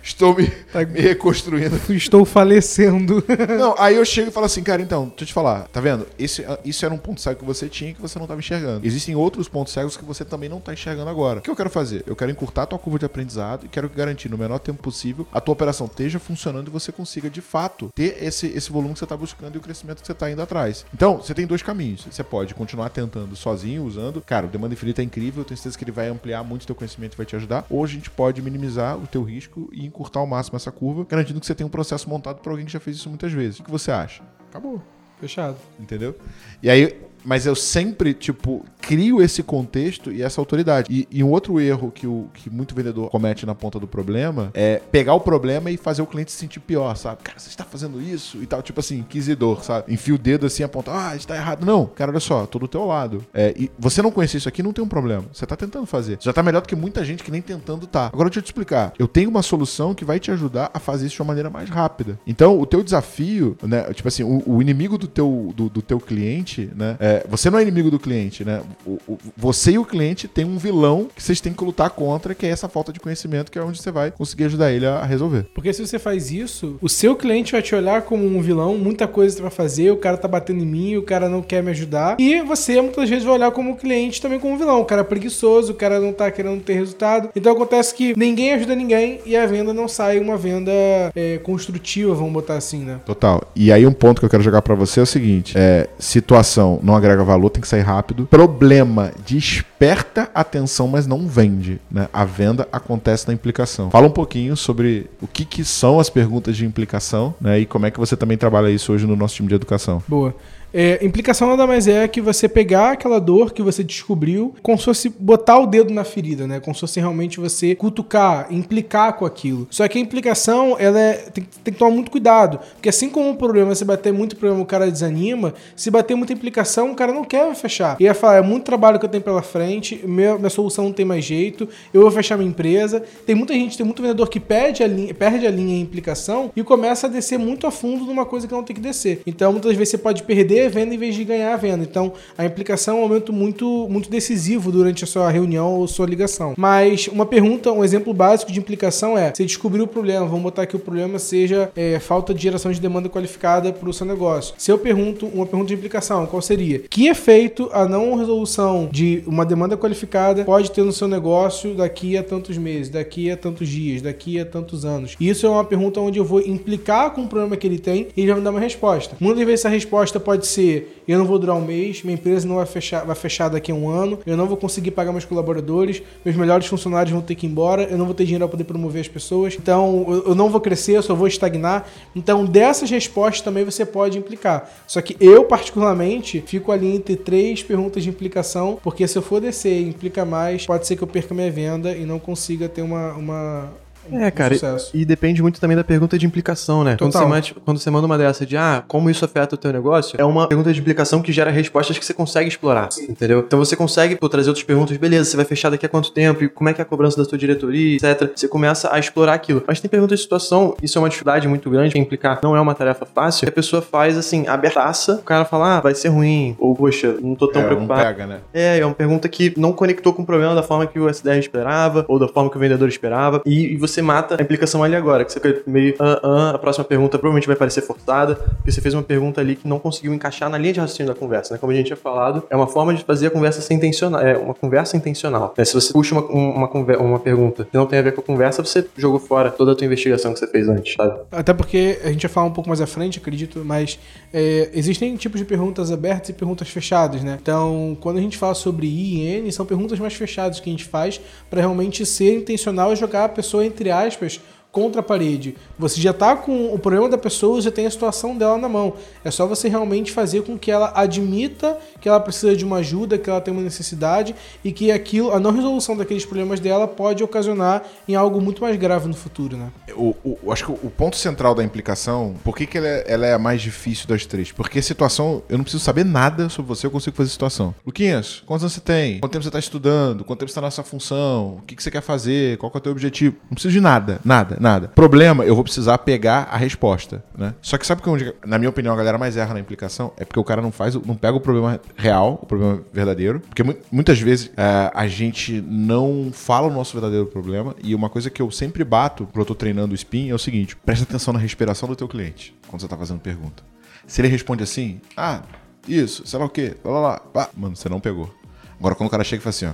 Estou 0.08 0.36
me, 0.36 0.50
me 0.90 1.02
reconstruindo. 1.02 1.80
Estou 1.94 2.24
falecendo. 2.26 3.24
Não, 3.58 3.76
aí 3.78 3.96
eu 3.96 4.06
chego 4.06 4.30
e 4.30 4.32
falo 4.32 4.46
assim, 4.46 4.64
cara, 4.64 4.82
então, 4.82 5.08
deixa 5.10 5.24
eu 5.24 5.28
te 5.28 5.34
falar, 5.34 5.68
tá 5.68 5.82
vendo? 5.82 6.08
Esse, 6.18 6.46
isso 6.64 6.86
era 6.86 6.94
um 6.94 6.98
ponto 6.98 7.20
cego 7.20 7.40
que 7.40 7.46
você 7.46 7.68
tinha 7.68 7.94
que 7.94 8.02
você 8.02 8.18
não 8.18 8.26
estava 8.26 8.40
enxergando. 8.40 8.86
Existem 8.86 9.16
outros 9.16 9.50
pontos 9.50 9.74
cegos 9.74 9.98
que 9.98 10.06
você 10.06 10.24
também 10.24 10.48
não 10.48 10.60
tá 10.60 10.74
enxergando 10.74 11.10
agora. 11.10 11.40
O 11.40 11.42
que 11.42 11.50
eu 11.50 11.56
quero 11.56 11.70
fazer? 11.70 12.04
Eu 12.06 12.16
quero 12.16 12.32
encurtar 12.32 12.64
a 12.64 12.66
tua 12.66 12.80
curva 12.80 13.00
de 13.00 13.06
aprendizado 13.06 13.66
e 13.66 13.70
quero 13.70 13.90
garantir 13.90 14.30
no 14.30 14.38
menor 14.38 14.60
tempo 14.60 14.82
possível 14.82 15.28
a 15.32 15.42
tua 15.42 15.54
operação 15.54 15.88
esteja 15.88 16.20
funcionando 16.20 16.68
e 16.68 16.72
você 16.72 16.92
consiga, 16.92 17.30
de 17.30 17.42
fato, 17.42 17.90
ter 17.94 18.24
esse, 18.24 18.48
esse 18.48 18.72
volume 18.72 18.94
que 18.94 19.00
você 19.00 19.06
tá 19.06 19.18
buscando 19.18 19.56
e 19.56 19.58
o 19.58 19.62
crescimento 19.62 20.02
que 20.02 20.08
você 20.08 20.14
tá 20.14 20.30
indo 20.30 20.42
atrás. 20.42 20.86
Então, 20.94 21.18
você 21.18 21.34
tem 21.34 21.46
dois 21.46 21.62
caminhos. 21.62 22.06
Você 22.10 22.24
pode 22.24 22.54
continuar 22.54 22.90
tentando 22.90 23.36
sozinho, 23.36 23.84
usando. 23.84 24.22
Cara, 24.22 24.46
o 24.46 24.50
demanda 24.50 24.74
infinita 24.74 25.02
é 25.02 25.06
incrível, 25.06 25.42
eu 25.42 25.46
tenho 25.46 25.58
certeza 25.58 25.78
que 25.78 25.84
ele 25.84 25.92
vai 25.92 26.08
ampliar 26.08 26.44
muito 26.44 26.64
o 26.64 26.68
teu 26.68 26.76
conhecimento 26.76 27.14
e 27.14 27.18
vai 27.18 27.26
te 27.26 27.36
ajudar. 27.36 27.66
Ou 27.70 27.84
a 27.84 27.88
gente 27.88 28.10
pode 28.10 28.42
minimizar 28.42 28.98
o 28.98 29.08
teu 29.08 29.24
risco 29.24 29.70
e 29.72 29.86
encurtar 29.98 30.20
ao 30.20 30.28
máximo 30.28 30.56
essa 30.56 30.72
curva, 30.72 31.04
garantindo 31.10 31.40
que 31.40 31.46
você 31.46 31.56
tem 31.56 31.66
um 31.66 31.70
processo 31.70 32.08
montado 32.08 32.40
para 32.40 32.52
alguém 32.52 32.66
que 32.66 32.72
já 32.72 32.80
fez 32.80 32.98
isso 32.98 33.10
muitas 33.10 33.32
vezes. 33.34 33.60
O 33.60 33.64
que 33.64 33.72
você 33.72 33.92
acha? 33.92 34.24
Acabou. 34.50 34.82
Fechado. 35.20 35.58
Entendeu? 35.80 36.16
E 36.62 36.70
aí, 36.70 36.96
mas 37.28 37.46
eu 37.46 37.56
sempre, 37.56 38.14
tipo, 38.14 38.64
crio 38.80 39.22
esse 39.22 39.44
contexto 39.44 40.14
e 40.14 40.22
essa 40.24 40.40
autoridade. 40.40 40.88
E, 40.90 41.06
e 41.12 41.22
um 41.22 41.30
outro 41.30 41.60
erro 41.60 41.92
que, 41.92 42.08
o, 42.08 42.30
que 42.34 42.50
muito 42.50 42.74
vendedor 42.74 43.10
comete 43.10 43.46
na 43.46 43.54
ponta 43.54 43.78
do 43.78 43.86
problema 43.86 44.50
é 44.54 44.82
pegar 44.90 45.14
o 45.14 45.20
problema 45.20 45.70
e 45.70 45.76
fazer 45.76 46.02
o 46.02 46.06
cliente 46.06 46.32
se 46.32 46.38
sentir 46.38 46.62
pior, 46.62 46.96
sabe? 46.96 47.22
Cara, 47.24 47.38
você 47.38 47.50
está 47.50 47.66
fazendo 47.66 48.02
isso 48.02 48.42
e 48.42 48.46
tal, 48.46 48.62
tipo 48.62 48.80
assim, 48.80 49.00
inquisidor, 49.00 49.62
sabe? 49.62 49.94
Enfia 49.94 50.16
o 50.16 50.18
dedo 50.18 50.46
assim, 50.46 50.64
aponta, 50.64 50.92
ah, 50.94 51.18
isso 51.18 51.28
tá 51.28 51.36
errado. 51.36 51.66
Não, 51.66 51.86
cara, 51.86 52.12
olha 52.12 52.20
só, 52.22 52.46
tô 52.46 52.60
do 52.60 52.68
teu 52.68 52.86
lado. 52.86 53.26
É, 53.34 53.54
e 53.58 53.70
você 53.78 54.02
não 54.02 54.10
conhecer 54.10 54.38
isso 54.38 54.48
aqui, 54.48 54.64
não 54.64 54.72
tem 54.72 54.82
um 54.82 54.88
problema. 54.88 55.26
Você 55.34 55.46
tá 55.46 55.58
tentando 55.58 55.86
fazer. 55.86 56.18
Já 56.22 56.32
tá 56.32 56.42
melhor 56.42 56.62
do 56.62 56.68
que 56.70 56.78
muita 56.78 57.04
gente 57.04 57.26
que 57.26 57.32
nem 57.32 57.42
tentando 57.42 57.86
tá. 57.86 58.06
Agora 58.06 58.30
deixa 58.30 58.40
eu 58.40 58.44
te 58.44 58.48
explicar. 58.48 58.94
Eu 58.98 59.08
tenho 59.08 59.30
uma 59.30 59.42
solução 59.42 59.94
que 59.94 60.06
vai 60.06 60.18
te 60.18 60.32
ajudar 60.32 60.72
a 60.74 60.80
fazer 60.80 61.08
isso 61.08 61.16
de 61.16 61.22
uma 61.22 61.28
maneira 61.28 61.50
mais 61.50 61.70
rápida. 61.70 62.18
Então, 62.26 62.58
o 62.58 62.66
teu 62.66 62.82
desafio, 62.82 63.58
né? 63.62 63.84
Tipo 63.94 64.08
assim, 64.08 64.24
o, 64.24 64.44
o 64.46 64.62
inimigo 64.62 64.98
do 64.98 65.08
teu, 65.08 65.52
do, 65.54 65.68
do 65.68 65.82
teu 65.82 66.00
cliente, 66.00 66.72
né? 66.74 66.96
É, 67.02 67.17
você 67.30 67.50
não 67.50 67.60
é 67.60 67.62
inimigo 67.62 67.90
do 67.92 68.00
cliente, 68.00 68.44
né? 68.44 68.62
O- 68.86 68.98
o- 69.08 69.18
você 69.36 69.72
e 69.72 69.78
o 69.78 69.86
cliente 69.86 70.28
tem 70.28 70.46
um 70.46 70.58
vilão 70.58 71.08
que 71.16 71.22
vocês 71.24 71.40
têm 71.42 71.54
que 71.54 71.64
lutar 71.64 71.90
contra, 71.90 72.34
que 72.36 72.46
é 72.46 72.50
essa 72.50 72.68
falta 72.68 72.92
de 72.92 73.00
conhecimento, 73.00 73.52
que 73.52 73.58
é 73.60 73.62
onde 73.64 73.82
você 73.82 73.92
vai 73.92 74.12
conseguir 74.12 74.46
ajudar 74.46 74.72
ele 74.72 74.86
a, 74.86 75.04
resolver. 75.06 75.46
Porque 75.54 75.72
se 75.74 75.86
você 75.86 75.98
faz 76.00 76.32
isso, 76.32 76.78
o 76.82 76.90
seu 76.90 77.16
cliente 77.16 77.52
vai 77.52 77.62
te 77.62 77.74
olhar 77.76 78.02
como 78.04 78.26
um 78.26 78.42
vilão, 78.42 78.78
muita 78.78 79.08
coisa 79.08 79.40
pra 79.42 79.50
fazer, 79.50 79.92
o 79.92 79.98
cara 79.98 80.18
tá 80.18 80.28
batendo 80.28 80.62
em 80.62 80.66
mim, 80.66 80.96
o 80.98 81.04
cara 81.04 81.30
não 81.30 81.42
quer 81.42 81.62
me 81.64 81.72
ajudar. 81.72 82.16
E 82.20 82.42
você 82.42 82.82
muitas 82.82 83.10
vezes 83.10 83.24
vai 83.24 83.36
olhar 83.36 83.52
como 83.52 83.76
cliente 83.78 84.22
também 84.22 84.40
como 84.40 84.54
um 84.54 84.58
vilão. 84.58 84.82
O 84.82 84.86
cara 84.86 85.02
é 85.02 85.04
preguiçoso, 85.04 85.72
o 85.72 85.76
cara 85.76 86.00
não 86.00 86.12
tá 86.14 86.30
querendo 86.32 86.62
ter 86.62 86.74
resultado. 86.74 87.30
Então 87.36 87.52
acontece 87.54 87.94
que 87.94 88.14
ninguém 88.18 88.54
ajuda 88.54 88.76
ninguém 88.76 89.20
e 89.26 89.36
a 89.36 89.46
venda 89.46 89.74
não 89.74 89.88
sai 89.88 90.20
uma 90.20 90.38
venda 90.38 90.72
é, 91.16 91.38
construtiva, 91.40 92.14
vamos 92.14 92.34
botar 92.34 92.56
assim, 92.56 92.80
né? 92.80 93.00
Total. 93.06 93.44
E 93.56 93.72
aí 93.72 93.86
um 93.86 93.94
ponto 93.94 94.20
que 94.20 94.26
eu 94.26 94.30
quero 94.30 94.44
jogar 94.44 94.62
pra 94.62 94.76
você 94.76 95.00
é 95.00 95.04
o 95.04 95.06
seguinte: 95.06 95.54
é, 95.58 95.88
situação 96.00 96.80
não 96.84 96.96
agrega 96.98 97.24
valor, 97.24 97.50
tem 97.50 97.62
que 97.62 97.68
sair 97.68 97.82
rápido. 97.82 98.26
Problema 98.28 99.12
desperta 99.26 100.30
atenção, 100.34 100.88
mas 100.88 101.08
não 101.08 101.28
vende. 101.28 101.80
Né? 101.90 102.08
A 102.12 102.26
venda 102.26 102.68
acontece 102.72 103.28
na 103.28 103.34
implicação. 103.34 103.90
Fala 103.90 104.08
um 104.08 104.12
pouquinho 104.12 104.56
sobre 104.58 105.10
o 105.22 105.28
que, 105.28 105.46
que 105.46 105.64
são 105.64 106.00
as 106.00 106.10
perguntas 106.10 106.56
de 106.58 106.66
implicação, 106.66 107.34
né? 107.40 107.60
E 107.60 107.66
como 107.66 107.86
é 107.86 107.92
que 107.92 108.00
você 108.00 108.16
também 108.16 108.38
trabalha 108.38 108.70
isso 108.70 108.92
hoje 108.92 109.06
no 109.06 109.16
nosso 109.16 109.36
time 109.36 109.48
de 109.48 109.56
educação. 109.56 110.02
Boa. 110.08 110.34
É, 110.74 111.04
implicação 111.04 111.48
nada 111.48 111.66
mais 111.66 111.88
é 111.88 112.08
que 112.08 112.20
você 112.20 112.48
pegar 112.48 112.92
aquela 112.92 113.20
dor 113.20 113.54
que 113.54 113.62
você 113.62 113.84
descobriu, 113.84 114.54
como 114.62 114.78
se 114.78 114.86
fosse 114.86 115.10
botar 115.10 115.60
o 115.60 115.66
dedo 115.66 115.94
na 115.94 116.04
ferida, 116.04 116.46
né? 116.46 116.60
Como 116.60 116.76
se 116.76 116.82
fosse 116.82 117.00
realmente 117.00 117.40
você 117.40 117.74
cutucar, 117.74 118.48
implicar 118.52 119.14
com 119.14 119.26
aquilo. 119.26 119.68
Só 119.70 119.88
que 119.88 119.98
a 119.98 120.02
implicação, 120.02 120.76
ela 120.78 121.00
é, 121.00 121.14
tem, 121.14 121.48
tem 121.64 121.74
que 121.74 121.80
tomar 121.80 121.92
muito 121.92 122.12
cuidado. 122.12 122.60
Porque 122.74 122.90
assim 122.90 123.10
como 123.10 123.30
o 123.30 123.36
problema, 123.36 123.74
você 123.74 123.86
bater 123.86 124.12
muito 124.12 124.36
problema, 124.36 124.62
o 124.62 124.66
cara 124.66 124.92
desanima, 124.92 125.54
se 125.76 125.90
bater 125.90 126.16
muita 126.16 126.34
implicação, 126.34 126.92
o 126.92 126.96
cara 126.96 127.14
não 127.14 127.24
quer 127.24 127.54
fechar. 127.56 127.96
E 128.00 128.04
ia 128.04 128.14
falar, 128.14 128.38
é 128.38 128.42
muito 128.42 128.66
trabalho 128.66 129.00
que 129.00 129.06
eu 129.06 129.10
tenho 129.10 129.24
pela 129.24 129.42
frente, 129.42 130.02
minha, 130.06 130.38
minha 130.38 130.50
solução 130.50 130.86
não 130.86 130.94
tem 130.94 131.06
mais 131.06 131.24
jeito, 131.24 131.68
eu 131.94 132.02
vou 132.02 132.12
fechar 132.12 132.38
minha 132.38 132.50
empresa. 132.50 133.04
Tem 133.26 133.36
muita 133.36 133.54
gente, 133.54 133.78
tem 133.78 133.86
muito 133.86 134.02
vendedor 134.02 134.30
que 134.30 134.40
perde 134.40 134.84
a 134.84 134.88
linha, 134.88 135.14
perde 135.14 135.48
a 135.48 135.52
linha 135.52 135.78
em 135.78 135.82
implicação 135.82 136.52
e 136.56 136.64
começa 136.64 137.08
a 137.08 137.10
descer 137.10 137.40
muito 137.40 137.66
a 137.66 137.72
fundo 137.72 138.06
numa 138.06 138.26
coisa 138.26 138.48
que 138.48 138.54
não 138.54 138.64
tem 138.64 138.76
que 138.76 138.82
descer. 138.82 139.22
Então, 139.26 139.52
muitas 139.52 139.74
vezes 139.76 139.92
você 139.92 139.98
pode 139.98 140.24
perder 140.24 140.57
a 140.66 140.70
venda 140.70 140.94
em 140.94 140.98
vez 140.98 141.16
de 141.16 141.24
ganhar 141.24 141.54
a 141.54 141.58
venda. 141.58 141.84
Então, 141.84 142.14
a 142.38 142.46
implicação 142.46 142.98
é 142.98 143.00
um 143.00 143.08
momento 143.08 143.32
muito, 143.32 143.88
muito 143.90 144.10
decisivo 144.10 144.72
durante 144.72 145.04
a 145.04 145.08
sua 145.08 145.30
reunião 145.30 145.76
ou 145.76 145.88
sua 145.88 146.06
ligação. 146.06 146.54
Mas 146.58 147.08
uma 147.08 147.26
pergunta, 147.26 147.72
um 147.72 147.84
exemplo 147.84 148.14
básico 148.14 148.52
de 148.52 148.60
implicação 148.60 149.18
é: 149.18 149.34
você 149.34 149.46
descobriu 149.46 149.86
o 149.86 149.88
problema, 149.88 150.26
vamos 150.26 150.44
botar 150.44 150.66
que 150.66 150.76
o 150.76 150.80
problema 150.80 151.20
seja 151.20 151.72
é, 151.76 152.00
falta 152.00 152.34
de 152.34 152.42
geração 152.42 152.72
de 152.72 152.80
demanda 152.80 153.10
qualificada 153.10 153.72
para 153.72 153.90
o 153.90 153.94
seu 153.94 154.06
negócio. 154.06 154.56
Se 154.58 154.72
eu 154.72 154.78
pergunto 154.78 155.28
uma 155.28 155.46
pergunta 155.46 155.68
de 155.68 155.74
implicação, 155.74 156.26
qual 156.26 156.42
seria? 156.42 156.80
Que 156.90 157.08
efeito 157.08 157.70
a 157.74 157.86
não 157.86 158.16
resolução 158.16 158.90
de 158.92 159.24
uma 159.28 159.46
demanda 159.46 159.78
qualificada 159.78 160.44
pode 160.44 160.72
ter 160.72 160.84
no 160.84 160.92
seu 160.92 161.08
negócio 161.08 161.74
daqui 161.74 162.18
a 162.18 162.24
tantos 162.24 162.58
meses, 162.58 162.90
daqui 162.90 163.30
a 163.30 163.38
tantos 163.38 163.68
dias, 163.68 164.02
daqui 164.02 164.40
a 164.40 164.46
tantos 164.46 164.86
anos? 164.86 165.16
Isso 165.20 165.46
é 165.46 165.50
uma 165.50 165.64
pergunta 165.64 166.00
onde 166.00 166.20
eu 166.20 166.26
vou 166.26 166.40
implicar 166.42 167.12
com 167.12 167.22
o 167.22 167.28
problema 167.28 167.58
que 167.58 167.68
ele 167.68 167.80
tem 167.80 168.08
e 168.16 168.22
ele 168.22 168.32
vai 168.32 168.40
me 168.40 168.44
dar 168.44 168.52
uma 168.52 168.60
resposta. 168.60 169.16
Muitas 169.20 169.46
vezes 169.46 169.62
essa 169.62 169.70
resposta 169.70 170.20
pode 170.20 170.47
ser: 170.48 171.04
eu 171.08 171.18
não 171.18 171.26
vou 171.26 171.38
durar 171.40 171.56
um 171.56 171.66
mês, 171.66 172.04
minha 172.04 172.16
empresa 172.16 172.48
não 172.48 172.56
vai 172.56 172.66
fechar, 172.66 173.06
vai 173.06 173.16
fechar 173.16 173.50
daqui 173.50 173.72
a 173.72 173.76
um 173.76 173.90
ano, 173.90 174.20
eu 174.26 174.36
não 174.36 174.48
vou 174.48 174.58
conseguir 174.58 174.92
pagar 174.92 175.12
meus 175.12 175.26
colaboradores, 175.26 176.02
meus 176.26 176.36
melhores 176.36 176.68
funcionários 176.68 177.12
vão 177.12 177.22
ter 177.22 177.36
que 177.36 177.46
ir 177.46 177.50
embora, 177.50 177.84
eu 177.84 177.98
não 177.98 178.06
vou 178.06 178.14
ter 178.14 178.26
dinheiro 178.26 178.46
para 178.46 178.52
poder 178.52 178.64
promover 178.64 179.02
as 179.02 179.08
pessoas, 179.08 179.56
então 179.60 180.06
eu, 180.08 180.30
eu 180.30 180.36
não 180.36 180.50
vou 180.50 180.60
crescer, 180.60 180.98
eu 180.98 181.04
só 181.04 181.16
vou 181.16 181.28
estagnar. 181.28 181.88
Então, 182.16 182.46
dessas 182.46 182.90
respostas 182.90 183.42
também 183.42 183.64
você 183.64 183.86
pode 183.86 184.18
implicar. 184.18 184.70
Só 184.88 185.02
que 185.02 185.16
eu, 185.20 185.46
particularmente, 185.46 186.44
fico 186.46 186.72
ali 186.72 186.96
entre 186.96 187.16
três 187.16 187.64
perguntas 187.64 188.04
de 188.04 188.10
implicação, 188.10 188.80
porque 188.84 189.08
se 189.08 189.18
eu 189.18 189.22
for 189.22 189.40
descer 189.40 189.82
e 189.82 189.88
implica 189.88 190.26
mais, 190.26 190.66
pode 190.66 190.88
ser 190.88 190.96
que 190.96 191.04
eu 191.04 191.08
perca 191.08 191.34
minha 191.34 191.52
venda 191.52 191.92
e 191.96 192.06
não 192.06 192.20
consiga 192.20 192.68
ter 192.68 192.82
uma, 192.82 193.14
uma 193.14 193.70
É, 194.12 194.32
cara, 194.32 194.54
sucesso. 194.54 194.92
e 194.94 195.06
depende 195.06 195.42
muito 195.42 195.60
também 195.60 195.76
da 195.76 195.84
pergunta 195.84 196.18
de 196.18 196.26
implicação, 196.26 196.84
né? 196.84 196.96
Quando 196.98 197.12
você, 197.14 197.26
mate- 197.26 197.56
quando 197.66 197.78
você 197.80 197.90
manda 197.90 198.06
uma 198.06 198.18
dessa 198.18 198.46
de, 198.46 198.56
ah, 198.58 198.84
como 198.88 199.10
isso 199.10 199.24
afeta 199.26 199.56
o 199.56 199.58
teu 199.58 199.72
negócio, 199.72 200.16
é 200.20 200.24
uma 200.26 200.48
pergunta 200.48 200.72
de 200.74 200.80
implicação 200.80 201.22
que 201.22 201.32
gera 201.32 201.52
respostas 201.52 201.98
que 201.98 202.06
você 202.06 202.14
consegue 202.14 202.48
explorar, 202.50 202.90
entendeu? 203.10 203.40
Então 203.46 203.60
você 203.60 203.76
consegue 203.76 204.16
pô, 204.16 204.30
trazer 204.30 204.50
outras 204.50 204.66
perguntas, 204.66 204.96
beleza, 204.98 205.30
você 205.30 205.36
vai 205.38 205.46
fechar 205.46 205.70
daqui 205.70 205.86
a 205.86 205.90
quanto 205.90 206.12
tempo, 206.12 206.44
e 206.44 206.50
como 206.50 206.70
é 206.70 206.74
que 206.74 206.82
é 206.82 206.84
a 206.84 206.86
cobrança 206.86 207.18
da 207.18 207.26
sua 207.26 207.38
diretoria, 207.38 207.96
etc. 207.96 208.32
Você 208.36 208.48
começa 208.48 208.94
a 208.94 209.00
explorar 209.00 209.34
aquilo. 209.34 209.64
Mas 209.68 209.80
tem 209.80 209.90
perguntas 209.90 210.20
de 210.20 210.24
situação, 210.24 210.76
isso 210.82 210.98
é 210.98 211.02
uma 211.02 211.10
dificuldade 211.10 211.48
muito 211.48 211.70
grande, 211.70 211.90
porque 211.90 212.00
implicar 212.00 212.40
não 212.44 212.56
é 212.56 212.62
uma 212.62 212.74
tarefa 212.76 213.06
fácil, 213.06 213.46
que 213.46 213.50
a 213.50 213.52
pessoa 213.52 213.82
faz, 213.82 214.18
assim, 214.18 214.48
abertaça, 214.48 215.16
o 215.16 215.24
cara 215.24 215.46
fala, 215.46 215.78
ah, 215.78 215.82
vai 215.82 215.94
ser 215.96 216.10
ruim, 216.10 216.56
ou, 216.60 216.76
poxa, 216.76 217.16
não 217.22 217.36
tô 217.36 217.48
tão 217.48 217.62
É, 217.62 217.66
não 217.66 217.70
preocupado. 217.76 218.02
pega, 218.02 218.26
né? 218.26 218.40
É, 218.54 218.80
é 218.80 218.86
uma 218.86 218.96
pergunta 218.96 219.28
que 219.30 219.54
não 219.58 219.72
conectou 219.74 220.14
com 220.14 220.22
o 220.22 220.26
problema 220.26 220.54
da 220.56 220.64
forma 220.64 220.86
que 220.88 221.00
o 221.00 221.10
SDR 221.10 221.38
esperava, 221.40 222.06
ou 222.08 222.20
da 222.20 222.28
forma 222.28 222.50
que 222.50 222.58
o 222.58 222.60
vendedor 222.60 222.88
esperava, 222.88 223.42
e, 223.46 223.74
e 223.74 223.78
você 223.78 223.97
mata 224.02 224.36
a 224.40 224.42
implicação 224.42 224.84
ali 224.84 224.96
agora, 224.96 225.24
que 225.26 225.32
você 225.32 225.40
fica 225.40 225.62
meio, 225.68 225.96
ah, 226.00 226.20
ah, 226.24 226.50
a 226.56 226.58
próxima 226.58 226.86
pergunta 226.86 227.18
provavelmente 227.18 227.48
vai 227.48 227.56
parecer 227.56 227.82
forçada, 227.82 228.36
porque 228.36 228.72
você 228.72 228.82
fez 228.82 228.94
uma 228.94 229.04
pergunta 229.04 229.42
ali 229.42 229.56
que 229.56 229.68
não 229.68 229.80
conseguiu 229.80 230.14
encaixar 230.14 230.50
na 230.50 230.58
linha 230.58 230.74
de 230.74 230.80
raciocínio 230.80 231.14
da 231.14 231.20
conversa, 231.20 231.54
né? 231.54 231.60
Como 231.60 231.72
a 231.72 231.76
gente 231.76 231.88
tinha 231.88 231.98
falado, 231.98 232.44
é 232.50 232.56
uma 232.56 232.68
forma 232.68 232.94
de 232.94 233.04
fazer 233.04 233.28
a 233.28 233.30
conversa 233.32 233.62
ser 233.62 233.74
intencional, 233.74 234.22
é 234.22 234.38
uma 234.38 234.54
conversa 234.54 234.96
intencional. 234.98 235.54
né? 235.58 235.66
Se 235.66 235.74
você 235.74 235.92
puxa 235.94 236.16
uma, 236.16 236.24
um- 236.32 236.50
uma, 236.52 236.98
uma 237.00 237.20
pergunta 237.20 237.66
que 237.70 237.76
não 237.78 237.86
tem 237.86 238.00
a 238.00 238.02
ver 238.02 238.14
com 238.14 238.22
a 238.22 238.24
conversa, 238.24 238.64
você 238.64 238.86
jogou 238.98 239.20
fora 239.20 239.50
toda 239.52 239.72
a 239.72 239.76
tua 239.76 239.86
investigação 239.86 240.34
que 240.34 240.40
você 240.40 240.48
fez 240.48 240.68
antes, 240.70 240.94
sabe? 240.96 241.20
Até 241.32 241.54
porque 241.54 242.00
a 242.04 242.10
gente 242.12 242.26
vai 242.26 242.32
falar 242.34 242.48
um 242.48 242.52
pouco 242.54 242.70
mais 242.70 242.82
à 242.82 242.88
frente, 242.88 243.20
acredito, 243.20 243.62
mas 243.66 244.00
é, 244.34 244.70
existem 244.74 245.16
tipos 245.16 245.40
de 245.40 245.46
perguntas 245.46 245.92
abertas 245.92 246.30
e 246.30 246.34
perguntas 246.34 246.70
fechadas, 246.70 247.24
né? 247.24 247.38
Então, 247.42 247.98
quando 248.02 248.18
a 248.18 248.22
gente 248.22 248.38
fala 248.38 248.54
sobre 248.54 248.88
I 248.88 249.18
e 249.18 249.28
N, 249.40 249.52
são 249.52 249.66
perguntas 249.66 250.00
mais 250.00 250.14
fechadas 250.14 250.60
que 250.60 250.70
a 250.70 250.72
gente 250.72 250.86
faz 250.86 251.20
para 251.50 251.60
realmente 251.62 252.06
ser 252.06 252.36
intencional 252.36 252.92
e 252.94 252.96
jogar 252.96 253.26
a 253.26 253.30
pessoa, 253.30 253.66
entre 253.66 253.87
aspas, 253.92 254.40
contra 254.78 255.02
a 255.02 255.04
parede. 255.04 255.56
Você 255.80 256.00
já 256.00 256.14
tá 256.14 256.36
com 256.36 256.72
o 256.72 256.78
problema 256.78 257.10
da 257.10 257.18
pessoa, 257.18 257.60
já 257.60 257.72
tem 257.72 257.88
a 257.88 257.90
situação 257.90 258.38
dela 258.38 258.60
na 258.60 258.70
mão. 258.70 258.94
É 259.26 259.32
só 259.32 259.48
você 259.48 259.68
realmente 259.68 260.12
fazer 260.12 260.44
com 260.44 260.56
que 260.56 260.70
ela 260.70 260.92
admita 260.94 261.80
que 262.00 262.08
ela 262.08 262.20
precisa 262.20 262.56
de 262.56 262.64
uma 262.64 262.78
ajuda, 262.78 263.18
que 263.18 263.28
ela 263.28 263.42
tem 263.42 263.52
uma 263.52 263.64
necessidade 263.64 264.36
e 264.64 264.72
que 264.72 264.92
aquilo, 264.92 265.32
a 265.32 265.40
não 265.40 265.50
resolução 265.50 265.98
daqueles 265.98 266.24
problemas 266.26 266.60
dela 266.60 266.88
pode 266.88 267.24
ocasionar 267.24 267.82
em 268.08 268.14
algo 268.14 268.40
muito 268.40 268.62
mais 268.62 268.76
grave 268.78 269.08
no 269.08 269.16
futuro, 269.16 269.58
né? 269.58 269.72
O, 269.96 270.14
o- 270.24 270.52
acho 270.52 270.66
que 270.66 270.72
o 270.72 270.92
ponto 270.92 271.18
central 271.18 271.56
da 271.56 271.64
implicação, 271.64 272.36
por 272.44 272.56
que, 272.56 272.68
que 272.68 272.78
ela, 272.78 272.88
é, 272.88 273.04
ela 273.08 273.26
é 273.26 273.34
a 273.34 273.40
mais 273.40 273.64
difícil 273.64 274.06
das 274.08 274.28
três? 274.28 274.52
Porque 274.52 274.80
situação, 274.80 275.42
eu 275.50 275.58
não 275.58 275.64
preciso 275.64 275.84
saber 275.84 276.06
nada 276.06 276.50
sobre 276.50 276.70
você, 276.70 276.86
eu 276.86 276.92
consigo 276.92 277.16
fazer 277.18 277.32
situação. 277.32 277.74
Luquinhas, 277.84 278.44
quantos 278.46 278.64
anos 278.64 278.74
você 278.74 278.82
tem? 278.82 279.20
Quanto 279.20 279.32
tempo 279.32 279.42
você 279.44 279.50
está 279.50 279.60
estudando? 279.60 280.24
Quanto 280.24 280.40
tempo 280.40 280.50
você 280.52 280.60
está 280.60 280.62
nessa 280.62 280.84
função? 280.84 281.58
O 281.58 281.62
que, 281.66 281.76
que 281.76 281.82
você 281.82 281.90
quer 281.90 282.02
fazer? 282.02 282.58
Qual 282.58 282.70
que 282.72 282.78
é 282.78 282.80
o 282.80 282.82
teu 282.82 282.92
objetivo? 282.92 283.36
Não 283.50 283.56
preciso 283.56 283.72
de 283.74 283.82
nada, 283.82 284.20
nada, 284.24 284.56
nada. 284.60 284.67
Problema, 284.90 285.44
eu 285.46 285.56
vou 285.56 285.64
precisar 285.64 285.98
pegar 286.00 286.48
a 286.52 286.58
resposta, 286.58 287.24
né? 287.38 287.54
Só 287.62 287.78
que 287.78 287.86
sabe 287.88 288.02
que 288.02 288.10
onde, 288.10 288.34
na 288.46 288.58
minha 288.58 288.70
opinião, 288.70 288.94
a 288.94 288.98
galera 288.98 289.18
mais 289.18 289.38
erra 289.38 289.54
na 289.54 289.60
implicação 289.60 290.12
é 290.18 290.26
porque 290.26 290.40
o 290.40 290.44
cara 290.44 290.62
não 290.62 290.72
faz, 290.72 290.96
não 290.96 291.16
pega 291.16 291.36
o 291.38 291.40
problema 291.40 291.80
real, 291.96 292.40
o 292.42 292.46
problema 292.46 292.82
verdadeiro. 292.92 293.40
Porque 293.40 293.64
mu- 293.64 293.76
muitas 293.92 294.20
vezes 294.20 294.52
é, 294.58 294.92
a 294.94 295.08
gente 295.08 295.62
não 295.62 296.30
fala 296.34 296.68
o 296.68 296.72
nosso 296.74 296.94
verdadeiro 296.94 297.26
problema. 297.26 297.76
E 297.84 297.94
uma 297.96 298.10
coisa 298.10 298.30
que 298.30 298.42
eu 298.42 298.52
sempre 298.52 298.84
bato 298.84 299.26
quando 299.26 299.40
eu 299.40 299.46
tô 299.46 299.56
treinando 299.56 299.92
o 299.94 299.96
spin 299.96 300.30
é 300.30 300.34
o 300.36 300.40
seguinte: 300.40 300.76
presta 300.76 301.04
atenção 301.04 301.34
na 301.34 301.40
respiração 301.40 301.88
do 301.88 301.96
teu 301.96 302.08
cliente 302.08 302.56
quando 302.68 302.82
você 302.82 302.88
tá 302.88 302.98
fazendo 302.98 303.20
pergunta. 303.20 303.64
Se 304.06 304.22
ele 304.22 304.28
responde 304.28 304.64
assim, 304.64 305.02
ah, 305.16 305.42
isso, 305.88 306.26
sei 306.26 306.40
lá 306.40 306.46
o 306.46 306.50
quê, 306.50 306.76
lá 306.84 306.92
lá 306.92 307.00
lá, 307.00 307.20
pá, 307.20 307.50
mano, 307.56 307.76
você 307.76 307.88
não 307.90 308.00
pegou. 308.00 308.34
Agora 308.80 308.96
quando 308.96 309.08
o 309.08 309.12
cara 309.12 309.24
chega 309.24 309.42
e 309.42 309.44
fala 309.44 309.50
assim, 309.50 309.66
ó. 309.66 309.74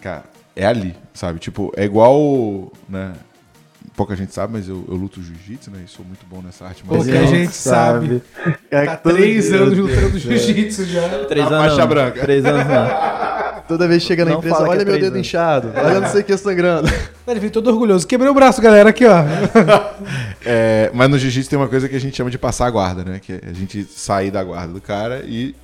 Cara, 0.00 0.24
é 0.58 0.66
ali, 0.66 0.94
sabe? 1.14 1.38
Tipo, 1.38 1.72
é 1.76 1.84
igual, 1.84 2.72
né? 2.88 3.12
Pouca 3.96 4.14
gente 4.14 4.32
sabe, 4.34 4.52
mas 4.52 4.68
eu, 4.68 4.84
eu 4.88 4.94
luto 4.94 5.20
jiu-jitsu, 5.22 5.70
né? 5.70 5.80
E 5.84 5.88
sou 5.90 6.04
muito 6.04 6.24
bom 6.30 6.40
nessa 6.44 6.64
arte. 6.66 6.84
Mas 6.86 7.04
Pouca 7.04 7.26
gente 7.26 7.52
sabe. 7.54 8.22
É, 8.70 8.84
Tá 8.86 8.96
três 8.96 9.52
anos 9.52 9.76
lutando 9.78 10.18
jiu-jitsu 10.18 10.84
já. 10.84 11.24
Três 11.26 11.46
A 11.46 11.48
anos. 11.48 11.64
faixa 11.66 11.80
não. 11.80 11.88
branca. 11.88 12.20
Três 12.20 12.44
anos 12.44 12.66
não. 12.66 13.28
Toda 13.66 13.86
vez 13.86 14.02
que 14.02 14.08
chega 14.08 14.24
na 14.24 14.30
Não 14.30 14.38
empresa, 14.38 14.54
fala 14.56 14.68
que 14.68 14.74
olha 14.76 14.82
é 14.82 14.84
meu 14.84 14.94
dedo 14.94 15.12
anos. 15.14 15.26
inchado, 15.26 15.72
olha 15.76 16.00
não 16.00 16.08
sei 16.08 16.22
o 16.22 16.24
que 16.24 16.34
sangrando. 16.38 16.88
Ele 17.28 17.38
veio 17.40 17.52
todo 17.52 17.68
orgulhoso. 17.68 18.06
Quebrei 18.06 18.30
o 18.30 18.34
braço, 18.34 18.62
galera, 18.62 18.88
aqui, 18.90 19.04
ó. 19.04 19.18
É, 20.46 20.90
mas 20.94 21.10
no 21.10 21.18
jiu-jitsu 21.18 21.50
tem 21.50 21.58
uma 21.58 21.68
coisa 21.68 21.86
que 21.88 21.94
a 21.96 22.00
gente 22.00 22.16
chama 22.16 22.30
de 22.30 22.38
passar 22.38 22.66
a 22.66 22.70
guarda, 22.70 23.04
né? 23.04 23.20
Que 23.20 23.34
é 23.34 23.40
a 23.50 23.52
gente 23.52 23.84
sair 23.84 24.30
da 24.30 24.42
guarda 24.42 24.72
do 24.72 24.80
cara 24.80 25.22
e 25.26 25.54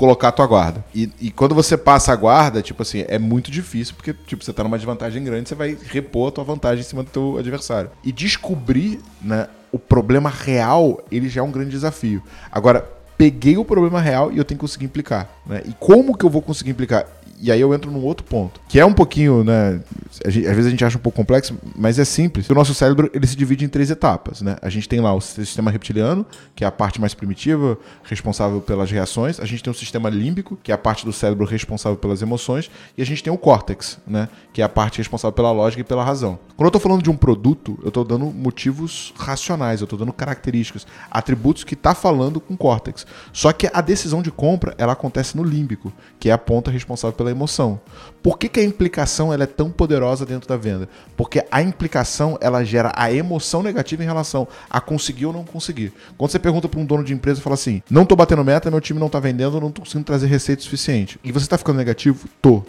colocar 0.00 0.28
a 0.28 0.32
tua 0.32 0.46
guarda. 0.46 0.82
E, 0.94 1.10
e 1.20 1.30
quando 1.30 1.54
você 1.54 1.76
passa 1.76 2.10
a 2.10 2.16
guarda, 2.16 2.62
tipo 2.62 2.80
assim, 2.80 3.04
é 3.06 3.18
muito 3.18 3.50
difícil, 3.50 3.94
porque 3.94 4.14
tipo, 4.26 4.42
você 4.42 4.50
tá 4.50 4.64
numa 4.64 4.78
desvantagem 4.78 5.22
grande, 5.22 5.50
você 5.50 5.54
vai 5.54 5.76
repor 5.90 6.28
a 6.28 6.32
tua 6.32 6.44
vantagem 6.44 6.80
em 6.80 6.88
cima 6.88 7.02
do 7.02 7.10
teu 7.10 7.36
adversário. 7.36 7.90
E 8.02 8.10
descobrir, 8.10 8.98
né, 9.20 9.46
o 9.70 9.78
problema 9.78 10.30
real, 10.30 11.04
ele 11.12 11.28
já 11.28 11.42
é 11.42 11.44
um 11.44 11.50
grande 11.50 11.70
desafio. 11.70 12.22
Agora, 12.50 12.88
peguei 13.18 13.58
o 13.58 13.64
problema 13.66 14.00
real 14.00 14.32
e 14.32 14.38
eu 14.38 14.44
tenho 14.46 14.56
que 14.56 14.62
conseguir 14.62 14.86
implicar, 14.86 15.28
né? 15.46 15.60
E 15.66 15.74
como 15.78 16.16
que 16.16 16.24
eu 16.24 16.30
vou 16.30 16.40
conseguir 16.40 16.70
implicar? 16.70 17.06
E 17.40 17.50
aí 17.50 17.60
eu 17.60 17.72
entro 17.72 17.90
num 17.90 18.04
outro 18.04 18.24
ponto, 18.24 18.60
que 18.68 18.78
é 18.78 18.84
um 18.84 18.92
pouquinho, 18.92 19.42
né? 19.42 19.80
às 20.24 20.34
vezes 20.34 20.66
a 20.66 20.70
gente 20.70 20.84
acha 20.84 20.98
um 20.98 21.00
pouco 21.00 21.16
complexo, 21.16 21.56
mas 21.76 21.98
é 21.98 22.04
simples. 22.04 22.48
O 22.50 22.54
nosso 22.54 22.74
cérebro 22.74 23.10
ele 23.14 23.26
se 23.26 23.36
divide 23.36 23.64
em 23.64 23.68
três 23.68 23.90
etapas, 23.90 24.42
né? 24.42 24.56
A 24.60 24.68
gente 24.68 24.88
tem 24.88 25.00
lá 25.00 25.14
o 25.14 25.20
sistema 25.20 25.70
reptiliano, 25.70 26.26
que 26.54 26.64
é 26.64 26.66
a 26.66 26.70
parte 26.70 27.00
mais 27.00 27.14
primitiva, 27.14 27.78
responsável 28.02 28.60
pelas 28.60 28.90
reações. 28.90 29.38
A 29.40 29.46
gente 29.46 29.62
tem 29.62 29.70
o 29.70 29.74
sistema 29.74 30.10
límbico, 30.10 30.58
que 30.62 30.72
é 30.72 30.74
a 30.74 30.78
parte 30.78 31.04
do 31.04 31.12
cérebro 31.12 31.46
responsável 31.46 31.96
pelas 31.96 32.20
emoções, 32.22 32.70
e 32.98 33.02
a 33.02 33.06
gente 33.06 33.22
tem 33.22 33.32
o 33.32 33.38
córtex, 33.38 33.98
né? 34.06 34.28
Que 34.52 34.60
é 34.60 34.64
a 34.64 34.68
parte 34.68 34.98
responsável 34.98 35.32
pela 35.32 35.52
lógica 35.52 35.80
e 35.80 35.84
pela 35.84 36.04
razão. 36.04 36.38
Quando 36.56 36.66
eu 36.66 36.72
tô 36.72 36.80
falando 36.80 37.02
de 37.02 37.10
um 37.10 37.16
produto, 37.16 37.78
eu 37.82 37.90
tô 37.90 38.04
dando 38.04 38.26
motivos 38.26 39.14
racionais, 39.16 39.80
eu 39.80 39.86
tô 39.86 39.96
dando 39.96 40.12
características, 40.12 40.86
atributos 41.10 41.64
que 41.64 41.76
tá 41.76 41.94
falando 41.94 42.40
com 42.40 42.54
o 42.54 42.56
córtex. 42.56 43.06
Só 43.32 43.52
que 43.52 43.70
a 43.72 43.80
decisão 43.80 44.20
de 44.20 44.30
compra, 44.30 44.74
ela 44.76 44.92
acontece 44.92 45.36
no 45.36 45.44
límbico, 45.44 45.92
que 46.18 46.28
é 46.28 46.32
a 46.32 46.38
ponta 46.38 46.70
responsável 46.70 47.16
pela 47.16 47.29
emoção. 47.30 47.80
Por 48.22 48.38
que, 48.38 48.48
que 48.48 48.60
a 48.60 48.64
implicação 48.64 49.32
ela 49.32 49.44
é 49.44 49.46
tão 49.46 49.70
poderosa 49.70 50.26
dentro 50.26 50.48
da 50.48 50.56
venda? 50.56 50.88
Porque 51.16 51.44
a 51.50 51.62
implicação 51.62 52.36
ela 52.40 52.62
gera 52.62 52.92
a 52.94 53.12
emoção 53.12 53.62
negativa 53.62 54.02
em 54.02 54.06
relação 54.06 54.46
a 54.68 54.80
conseguir 54.80 55.26
ou 55.26 55.32
não 55.32 55.44
conseguir. 55.44 55.92
Quando 56.18 56.30
você 56.30 56.38
pergunta 56.38 56.68
para 56.68 56.80
um 56.80 56.84
dono 56.84 57.02
de 57.02 57.14
empresa 57.14 57.40
fala 57.40 57.54
assim: 57.54 57.82
não 57.88 58.04
tô 58.04 58.14
batendo 58.14 58.44
meta, 58.44 58.70
meu 58.70 58.80
time 58.80 59.00
não 59.00 59.08
tá 59.08 59.18
vendendo, 59.18 59.60
não 59.60 59.70
tô 59.70 59.82
conseguindo 59.82 60.04
trazer 60.04 60.26
receita 60.26 60.62
suficiente. 60.62 61.18
E 61.24 61.32
você 61.32 61.46
tá 61.46 61.56
ficando 61.56 61.78
negativo? 61.78 62.28
Tô. 62.42 62.62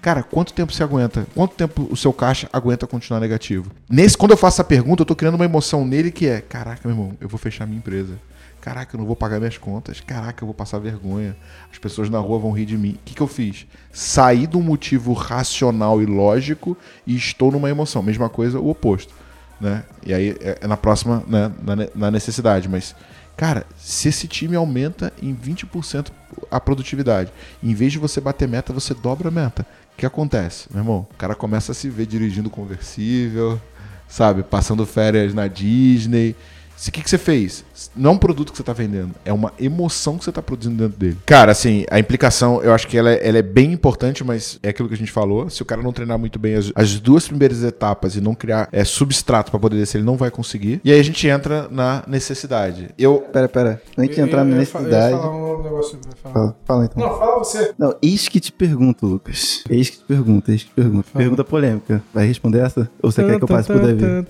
Cara, 0.00 0.22
quanto 0.22 0.52
tempo 0.52 0.70
você 0.70 0.82
aguenta? 0.82 1.26
Quanto 1.34 1.54
tempo 1.54 1.88
o 1.90 1.96
seu 1.96 2.12
caixa 2.12 2.46
aguenta 2.52 2.86
continuar 2.86 3.20
negativo? 3.20 3.70
Nesse, 3.88 4.18
quando 4.18 4.32
eu 4.32 4.36
faço 4.36 4.56
essa 4.56 4.64
pergunta, 4.64 5.00
eu 5.00 5.06
tô 5.06 5.16
criando 5.16 5.36
uma 5.36 5.46
emoção 5.46 5.84
nele 5.86 6.10
que 6.10 6.26
é: 6.26 6.40
caraca, 6.40 6.86
meu 6.86 6.94
irmão, 6.94 7.16
eu 7.20 7.28
vou 7.28 7.38
fechar 7.38 7.66
minha 7.66 7.78
empresa. 7.78 8.18
Caraca, 8.64 8.96
eu 8.96 8.98
não 8.98 9.04
vou 9.06 9.14
pagar 9.14 9.38
minhas 9.38 9.58
contas. 9.58 10.00
Caraca, 10.00 10.42
eu 10.42 10.46
vou 10.46 10.54
passar 10.54 10.78
vergonha. 10.78 11.36
As 11.70 11.76
pessoas 11.76 12.08
na 12.08 12.18
rua 12.18 12.38
vão 12.38 12.50
rir 12.50 12.64
de 12.64 12.78
mim. 12.78 12.92
O 12.92 12.98
que, 13.04 13.14
que 13.14 13.20
eu 13.20 13.26
fiz? 13.26 13.66
Saí 13.92 14.46
de 14.46 14.56
um 14.56 14.62
motivo 14.62 15.12
racional 15.12 16.00
e 16.00 16.06
lógico 16.06 16.74
e 17.06 17.14
estou 17.14 17.52
numa 17.52 17.68
emoção. 17.68 18.02
Mesma 18.02 18.30
coisa, 18.30 18.58
o 18.58 18.70
oposto. 18.70 19.12
Né? 19.60 19.84
E 20.02 20.14
aí 20.14 20.34
é 20.40 20.60
é 20.62 20.66
na 20.66 20.78
próxima, 20.78 21.22
né, 21.28 21.52
na, 21.62 21.76
na 21.94 22.10
necessidade. 22.10 22.66
Mas, 22.66 22.96
cara, 23.36 23.66
se 23.76 24.08
esse 24.08 24.26
time 24.26 24.56
aumenta 24.56 25.12
em 25.20 25.36
20% 25.36 26.10
a 26.50 26.58
produtividade, 26.58 27.30
em 27.62 27.74
vez 27.74 27.92
de 27.92 27.98
você 27.98 28.18
bater 28.18 28.48
meta, 28.48 28.72
você 28.72 28.94
dobra 28.94 29.28
a 29.28 29.30
meta. 29.30 29.66
O 29.92 29.98
que 29.98 30.06
acontece, 30.06 30.68
meu 30.70 30.80
irmão? 30.80 31.06
O 31.10 31.16
cara 31.18 31.34
começa 31.34 31.72
a 31.72 31.74
se 31.74 31.90
ver 31.90 32.06
dirigindo 32.06 32.48
conversível, 32.48 33.60
sabe? 34.08 34.42
Passando 34.42 34.86
férias 34.86 35.34
na 35.34 35.48
Disney. 35.48 36.34
O 36.76 36.90
que, 36.90 37.02
que 37.02 37.08
você 37.08 37.16
fez? 37.18 37.64
Não 37.96 38.10
é 38.10 38.12
um 38.14 38.18
produto 38.18 38.50
que 38.52 38.56
você 38.58 38.62
está 38.62 38.72
vendendo, 38.72 39.14
é 39.24 39.32
uma 39.32 39.52
emoção 39.58 40.18
que 40.18 40.24
você 40.24 40.30
está 40.30 40.42
produzindo 40.42 40.76
dentro 40.82 40.98
dele. 40.98 41.16
Cara, 41.24 41.50
assim, 41.52 41.84
a 41.90 41.98
implicação, 41.98 42.62
eu 42.62 42.72
acho 42.74 42.86
que 42.86 42.96
ela 42.98 43.10
é, 43.10 43.26
ela 43.26 43.38
é 43.38 43.42
bem 43.42 43.72
importante, 43.72 44.22
mas 44.22 44.58
é 44.62 44.68
aquilo 44.68 44.88
que 44.88 44.94
a 44.94 44.98
gente 44.98 45.10
falou. 45.10 45.48
Se 45.48 45.62
o 45.62 45.64
cara 45.64 45.82
não 45.82 45.92
treinar 45.92 46.18
muito 46.18 46.38
bem 46.38 46.54
as, 46.56 46.70
as 46.74 47.00
duas 47.00 47.26
primeiras 47.26 47.62
etapas 47.62 48.16
e 48.16 48.20
não 48.20 48.34
criar 48.34 48.68
é, 48.70 48.84
substrato 48.84 49.50
para 49.50 49.58
poder 49.60 49.76
descer, 49.76 49.98
ele 49.98 50.04
não 50.04 50.16
vai 50.16 50.30
conseguir. 50.30 50.80
E 50.84 50.92
aí 50.92 51.00
a 51.00 51.02
gente 51.02 51.26
entra 51.26 51.68
na 51.70 52.02
necessidade. 52.06 52.88
Eu, 52.98 53.18
Pera, 53.32 53.48
pera. 53.48 53.82
Antes 53.96 54.16
de 54.16 54.20
entrar 54.22 54.44
na 54.44 54.64
fa- 54.66 54.80
eu 54.80 54.84
ia 54.84 54.90
necessidade. 54.90 55.16
falar 55.16 55.34
um 55.58 55.62
negócio, 55.62 55.98
falar. 56.22 56.34
Fala, 56.34 56.56
fala 56.66 56.84
então. 56.84 57.02
Não, 57.08 57.18
fala 57.18 57.38
você. 57.38 57.72
Não, 57.78 57.96
eis 58.02 58.28
que 58.28 58.40
te 58.40 58.52
pergunto, 58.52 59.06
Lucas. 59.06 59.62
Eis 59.70 59.88
que 59.90 59.98
te 59.98 60.04
pergunto, 60.04 60.50
eis 60.50 60.62
que 60.64 60.68
te 60.68 60.74
pergunto. 60.74 61.10
Pergunta 61.12 61.44
polêmica. 61.44 62.02
Vai 62.12 62.26
responder 62.26 62.58
essa? 62.60 62.90
Ou 63.02 63.10
você 63.10 63.24
quer 63.24 63.38
que 63.38 63.44
eu 63.44 63.48
passe 63.48 63.68
pro 63.68 63.80
Davi? 63.80 64.26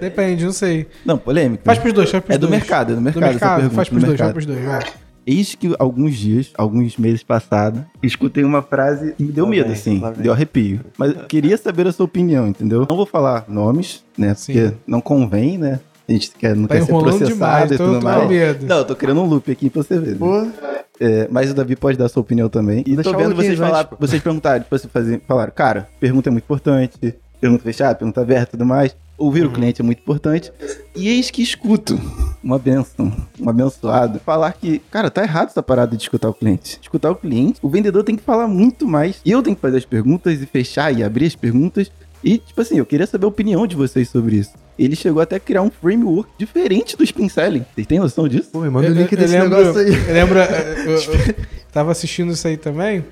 Depende, 0.00 0.44
não 0.44 0.52
sei. 0.52 0.86
Não, 1.04 1.18
polêmica. 1.18 1.62
Faz 1.64 1.78
pros 1.78 1.92
dois, 1.92 2.10
faz 2.10 2.22
pros 2.24 2.34
É 2.34 2.38
do 2.38 2.46
dois. 2.46 2.58
mercado, 2.58 2.92
é 2.92 2.94
do 2.94 3.00
mercado. 3.00 3.22
Do 3.22 3.28
mercado, 3.30 3.54
pergunta, 3.56 3.74
faz 3.74 3.88
do 3.88 3.90
pros 3.92 4.04
dois, 4.04 4.18
faz 4.18 4.30
mercado. 4.32 4.32
pros 4.32 4.46
dois, 4.46 4.64
vai. 4.64 5.02
Eis 5.24 5.54
que 5.54 5.72
alguns 5.78 6.16
dias, 6.16 6.50
alguns 6.58 6.96
meses 6.96 7.22
passados, 7.22 7.80
escutei 8.02 8.42
uma 8.42 8.60
frase 8.60 9.12
que 9.16 9.22
me 9.22 9.30
deu 9.30 9.46
medo, 9.46 9.66
vem, 9.66 9.72
assim, 9.72 10.02
deu 10.18 10.32
arrepio. 10.32 10.80
Mas 10.98 11.14
eu 11.14 11.24
queria 11.26 11.56
saber 11.56 11.86
a 11.86 11.92
sua 11.92 12.06
opinião, 12.06 12.48
entendeu? 12.48 12.84
Não 12.90 12.96
vou 12.96 13.06
falar 13.06 13.44
nomes, 13.48 14.04
né? 14.18 14.34
Sim. 14.34 14.52
Porque 14.52 14.74
não 14.84 15.00
convém, 15.00 15.58
né? 15.58 15.78
A 16.08 16.12
gente 16.12 16.32
quer, 16.32 16.56
não 16.56 16.66
Tá 16.66 16.74
quer 16.74 16.82
ser 16.82 16.88
processado 16.92 17.32
demais, 17.32 17.70
e 17.70 17.76
tudo 17.76 18.00
tô 18.00 18.04
mais. 18.04 18.28
medo. 18.28 18.66
Não, 18.66 18.78
eu 18.78 18.84
tô 18.84 18.96
criando 18.96 19.20
um 19.22 19.24
loop 19.26 19.48
aqui 19.52 19.70
pra 19.70 19.82
você 19.84 19.96
ver. 20.00 20.18
né? 20.18 20.52
É, 21.00 21.28
mas 21.30 21.52
o 21.52 21.54
Davi 21.54 21.76
pode 21.76 21.96
dar 21.96 22.08
sua 22.08 22.20
opinião 22.20 22.48
também. 22.48 22.82
E 22.84 22.96
tô 22.96 23.16
vendo 23.16 23.34
vocês 23.36 23.56
falar, 23.56 23.88
vocês 24.00 24.20
perguntarem, 24.20 24.62
tipo, 24.62 24.76
vocês 24.76 24.92
fazer, 24.92 25.22
falaram, 25.26 25.52
cara, 25.54 25.88
pergunta 26.00 26.28
é 26.28 26.32
muito 26.32 26.44
importante, 26.44 26.98
pergunta 27.40 27.62
fechada, 27.62 27.94
pergunta 27.94 28.20
aberta 28.20 28.48
e 28.48 28.58
tudo 28.58 28.66
mais. 28.66 28.94
Ouvir 29.18 29.42
Uhum. 29.44 29.48
o 29.50 29.52
cliente 29.52 29.80
é 29.80 29.84
muito 29.84 29.98
importante. 30.00 30.50
E 30.96 31.08
eis 31.08 31.30
que 31.30 31.42
escuto 31.42 32.00
uma 32.42 32.58
benção, 32.58 33.12
um 33.38 33.48
abençoado, 33.48 34.18
falar 34.20 34.52
que, 34.52 34.80
cara, 34.90 35.10
tá 35.10 35.22
errado 35.22 35.48
essa 35.48 35.62
parada 35.62 35.96
de 35.96 36.02
escutar 36.02 36.28
o 36.28 36.34
cliente. 36.34 36.78
Escutar 36.82 37.10
o 37.10 37.14
cliente, 37.14 37.58
o 37.62 37.68
vendedor 37.68 38.02
tem 38.04 38.16
que 38.16 38.22
falar 38.22 38.48
muito 38.48 38.86
mais. 38.86 39.20
E 39.24 39.30
eu 39.30 39.42
tenho 39.42 39.54
que 39.54 39.62
fazer 39.62 39.76
as 39.78 39.84
perguntas 39.84 40.40
e 40.40 40.46
fechar 40.46 40.92
e 40.96 41.04
abrir 41.04 41.26
as 41.26 41.36
perguntas. 41.36 41.90
E, 42.24 42.38
tipo 42.38 42.60
assim, 42.60 42.78
eu 42.78 42.86
queria 42.86 43.06
saber 43.06 43.24
a 43.24 43.28
opinião 43.28 43.66
de 43.66 43.76
vocês 43.76 44.08
sobre 44.08 44.36
isso. 44.36 44.52
Ele 44.78 44.96
chegou 44.96 45.20
até 45.20 45.36
a 45.36 45.40
criar 45.40 45.62
um 45.62 45.70
framework 45.70 46.30
diferente 46.38 46.96
do 46.96 47.04
spin 47.04 47.28
selling. 47.28 47.64
Vocês 47.74 47.86
têm 47.86 47.98
noção 48.00 48.26
disso? 48.26 48.48
pô, 48.52 48.60
me 48.60 48.70
manda 48.70 48.88
o 48.88 48.92
link 48.92 49.12
eu 49.12 49.18
desse 49.18 49.32
lembro- 49.36 49.50
negócio 49.58 49.80
aí. 49.80 49.88
Eu 50.08 50.14
lembro, 50.14 50.38
eu, 50.38 50.92
eu- 50.92 51.02
eu 51.02 51.34
tava 51.72 51.92
assistindo 51.92 52.32
isso 52.32 52.46
aí 52.48 52.56
também. 52.56 53.04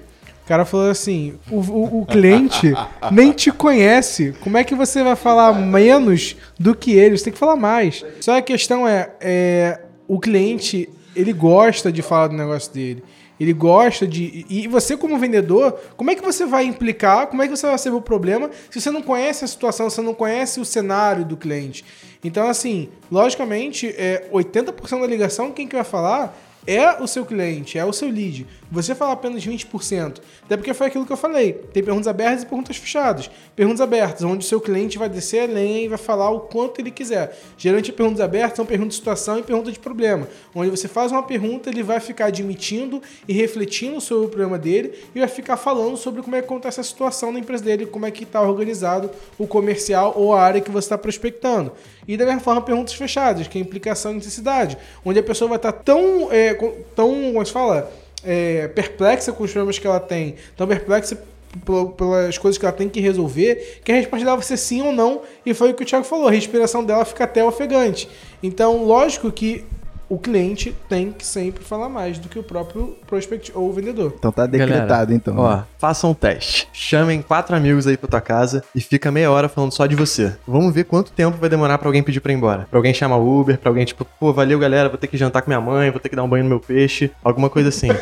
Cara 0.51 0.65
falou 0.65 0.91
assim: 0.91 1.35
o, 1.49 1.61
o- 1.61 2.01
o 2.01 2.07
cliente 2.07 2.73
nem 3.13 3.31
te 3.31 3.53
conhece. 3.53 4.35
Como 4.41 4.59
é 4.59 4.65
que 4.65 4.75
você 4.75 5.01
vai 5.05 5.15
falar 5.15 5.53
menos 5.53 6.35
do 6.59 6.75
que 6.75 6.91
ele? 6.93 7.17
Você 7.17 7.23
tem 7.25 7.33
que 7.33 7.39
falar 7.39 7.55
mais. 7.55 8.05
Só 8.21 8.37
a 8.37 8.43
questão 8.43 8.87
é, 8.89 9.11
é 9.21 9.81
o 10.09 10.19
cliente 10.19 10.89
ele 11.15 11.33
gosta 11.33 11.93
de 11.93 12.03
falar 12.03 12.27
do 12.27 12.35
negócio 12.37 12.73
dele. 12.75 13.01
Ele 13.39 13.53
gosta 13.53 14.09
de. 14.09 14.45
E 14.51 14.67
você, 14.67 14.97
como 14.97 15.17
vendedor, 15.19 15.79
como 15.97 16.11
é 16.11 16.17
que 16.17 16.23
você 16.23 16.45
vai 16.45 16.65
implicar? 16.65 17.29
Como 17.29 17.41
é 17.43 17.47
que 17.47 17.57
você 17.57 17.69
vai 17.69 17.79
saber 17.79 17.95
o 17.97 18.03
problema 18.03 18.51
se 18.71 18.81
você 18.81 18.91
não 18.91 19.03
conhece 19.03 19.45
a 19.45 19.49
situação, 19.49 19.89
você 19.89 20.03
não 20.03 20.13
conhece 20.15 20.59
o 20.61 20.65
cenário 20.65 21.25
do 21.25 21.37
cliente? 21.37 21.85
Então, 22.25 22.49
assim, 22.49 22.89
logicamente, 23.11 23.87
é, 23.97 24.27
80% 24.33 25.01
da 25.01 25.07
ligação, 25.07 25.53
quem 25.53 25.69
que 25.69 25.77
vai 25.77 25.85
falar 25.85 26.37
é 26.67 27.03
o 27.03 27.07
seu 27.07 27.25
cliente, 27.25 27.79
é 27.79 27.85
o 27.85 27.93
seu 27.93 28.09
lead. 28.09 28.47
Você 28.71 28.95
fala 28.95 29.13
apenas 29.13 29.45
20%. 29.45 30.21
Até 30.45 30.57
porque 30.57 30.73
foi 30.75 30.87
aquilo 30.87 31.07
que 31.07 31.13
eu 31.13 31.17
falei. 31.17 31.55
Tem 31.73 31.83
perguntas 31.83 32.07
abertas 32.07 32.43
e 32.43 32.47
perguntas 32.47 32.77
fechadas. 32.77 33.31
Perguntas 33.57 33.81
abertas, 33.81 34.23
onde 34.23 34.45
o 34.45 34.49
seu 34.49 34.61
cliente 34.61 34.99
vai 34.99 35.09
descer 35.09 35.49
a 35.49 35.53
lenha 35.53 35.83
e 35.83 35.89
vai 35.89 35.99
falar 35.99 36.31
o 36.31 36.41
quanto 36.41 36.81
ele 36.81 36.91
quiser. 36.91 37.37
Geralmente, 37.57 37.93
perguntas 37.93 38.21
abertas 38.21 38.57
são 38.57 38.67
perguntas 38.67 38.95
de 38.95 38.99
situação 38.99 39.39
e 39.39 39.43
perguntas 39.43 39.73
de 39.73 39.81
problema. 39.81 40.29
Onde 40.55 40.71
você 40.71 40.87
faz 40.87 41.11
uma 41.11 41.23
pergunta, 41.23 41.71
ele 41.71 41.83
vai 41.83 41.99
ficar 41.99 42.27
admitindo 42.27 43.03
e 43.27 43.33
refletindo 43.33 44.01
sobre 44.01 44.27
o 44.27 44.29
problema 44.29 44.59
dele 44.59 44.93
e 45.15 45.19
vai 45.19 45.29
ficar 45.29 45.57
falando 45.57 45.97
sobre 45.97 46.23
como 46.23 46.37
é 46.37 46.41
que 46.41 46.47
acontece 46.47 46.81
a 46.81 46.85
situação 46.85 47.33
na 47.33 47.39
empresa 47.39 47.65
dele, 47.65 47.87
como 47.87 48.07
é 48.07 48.11
que 48.11 48.25
está 48.25 48.41
organizado 48.41 49.11
o 49.39 49.47
comercial 49.47 50.13
ou 50.17 50.35
a 50.35 50.43
área 50.43 50.61
que 50.61 50.71
você 50.71 50.87
está 50.87 50.99
prospectando. 50.99 51.73
E 52.07 52.17
mesma 52.25 52.41
forma, 52.41 52.63
perguntas 52.63 52.95
fechadas, 52.95 53.47
que 53.47 53.59
é 53.59 53.61
implicação 53.61 54.13
e 54.13 54.15
necessidade, 54.17 54.77
onde 55.05 55.19
a 55.19 55.23
pessoa 55.23 55.49
vai 55.49 55.57
estar 55.57 55.73
tão, 55.73 56.31
é, 56.33 56.55
tão, 56.95 57.33
como 57.33 57.45
se 57.47 57.53
fala, 57.53 57.91
é, 58.25 58.69
perplexa 58.69 59.33
com 59.33 59.45
os 59.45 59.51
problemas 59.51 59.79
que 59.79 59.87
ela 59.87 60.01
tem, 60.01 60.35
tão 60.57 60.67
perplexa 60.67 61.19
pel- 61.65 61.91
pelas 61.91 62.39
coisas 62.39 62.59
que 62.59 62.65
ela 62.65 62.73
tem 62.73 62.89
que 62.89 63.01
resolver, 63.01 63.81
que 63.85 63.93
a 63.93 63.95
resposta 63.95 64.25
dela 64.25 64.37
vai 64.37 64.47
ser 64.47 64.57
sim 64.57 64.83
ou 64.83 64.93
não, 64.93 65.23
e 65.45 65.55
foi 65.55 65.71
o 65.71 65.75
que 65.75 65.83
o 65.83 65.87
Thiago 65.87 66.05
falou, 66.05 66.29
a 66.29 66.31
respiração 66.31 66.85
dela 66.85 67.05
fica 67.05 67.25
até 67.25 67.45
ofegante. 67.45 68.09
Então, 68.43 68.85
lógico 68.85 69.31
que 69.33 69.65
o 70.11 70.19
cliente 70.19 70.77
tem 70.89 71.13
que 71.13 71.25
sempre 71.25 71.63
falar 71.63 71.89
mais 71.89 72.19
do 72.19 72.29
que 72.29 72.37
o 72.37 72.43
próprio 72.43 72.97
prospect 73.07 73.53
ou 73.55 73.69
o 73.69 73.73
vendedor. 73.73 74.13
Então 74.19 74.33
tá 74.33 74.45
decretado, 74.45 74.89
Galera, 74.89 75.15
então. 75.15 75.39
Ó, 75.39 75.57
né? 75.57 75.65
façam 75.79 76.11
um 76.11 76.15
teste. 76.15 76.69
Chamem 76.73 77.23
quatro 77.23 77.55
amigos 77.55 77.87
aí 77.87 77.97
pra 77.97 78.09
tua 78.09 78.21
casa 78.21 78.65
e 78.75 78.81
fica 78.81 79.13
meia 79.13 79.31
hora 79.31 79.49
falando 79.49 79.71
só 79.71 79.87
de 79.87 79.95
você. 79.95 80.37
Vamos 80.45 80.75
ver 80.75 80.83
quanto 80.83 81.13
tempo 81.13 81.39
vai 81.39 81.49
demorar 81.49 81.79
pra 81.79 81.87
alguém 81.87 82.03
pedir 82.03 82.19
pra 82.19 82.33
ir 82.33 82.35
embora. 82.35 82.67
Pra 82.69 82.81
alguém 82.81 82.93
chamar 82.93 83.19
Uber, 83.19 83.57
pra 83.57 83.71
alguém 83.71 83.85
tipo, 83.85 84.05
pô, 84.19 84.33
valeu 84.33 84.59
galera, 84.59 84.89
vou 84.89 84.99
ter 84.99 85.07
que 85.07 85.17
jantar 85.17 85.43
com 85.43 85.51
minha 85.51 85.61
mãe, 85.61 85.93
vou 85.93 86.01
ter 86.01 86.09
que 86.09 86.17
dar 86.17 86.25
um 86.25 86.29
banho 86.29 86.43
no 86.43 86.51
meu 86.51 86.59
peixe, 86.59 87.13
alguma 87.23 87.49
coisa 87.49 87.69
assim. 87.69 87.91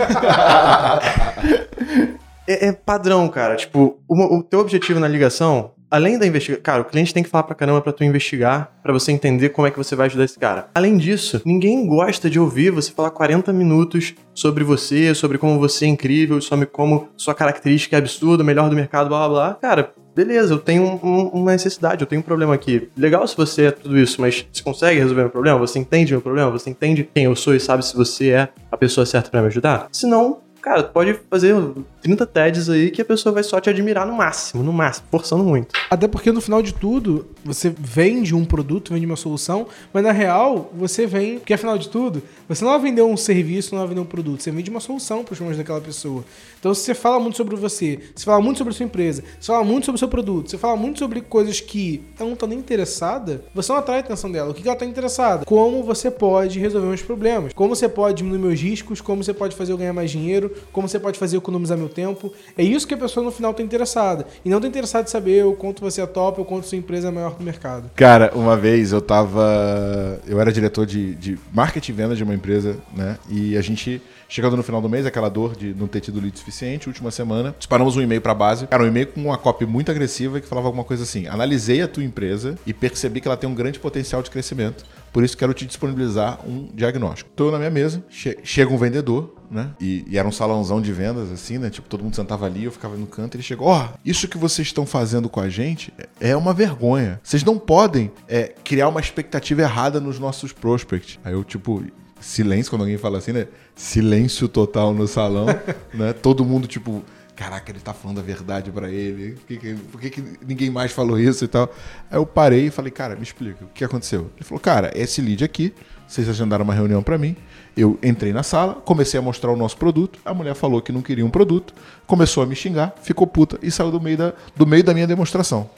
é, 2.48 2.68
é 2.68 2.72
padrão, 2.72 3.28
cara. 3.28 3.54
Tipo, 3.54 3.98
o, 4.08 4.38
o 4.38 4.42
teu 4.42 4.60
objetivo 4.60 4.98
na 4.98 5.08
ligação, 5.08 5.72
além 5.90 6.18
da 6.18 6.27
investigação. 6.27 6.62
Cara, 6.62 6.83
o 6.83 6.85
cliente 6.85 7.12
tem 7.14 7.22
que 7.22 7.29
falar 7.29 7.44
pra 7.44 7.55
caramba 7.55 7.81
pra 7.81 7.92
tu 7.92 8.05
investigar, 8.05 8.70
pra 8.83 8.92
você 8.92 9.12
entender 9.12 9.51
como 9.51 9.66
é 9.66 9.70
que 9.70 9.79
você 9.79 9.94
vai 9.96 10.07
ajudar 10.07 10.24
esse 10.24 10.38
cara. 10.38 10.68
Além 10.74 10.96
disso, 10.96 11.40
ninguém 11.44 11.87
gosta 11.87 12.29
de 12.29 12.38
ouvir 12.38 12.70
você 12.70 12.92
falar 12.92 13.11
40 13.11 13.53
minutos 13.53 14.14
sobre 14.35 14.64
você, 14.64 15.14
sobre 15.14 15.38
como 15.38 15.59
você 15.59 15.85
é 15.85 15.88
incrível, 15.88 16.40
sobre 16.40 16.66
como 16.66 17.09
sua 17.16 17.35
característica 17.35 17.96
é 17.96 17.98
absurda, 17.98 18.42
melhor 18.44 18.68
do 18.68 18.77
mercado, 18.77 19.09
blá 19.09 19.29
blá 19.29 19.48
blá. 19.51 19.55
Cara. 19.55 19.92
Beleza, 20.16 20.53
eu 20.53 20.59
tenho 20.59 20.83
um- 20.83 20.98
um- 21.01 21.29
uma 21.29 21.53
necessidade, 21.53 22.01
eu 22.03 22.07
tenho 22.07 22.18
um 22.18 22.24
problema 22.24 22.53
aqui. 22.53 22.88
Legal 22.96 23.24
se 23.29 23.37
você 23.37 23.66
é 23.66 23.70
tudo 23.70 23.96
isso, 23.96 24.20
mas 24.20 24.44
você 24.53 24.64
consegue 24.64 24.98
resolver 24.98 25.20
meu 25.22 25.31
problema? 25.31 25.57
Você 25.61 25.79
entende 25.79 26.11
meu 26.12 26.20
problema? 26.20 26.51
Você 26.51 26.70
entende 26.70 27.09
quem 27.14 27.27
eu 27.27 27.37
sou 27.37 27.55
e 27.55 27.61
sabe 27.61 27.87
se 27.87 27.94
você 27.96 28.31
é 28.31 28.48
a 28.72 28.77
pessoa 28.77 29.07
certa 29.07 29.31
pra 29.31 29.40
me 29.40 29.46
ajudar? 29.46 29.87
Se 29.92 30.09
não, 30.09 30.38
Cara, 30.61 30.83
pode 30.83 31.14
fazer 31.31 31.55
30 32.00 32.26
TEDs 32.26 32.68
aí 32.68 32.90
que 32.90 33.02
a 33.02 33.04
pessoa 33.04 33.32
vai 33.32 33.42
só 33.42 33.61
te 33.61 33.68
admirar 33.68 34.06
no 34.06 34.12
máximo, 34.12 34.62
no 34.62 34.72
máximo, 34.72 35.06
forçando 35.11 35.44
muito. 35.44 35.74
Até 35.90 36.06
porque 36.06 36.30
no 36.32 36.40
final 36.40 36.62
de 36.62 36.72
tudo, 36.72 37.26
você 37.44 37.72
vende 37.76 38.34
um 38.34 38.44
produto, 38.44 38.92
vende 38.92 39.06
uma 39.06 39.16
solução, 39.16 39.66
mas 39.92 40.02
na 40.04 40.12
real, 40.12 40.72
você 40.74 41.06
vem. 41.06 41.38
Porque 41.38 41.54
afinal 41.54 41.78
de 41.78 41.88
tudo, 41.88 42.22
você 42.48 42.64
não 42.64 42.72
vai 42.72 42.80
vender 42.80 43.02
um 43.02 43.16
serviço, 43.16 43.74
não 43.74 43.80
vai 43.80 43.88
vender 43.88 44.00
um 44.00 44.06
produto, 44.06 44.42
você 44.42 44.50
vende 44.50 44.70
uma 44.70 44.80
solução 44.80 45.24
para 45.24 45.32
os 45.32 45.38
problemas 45.38 45.58
daquela 45.58 45.80
pessoa. 45.80 46.24
Então, 46.58 46.72
se 46.74 46.82
você 46.82 46.94
fala 46.94 47.20
muito 47.20 47.37
sobre 47.37 47.56
você, 47.56 47.98
você 48.14 48.24
fala 48.24 48.40
muito 48.40 48.58
sobre 48.58 48.72
a 48.72 48.76
sua 48.76 48.84
empresa, 48.84 49.22
você 49.40 49.46
fala 49.46 49.64
muito 49.64 49.87
sobre 49.87 49.96
o 49.96 49.98
seu 49.98 50.08
produto, 50.08 50.50
você 50.50 50.58
fala 50.58 50.76
muito 50.76 50.98
sobre 50.98 51.20
coisas 51.20 51.61
que 51.61 52.02
ela 52.18 52.26
não 52.26 52.34
está 52.34 52.46
nem 52.46 52.58
interessada, 52.58 53.44
você 53.54 53.72
não 53.72 53.78
atrai 53.78 53.98
a 53.98 54.00
atenção 54.00 54.30
dela. 54.30 54.50
O 54.50 54.54
que 54.54 54.62
ela 54.62 54.74
está 54.74 54.87
interessada? 54.87 55.44
Como 55.44 55.82
você 55.82 56.11
pode 56.11 56.58
resolver 56.58 56.87
meus 56.87 57.02
problemas? 57.02 57.52
Como 57.52 57.74
você 57.74 57.88
pode 57.88 58.18
diminuir 58.18 58.38
meus 58.38 58.61
riscos? 58.61 59.00
Como 59.00 59.22
você 59.22 59.32
pode 59.32 59.56
fazer 59.56 59.72
eu 59.72 59.78
ganhar 59.78 59.92
mais 59.92 60.11
dinheiro? 60.11 60.54
Como 60.72 60.88
você 60.88 60.98
pode 60.98 61.18
fazer 61.18 61.37
eu 61.37 61.38
economizar 61.38 61.76
meu 61.78 61.88
tempo? 61.88 62.33
É 62.57 62.62
isso 62.62 62.87
que 62.87 62.94
a 62.94 62.96
pessoa 62.98 63.24
no 63.24 63.31
final 63.31 63.51
está 63.53 63.62
interessada. 63.62 64.27
E 64.44 64.48
não 64.51 64.59
está 64.59 64.68
interessada 64.68 65.09
em 65.09 65.11
saber 65.11 65.44
o 65.44 65.55
quanto 65.55 65.81
você 65.81 66.01
é 66.01 66.07
top 66.07 66.40
ou 66.40 66.44
quanto 66.46 66.66
sua 66.66 66.79
empresa 66.79 67.09
é 67.09 67.11
maior 67.11 67.35
do 67.35 67.44
mercado. 67.44 67.90
Cara, 67.96 68.31
uma 68.35 68.57
vez 68.57 68.92
eu 68.92 69.01
tava. 69.01 70.20
Eu 70.27 70.40
era 70.40 70.53
diretor 70.53 70.87
de, 70.87 71.14
de 71.14 71.38
marketing 71.53 71.92
e 71.92 71.94
venda 71.94 72.14
de 72.16 72.22
uma 72.22 72.35
empresa, 72.35 72.77
né? 72.94 73.16
E 73.29 73.57
a 73.57 73.61
gente, 73.62 74.01
chegando 74.29 74.57
no 74.57 74.62
final 74.62 74.81
do 74.81 74.88
mês, 74.88 75.07
aquela 75.07 75.29
dor 75.29 75.57
de 75.57 75.74
não 75.74 75.87
ter 75.87 76.01
tido 76.01 76.20
lead 76.20 76.38
suficiente, 76.38 76.88
última 76.88 77.11
semana, 77.11 77.55
disparamos 77.59 77.96
um 77.96 78.03
e-mail 78.03 78.20
pra 78.20 78.35
base. 78.35 78.66
Cara, 78.66 78.83
um 78.83 78.87
e-mail 78.87 79.07
com 79.09 79.20
uma 79.20 79.38
copy 79.38 79.66
muito 79.66 79.90
agressiva 79.90 80.40
que 80.40 80.46
falava 80.46 80.68
alguma 80.68 80.85
coisa 80.85 81.03
assim: 81.03 81.27
analisei 81.27 81.83
a 81.83 81.88
tua 81.88 82.05
empresa 82.05 82.57
e 82.66 82.72
percebi 82.72 83.20
que 83.20 83.29
ela 83.29 83.37
tem 83.37 83.48
um 83.48 83.55
grande 83.55 83.79
potencial 83.79 84.22
de 84.22 84.31
crescimento. 84.31 84.85
Por 85.12 85.24
isso 85.24 85.37
quero 85.37 85.55
te 85.55 85.64
disponibilizar 85.64 86.38
um 86.46 86.68
diagnóstico. 86.74 87.31
Tô 87.35 87.51
na 87.51 87.59
minha 87.59 87.70
mesa, 87.70 88.03
che- 88.11 88.38
chega 88.44 88.72
um 88.72 88.77
vendedor, 88.77 89.35
né? 89.50 89.70
E, 89.80 90.04
e, 90.06 90.18
era 90.18 90.26
um 90.26 90.32
salãozão 90.32 90.80
de 90.80 90.92
vendas, 90.92 91.30
assim, 91.30 91.58
né? 91.58 91.70
Tipo, 91.70 91.88
todo 91.88 92.02
mundo 92.02 92.14
sentava 92.14 92.46
ali, 92.46 92.64
eu 92.64 92.72
ficava 92.72 92.96
no 92.96 93.06
canto. 93.06 93.37
Ele 93.37 93.42
chegou: 93.42 93.68
Ó, 93.68 93.84
oh, 93.84 93.98
isso 94.04 94.28
que 94.28 94.38
vocês 94.38 94.68
estão 94.68 94.84
fazendo 94.84 95.28
com 95.28 95.40
a 95.40 95.48
gente 95.48 95.92
é 96.20 96.37
uma 96.37 96.52
vergonha. 96.52 97.20
Vocês 97.22 97.42
não 97.44 97.58
podem 97.58 98.11
é, 98.28 98.54
criar 98.64 98.88
uma 98.88 99.00
expectativa 99.00 99.62
errada 99.62 100.00
nos 100.00 100.18
nossos 100.18 100.52
prospects. 100.52 101.18
Aí 101.24 101.32
eu, 101.32 101.44
tipo, 101.44 101.82
silêncio, 102.20 102.70
quando 102.70 102.82
alguém 102.82 102.98
fala 102.98 103.18
assim, 103.18 103.32
né? 103.32 103.46
Silêncio 103.74 104.48
total 104.48 104.92
no 104.92 105.06
salão, 105.06 105.46
né? 105.94 106.12
Todo 106.12 106.44
mundo, 106.44 106.66
tipo 106.66 107.02
caraca, 107.38 107.70
ele 107.70 107.79
tá 107.79 107.94
falando 107.94 108.18
a 108.18 108.22
verdade 108.22 108.72
para 108.72 108.90
ele, 108.90 109.37
por, 109.37 109.46
que, 109.46 109.57
que, 109.57 109.74
por 109.74 110.01
que, 110.01 110.11
que, 110.11 110.24
ninguém 110.44 110.70
mais 110.70 110.90
falou 110.90 111.16
isso 111.20 111.44
e 111.44 111.48
tal? 111.48 111.72
Aí 112.11 112.18
eu 112.18 112.27
parei 112.27 112.66
e 112.66 112.70
falei, 112.70 112.90
cara, 112.90 113.14
me 113.14 113.22
explica, 113.22 113.64
o 113.64 113.68
que 113.68 113.85
aconteceu? 113.85 114.33
Ele 114.35 114.44
falou, 114.44 114.59
cara, 114.59 114.90
esse 114.92 115.22
lead 115.22 115.44
aqui, 115.44 115.72
vocês 116.05 116.29
agendaram 116.29 116.64
uma 116.64 116.74
reunião 116.74 117.01
para 117.01 117.16
mim, 117.16 117.37
eu 117.77 117.96
entrei 118.03 118.33
na 118.33 118.42
sala, 118.42 118.74
comecei 118.74 119.20
a 119.20 119.22
mostrar 119.22 119.53
o 119.53 119.57
nosso 119.57 119.77
produto, 119.77 120.18
a 120.24 120.35
mulher 120.35 120.57
falou 120.57 120.83
que 120.83 120.90
não 120.90 121.01
queria 121.01 121.24
um 121.24 121.31
produto, 121.31 121.72
começou 122.09 122.42
a 122.42 122.46
me 122.46 122.57
xingar, 122.57 122.92
ficou 123.01 123.24
puta 123.24 123.57
e 123.62 123.70
saiu 123.70 123.92
do 123.92 124.01
meio 124.01 124.18
da, 124.18 124.33
do 124.57 124.66
meio 124.66 124.83
da 124.83 124.92
minha 124.92 125.07
demonstração. 125.07 125.70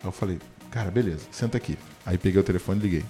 Aí 0.00 0.06
eu 0.06 0.12
falei, 0.12 0.38
cara, 0.70 0.88
beleza, 0.88 1.26
senta 1.32 1.56
aqui. 1.56 1.76
Aí 2.06 2.16
peguei 2.16 2.40
o 2.40 2.44
telefone 2.44 2.78
e 2.78 2.82
liguei. 2.82 3.04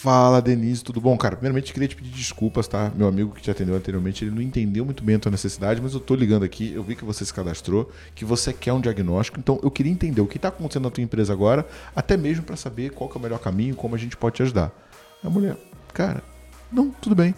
Fala, 0.00 0.42
Denise, 0.42 0.84
tudo 0.84 1.00
bom? 1.00 1.16
Cara, 1.16 1.34
primeiramente 1.34 1.72
queria 1.72 1.88
te 1.88 1.96
pedir 1.96 2.10
desculpas, 2.10 2.68
tá? 2.68 2.92
Meu 2.94 3.08
amigo 3.08 3.34
que 3.34 3.40
te 3.40 3.50
atendeu 3.50 3.74
anteriormente, 3.74 4.22
ele 4.22 4.34
não 4.34 4.42
entendeu 4.42 4.84
muito 4.84 5.02
bem 5.02 5.16
a 5.16 5.18
tua 5.18 5.30
necessidade, 5.30 5.80
mas 5.80 5.94
eu 5.94 6.00
tô 6.00 6.14
ligando 6.14 6.42
aqui, 6.42 6.72
eu 6.74 6.82
vi 6.82 6.94
que 6.94 7.04
você 7.04 7.24
se 7.24 7.32
cadastrou, 7.32 7.90
que 8.14 8.22
você 8.22 8.52
quer 8.52 8.74
um 8.74 8.80
diagnóstico, 8.82 9.38
então 9.38 9.58
eu 9.62 9.70
queria 9.70 9.90
entender 9.90 10.20
o 10.20 10.26
que 10.26 10.38
tá 10.38 10.48
acontecendo 10.48 10.84
na 10.84 10.90
tua 10.90 11.02
empresa 11.02 11.32
agora, 11.32 11.66
até 11.96 12.18
mesmo 12.18 12.42
para 12.42 12.54
saber 12.54 12.90
qual 12.90 13.10
é 13.10 13.16
o 13.16 13.20
melhor 13.20 13.38
caminho, 13.38 13.74
como 13.74 13.94
a 13.94 13.98
gente 13.98 14.14
pode 14.14 14.36
te 14.36 14.42
ajudar. 14.42 14.70
A 15.22 15.30
mulher, 15.30 15.56
cara, 15.94 16.22
não, 16.70 16.90
tudo 16.90 17.14
bem. 17.14 17.34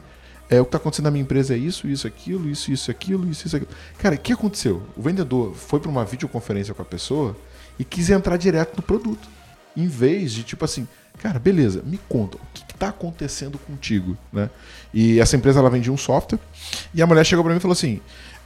É, 0.50 0.60
o 0.60 0.64
que 0.64 0.68
está 0.68 0.78
acontecendo 0.78 1.04
na 1.04 1.10
minha 1.12 1.22
empresa 1.22 1.54
é 1.54 1.58
isso, 1.58 1.86
isso, 1.86 2.06
aquilo, 2.06 2.48
isso, 2.48 2.72
isso, 2.72 2.90
aquilo, 2.90 3.30
isso, 3.30 3.46
isso, 3.46 3.56
aquilo. 3.56 3.70
Cara, 3.98 4.16
o 4.16 4.18
que 4.18 4.32
aconteceu? 4.32 4.82
O 4.96 5.02
vendedor 5.02 5.54
foi 5.54 5.78
para 5.78 5.90
uma 5.90 6.04
videoconferência 6.04 6.74
com 6.74 6.82
a 6.82 6.86
pessoa 6.86 7.36
e 7.78 7.84
quis 7.84 8.10
entrar 8.10 8.36
direto 8.36 8.76
no 8.76 8.82
produto. 8.82 9.28
Em 9.76 9.86
vez 9.86 10.32
de, 10.32 10.42
tipo 10.42 10.64
assim, 10.64 10.88
Cara, 11.18 11.38
beleza, 11.38 11.82
me 11.84 11.98
conta, 12.08 12.36
o 12.36 12.40
que 12.52 12.72
está 12.72 12.88
acontecendo 12.88 13.58
contigo? 13.58 14.16
Né? 14.32 14.50
E 14.92 15.18
essa 15.18 15.36
empresa 15.36 15.60
ela 15.60 15.70
vendia 15.70 15.92
um 15.92 15.96
software 15.96 16.38
e 16.92 17.00
a 17.00 17.06
mulher 17.06 17.24
chegou 17.24 17.44
para 17.44 17.52
mim 17.52 17.58
e 17.58 17.60
falou 17.60 17.72
assim: 17.72 18.00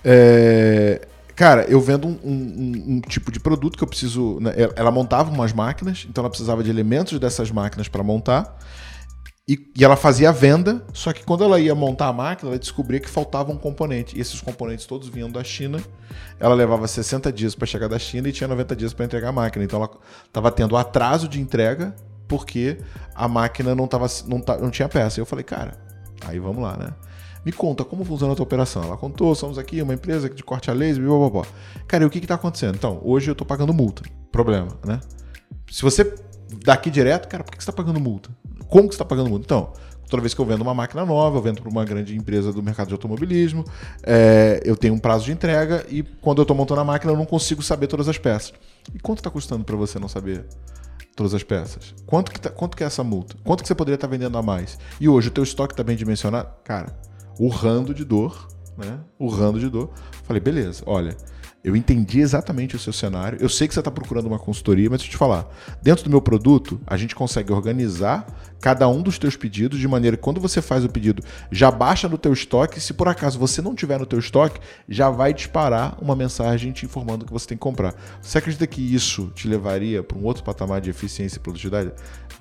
é, 0.05 1.07
Cara, 1.41 1.63
eu 1.71 1.81
vendo 1.81 2.07
um, 2.07 2.19
um, 2.23 2.85
um, 2.87 3.01
tipo 3.01 3.33
de 3.33 3.41
produto 3.41 3.79
que 3.79 3.83
eu 3.83 3.89
preciso. 3.89 4.39
Né? 4.41 4.53
Ela 4.77 4.91
montava 4.91 5.31
umas 5.31 5.55
máquinas, 5.55 6.07
então 6.07 6.21
ela 6.21 6.29
precisava 6.29 6.63
de 6.63 6.69
elementos 6.69 7.19
dessas 7.19 7.51
máquinas 7.51 7.89
para 7.89 8.03
montar. 8.03 8.59
E, 9.49 9.59
e, 9.75 9.83
ela 9.83 9.97
fazia 9.97 10.29
a 10.29 10.33
venda, 10.33 10.85
só 10.93 11.15
que 11.15 11.25
quando 11.25 11.43
ela 11.43 11.59
ia 11.59 11.75
montar 11.75 12.09
a 12.09 12.13
máquina, 12.13 12.51
ela 12.51 12.59
descobria 12.59 13.01
que 13.01 13.09
faltava 13.09 13.51
um 13.51 13.57
componente. 13.57 14.19
E 14.19 14.21
esses 14.21 14.39
componentes 14.43 14.85
todos 14.85 15.09
vinham 15.09 15.31
da 15.31 15.43
China. 15.43 15.83
Ela 16.39 16.55
levava 16.55 16.87
60 16.87 17.33
dias 17.33 17.55
para 17.55 17.67
chegar 17.67 17.89
da 17.89 17.99
China 17.99 18.29
e 18.29 18.33
tinha 18.33 18.47
90 18.47 18.77
dias 18.77 18.93
para 18.93 19.07
entregar 19.07 19.31
a 19.31 19.33
máquina. 19.33 19.65
Então 19.65 19.79
ela 19.79 19.91
estava 20.27 20.53
tendo 20.53 20.77
atraso 20.77 21.27
de 21.27 21.41
entrega 21.41 21.95
porque 22.31 22.79
a 23.13 23.27
máquina 23.27 23.75
não, 23.75 23.89
tava, 23.89 24.07
não, 24.29 24.39
não 24.61 24.71
tinha 24.71 24.89
peça. 24.89 25.19
E 25.19 25.21
eu 25.21 25.27
falei, 25.27 25.45
cara, 25.45 25.77
aí 26.25 26.39
vamos 26.39 26.63
lá, 26.63 26.77
né? 26.77 26.95
Me 27.45 27.51
conta 27.51 27.85
como 27.85 28.05
funciona 28.05 28.33
a 28.33 28.37
tua 28.37 28.45
operação. 28.45 28.85
Ela 28.85 28.97
contou, 28.97 29.35
somos 29.35 29.59
aqui 29.59 29.83
uma 29.83 29.93
empresa 29.93 30.31
de 30.31 30.43
corte 30.45 30.71
a 30.71 30.73
laser, 30.73 31.03
blá, 31.03 31.19
blá, 31.19 31.31
blá. 31.31 31.47
Cara, 31.89 32.05
e 32.05 32.07
o 32.07 32.11
que 32.11 32.19
está 32.19 32.37
acontecendo? 32.37 32.77
Então, 32.77 33.01
hoje 33.03 33.29
eu 33.29 33.33
estou 33.33 33.45
pagando 33.45 33.75
multa. 33.75 34.05
Problema, 34.31 34.69
né? 34.87 35.01
Se 35.69 35.83
você 35.83 36.15
daqui 36.65 36.89
direto, 36.89 37.27
cara, 37.27 37.43
por 37.43 37.51
que 37.51 37.57
você 37.57 37.69
está 37.69 37.73
pagando 37.73 37.99
multa? 37.99 38.31
Como 38.69 38.89
que 38.89 38.95
você 38.95 39.03
está 39.03 39.05
pagando 39.05 39.29
multa? 39.29 39.45
Então, 39.45 39.73
toda 40.09 40.21
vez 40.21 40.33
que 40.33 40.41
eu 40.41 40.45
vendo 40.45 40.61
uma 40.61 40.75
máquina 40.75 41.05
nova, 41.05 41.39
eu 41.39 41.43
vendo 41.43 41.61
para 41.61 41.71
uma 41.71 41.85
grande 41.85 42.17
empresa 42.17 42.53
do 42.53 42.63
mercado 42.63 42.87
de 42.87 42.95
automobilismo, 42.95 43.65
é, 44.05 44.61
eu 44.65 44.77
tenho 44.77 44.95
um 44.95 44.99
prazo 44.99 45.25
de 45.25 45.33
entrega 45.33 45.85
e 45.89 46.05
quando 46.05 46.39
eu 46.39 46.43
estou 46.43 46.57
montando 46.57 46.81
a 46.81 46.85
máquina 46.85 47.13
eu 47.13 47.17
não 47.17 47.27
consigo 47.27 47.61
saber 47.61 47.89
todas 47.89 48.09
as 48.09 48.19
peças. 48.19 48.53
E 48.95 49.01
quanto 49.01 49.19
está 49.19 49.31
custando 49.31 49.65
para 49.65 49.75
você 49.75 49.99
não 49.99 50.09
saber 50.09 50.47
todas 51.21 51.35
as 51.35 51.43
peças. 51.43 51.95
Quanto 52.07 52.33
que, 52.33 52.41
tá, 52.41 52.49
quanto 52.49 52.75
que 52.75 52.83
é 52.83 52.87
essa 52.87 53.05
multa? 53.05 53.37
Quanto 53.45 53.61
que 53.61 53.69
você 53.69 53.75
poderia 53.75 53.97
estar 53.97 54.09
tá 54.09 54.11
vendendo 54.11 54.39
a 54.39 54.43
mais? 54.43 54.79
E 54.99 55.07
hoje 55.07 55.29
o 55.29 55.31
teu 55.31 55.45
estoque 55.45 55.75
está 55.75 55.83
bem 55.83 55.95
dimensionado? 55.95 56.49
Cara, 56.65 56.99
urrando 57.39 57.93
de 57.93 58.07
dor, 58.07 58.49
né? 58.79 58.99
Urrando 59.19 59.61
de 59.61 59.69
dor. 59.69 59.91
Falei, 60.25 60.41
beleza, 60.41 60.83
olha, 60.87 61.15
eu 61.63 61.77
entendi 61.77 62.21
exatamente 62.21 62.75
o 62.75 62.79
seu 62.79 62.93
cenário. 62.93 63.39
Eu 63.41 63.49
sei 63.49 63.69
que 63.69 63.75
você 63.75 63.81
está 63.81 63.91
procurando 63.91 64.27
uma 64.27 64.39
consultoria, 64.39 64.89
mas 64.89 65.01
deixa 65.01 65.11
eu 65.11 65.13
te 65.13 65.19
falar. 65.19 65.47
Dentro 65.83 66.05
do 66.05 66.11
meu 66.11 66.23
produto, 66.23 66.81
a 66.87 66.97
gente 66.97 67.15
consegue 67.15 67.53
organizar 67.53 68.27
cada 68.61 68.89
um 68.89 69.03
dos 69.03 69.19
teus 69.19 69.37
pedidos 69.37 69.79
de 69.79 69.87
maneira 69.87 70.17
que 70.17 70.23
quando 70.23 70.41
você 70.41 70.63
faz 70.63 70.85
o 70.85 70.89
pedido, 70.89 71.23
já 71.51 71.71
baixa 71.71 72.09
no 72.09 72.17
teu 72.17 72.33
estoque. 72.33 72.81
Se 72.81 72.95
por 72.95 73.09
acaso 73.09 73.39
você 73.39 73.61
não 73.61 73.75
tiver 73.75 73.99
no 73.99 74.07
teu 74.07 74.19
estoque, 74.19 74.59
já 74.89 75.11
vai 75.11 75.35
disparar 75.35 75.99
uma 76.01 76.17
mensagem 76.17 76.73
te 76.73 76.87
informando 76.87 77.27
que 77.27 77.33
você 77.33 77.49
tem 77.49 77.59
que 77.59 77.63
comprar. 77.63 77.95
Você 78.23 78.39
acredita 78.39 78.67
que 78.67 78.81
isso 78.95 79.31
te 79.35 79.47
levaria 79.47 80.03
para 80.03 80.17
um 80.17 80.25
outro 80.25 80.43
patamar 80.43 80.81
de 80.81 80.89
eficiência 80.89 81.37
e 81.37 81.41
produtividade? 81.41 81.93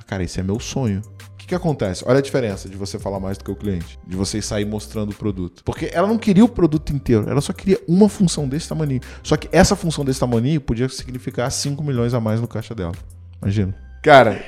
Cara, 0.08 0.24
esse 0.24 0.40
é 0.40 0.44
meu 0.44 0.60
sonho 0.60 1.02
que 1.50 1.56
acontece? 1.56 2.04
Olha 2.08 2.20
a 2.20 2.22
diferença 2.22 2.70
de 2.70 2.78
você 2.78 3.00
falar 3.00 3.20
mais 3.20 3.38
do 3.38 3.44
que 3.44 3.52
o 3.52 3.56
cliente, 3.56 4.00
de 4.08 4.16
você 4.16 4.40
sair 4.42 4.66
mostrando 4.66 5.10
o 5.10 5.16
produto. 5.16 5.64
Porque 5.64 5.90
ela 5.92 6.08
não 6.08 6.18
queria 6.18 6.46
o 6.46 6.48
produto 6.48 6.94
inteiro, 6.94 7.28
ela 7.28 7.42
só 7.42 7.52
queria 7.52 7.80
uma 7.88 8.08
função 8.08 8.48
desse 8.48 8.70
tamanho. 8.70 9.02
Só 9.24 9.36
que 9.36 9.50
essa 9.52 9.76
função 9.76 10.06
desse 10.06 10.20
tamanho 10.20 10.62
podia 10.62 10.88
significar 10.88 11.52
5 11.52 11.84
milhões 11.84 12.14
a 12.14 12.20
mais 12.20 12.40
no 12.40 12.48
caixa 12.48 12.76
dela. 12.76 12.94
Imagina. 13.42 13.76
Cara, 14.04 14.44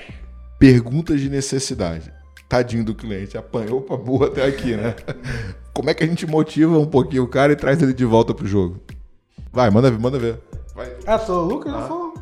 perguntas 0.60 1.20
de 1.20 1.30
necessidade. 1.30 2.14
Tadinho 2.48 2.86
do 2.86 2.94
cliente, 2.94 3.38
apanhou 3.38 3.82
pra 3.82 3.98
burra 3.98 4.28
até 4.28 4.46
aqui, 4.46 4.76
né? 4.76 4.94
Como 5.74 5.90
é 5.90 5.94
que 5.94 6.04
a 6.04 6.08
gente 6.08 6.28
motiva 6.28 6.78
um 6.78 6.86
pouquinho 6.86 7.24
o 7.24 7.28
cara 7.28 7.54
e 7.54 7.56
traz 7.56 7.82
ele 7.82 7.94
de 7.94 8.06
volta 8.06 8.34
pro 8.34 8.46
jogo? 8.46 8.80
Vai, 9.52 9.70
manda 9.72 9.90
ver, 9.90 10.00
manda 10.00 10.20
ver. 10.20 10.40
Vai. 10.76 10.92
Ah, 11.08 11.18
tô, 11.18 11.34
o 11.34 11.46
Lucas 11.46 11.74
ah. 11.74 11.80
já 11.80 11.88
falou. 11.88 12.14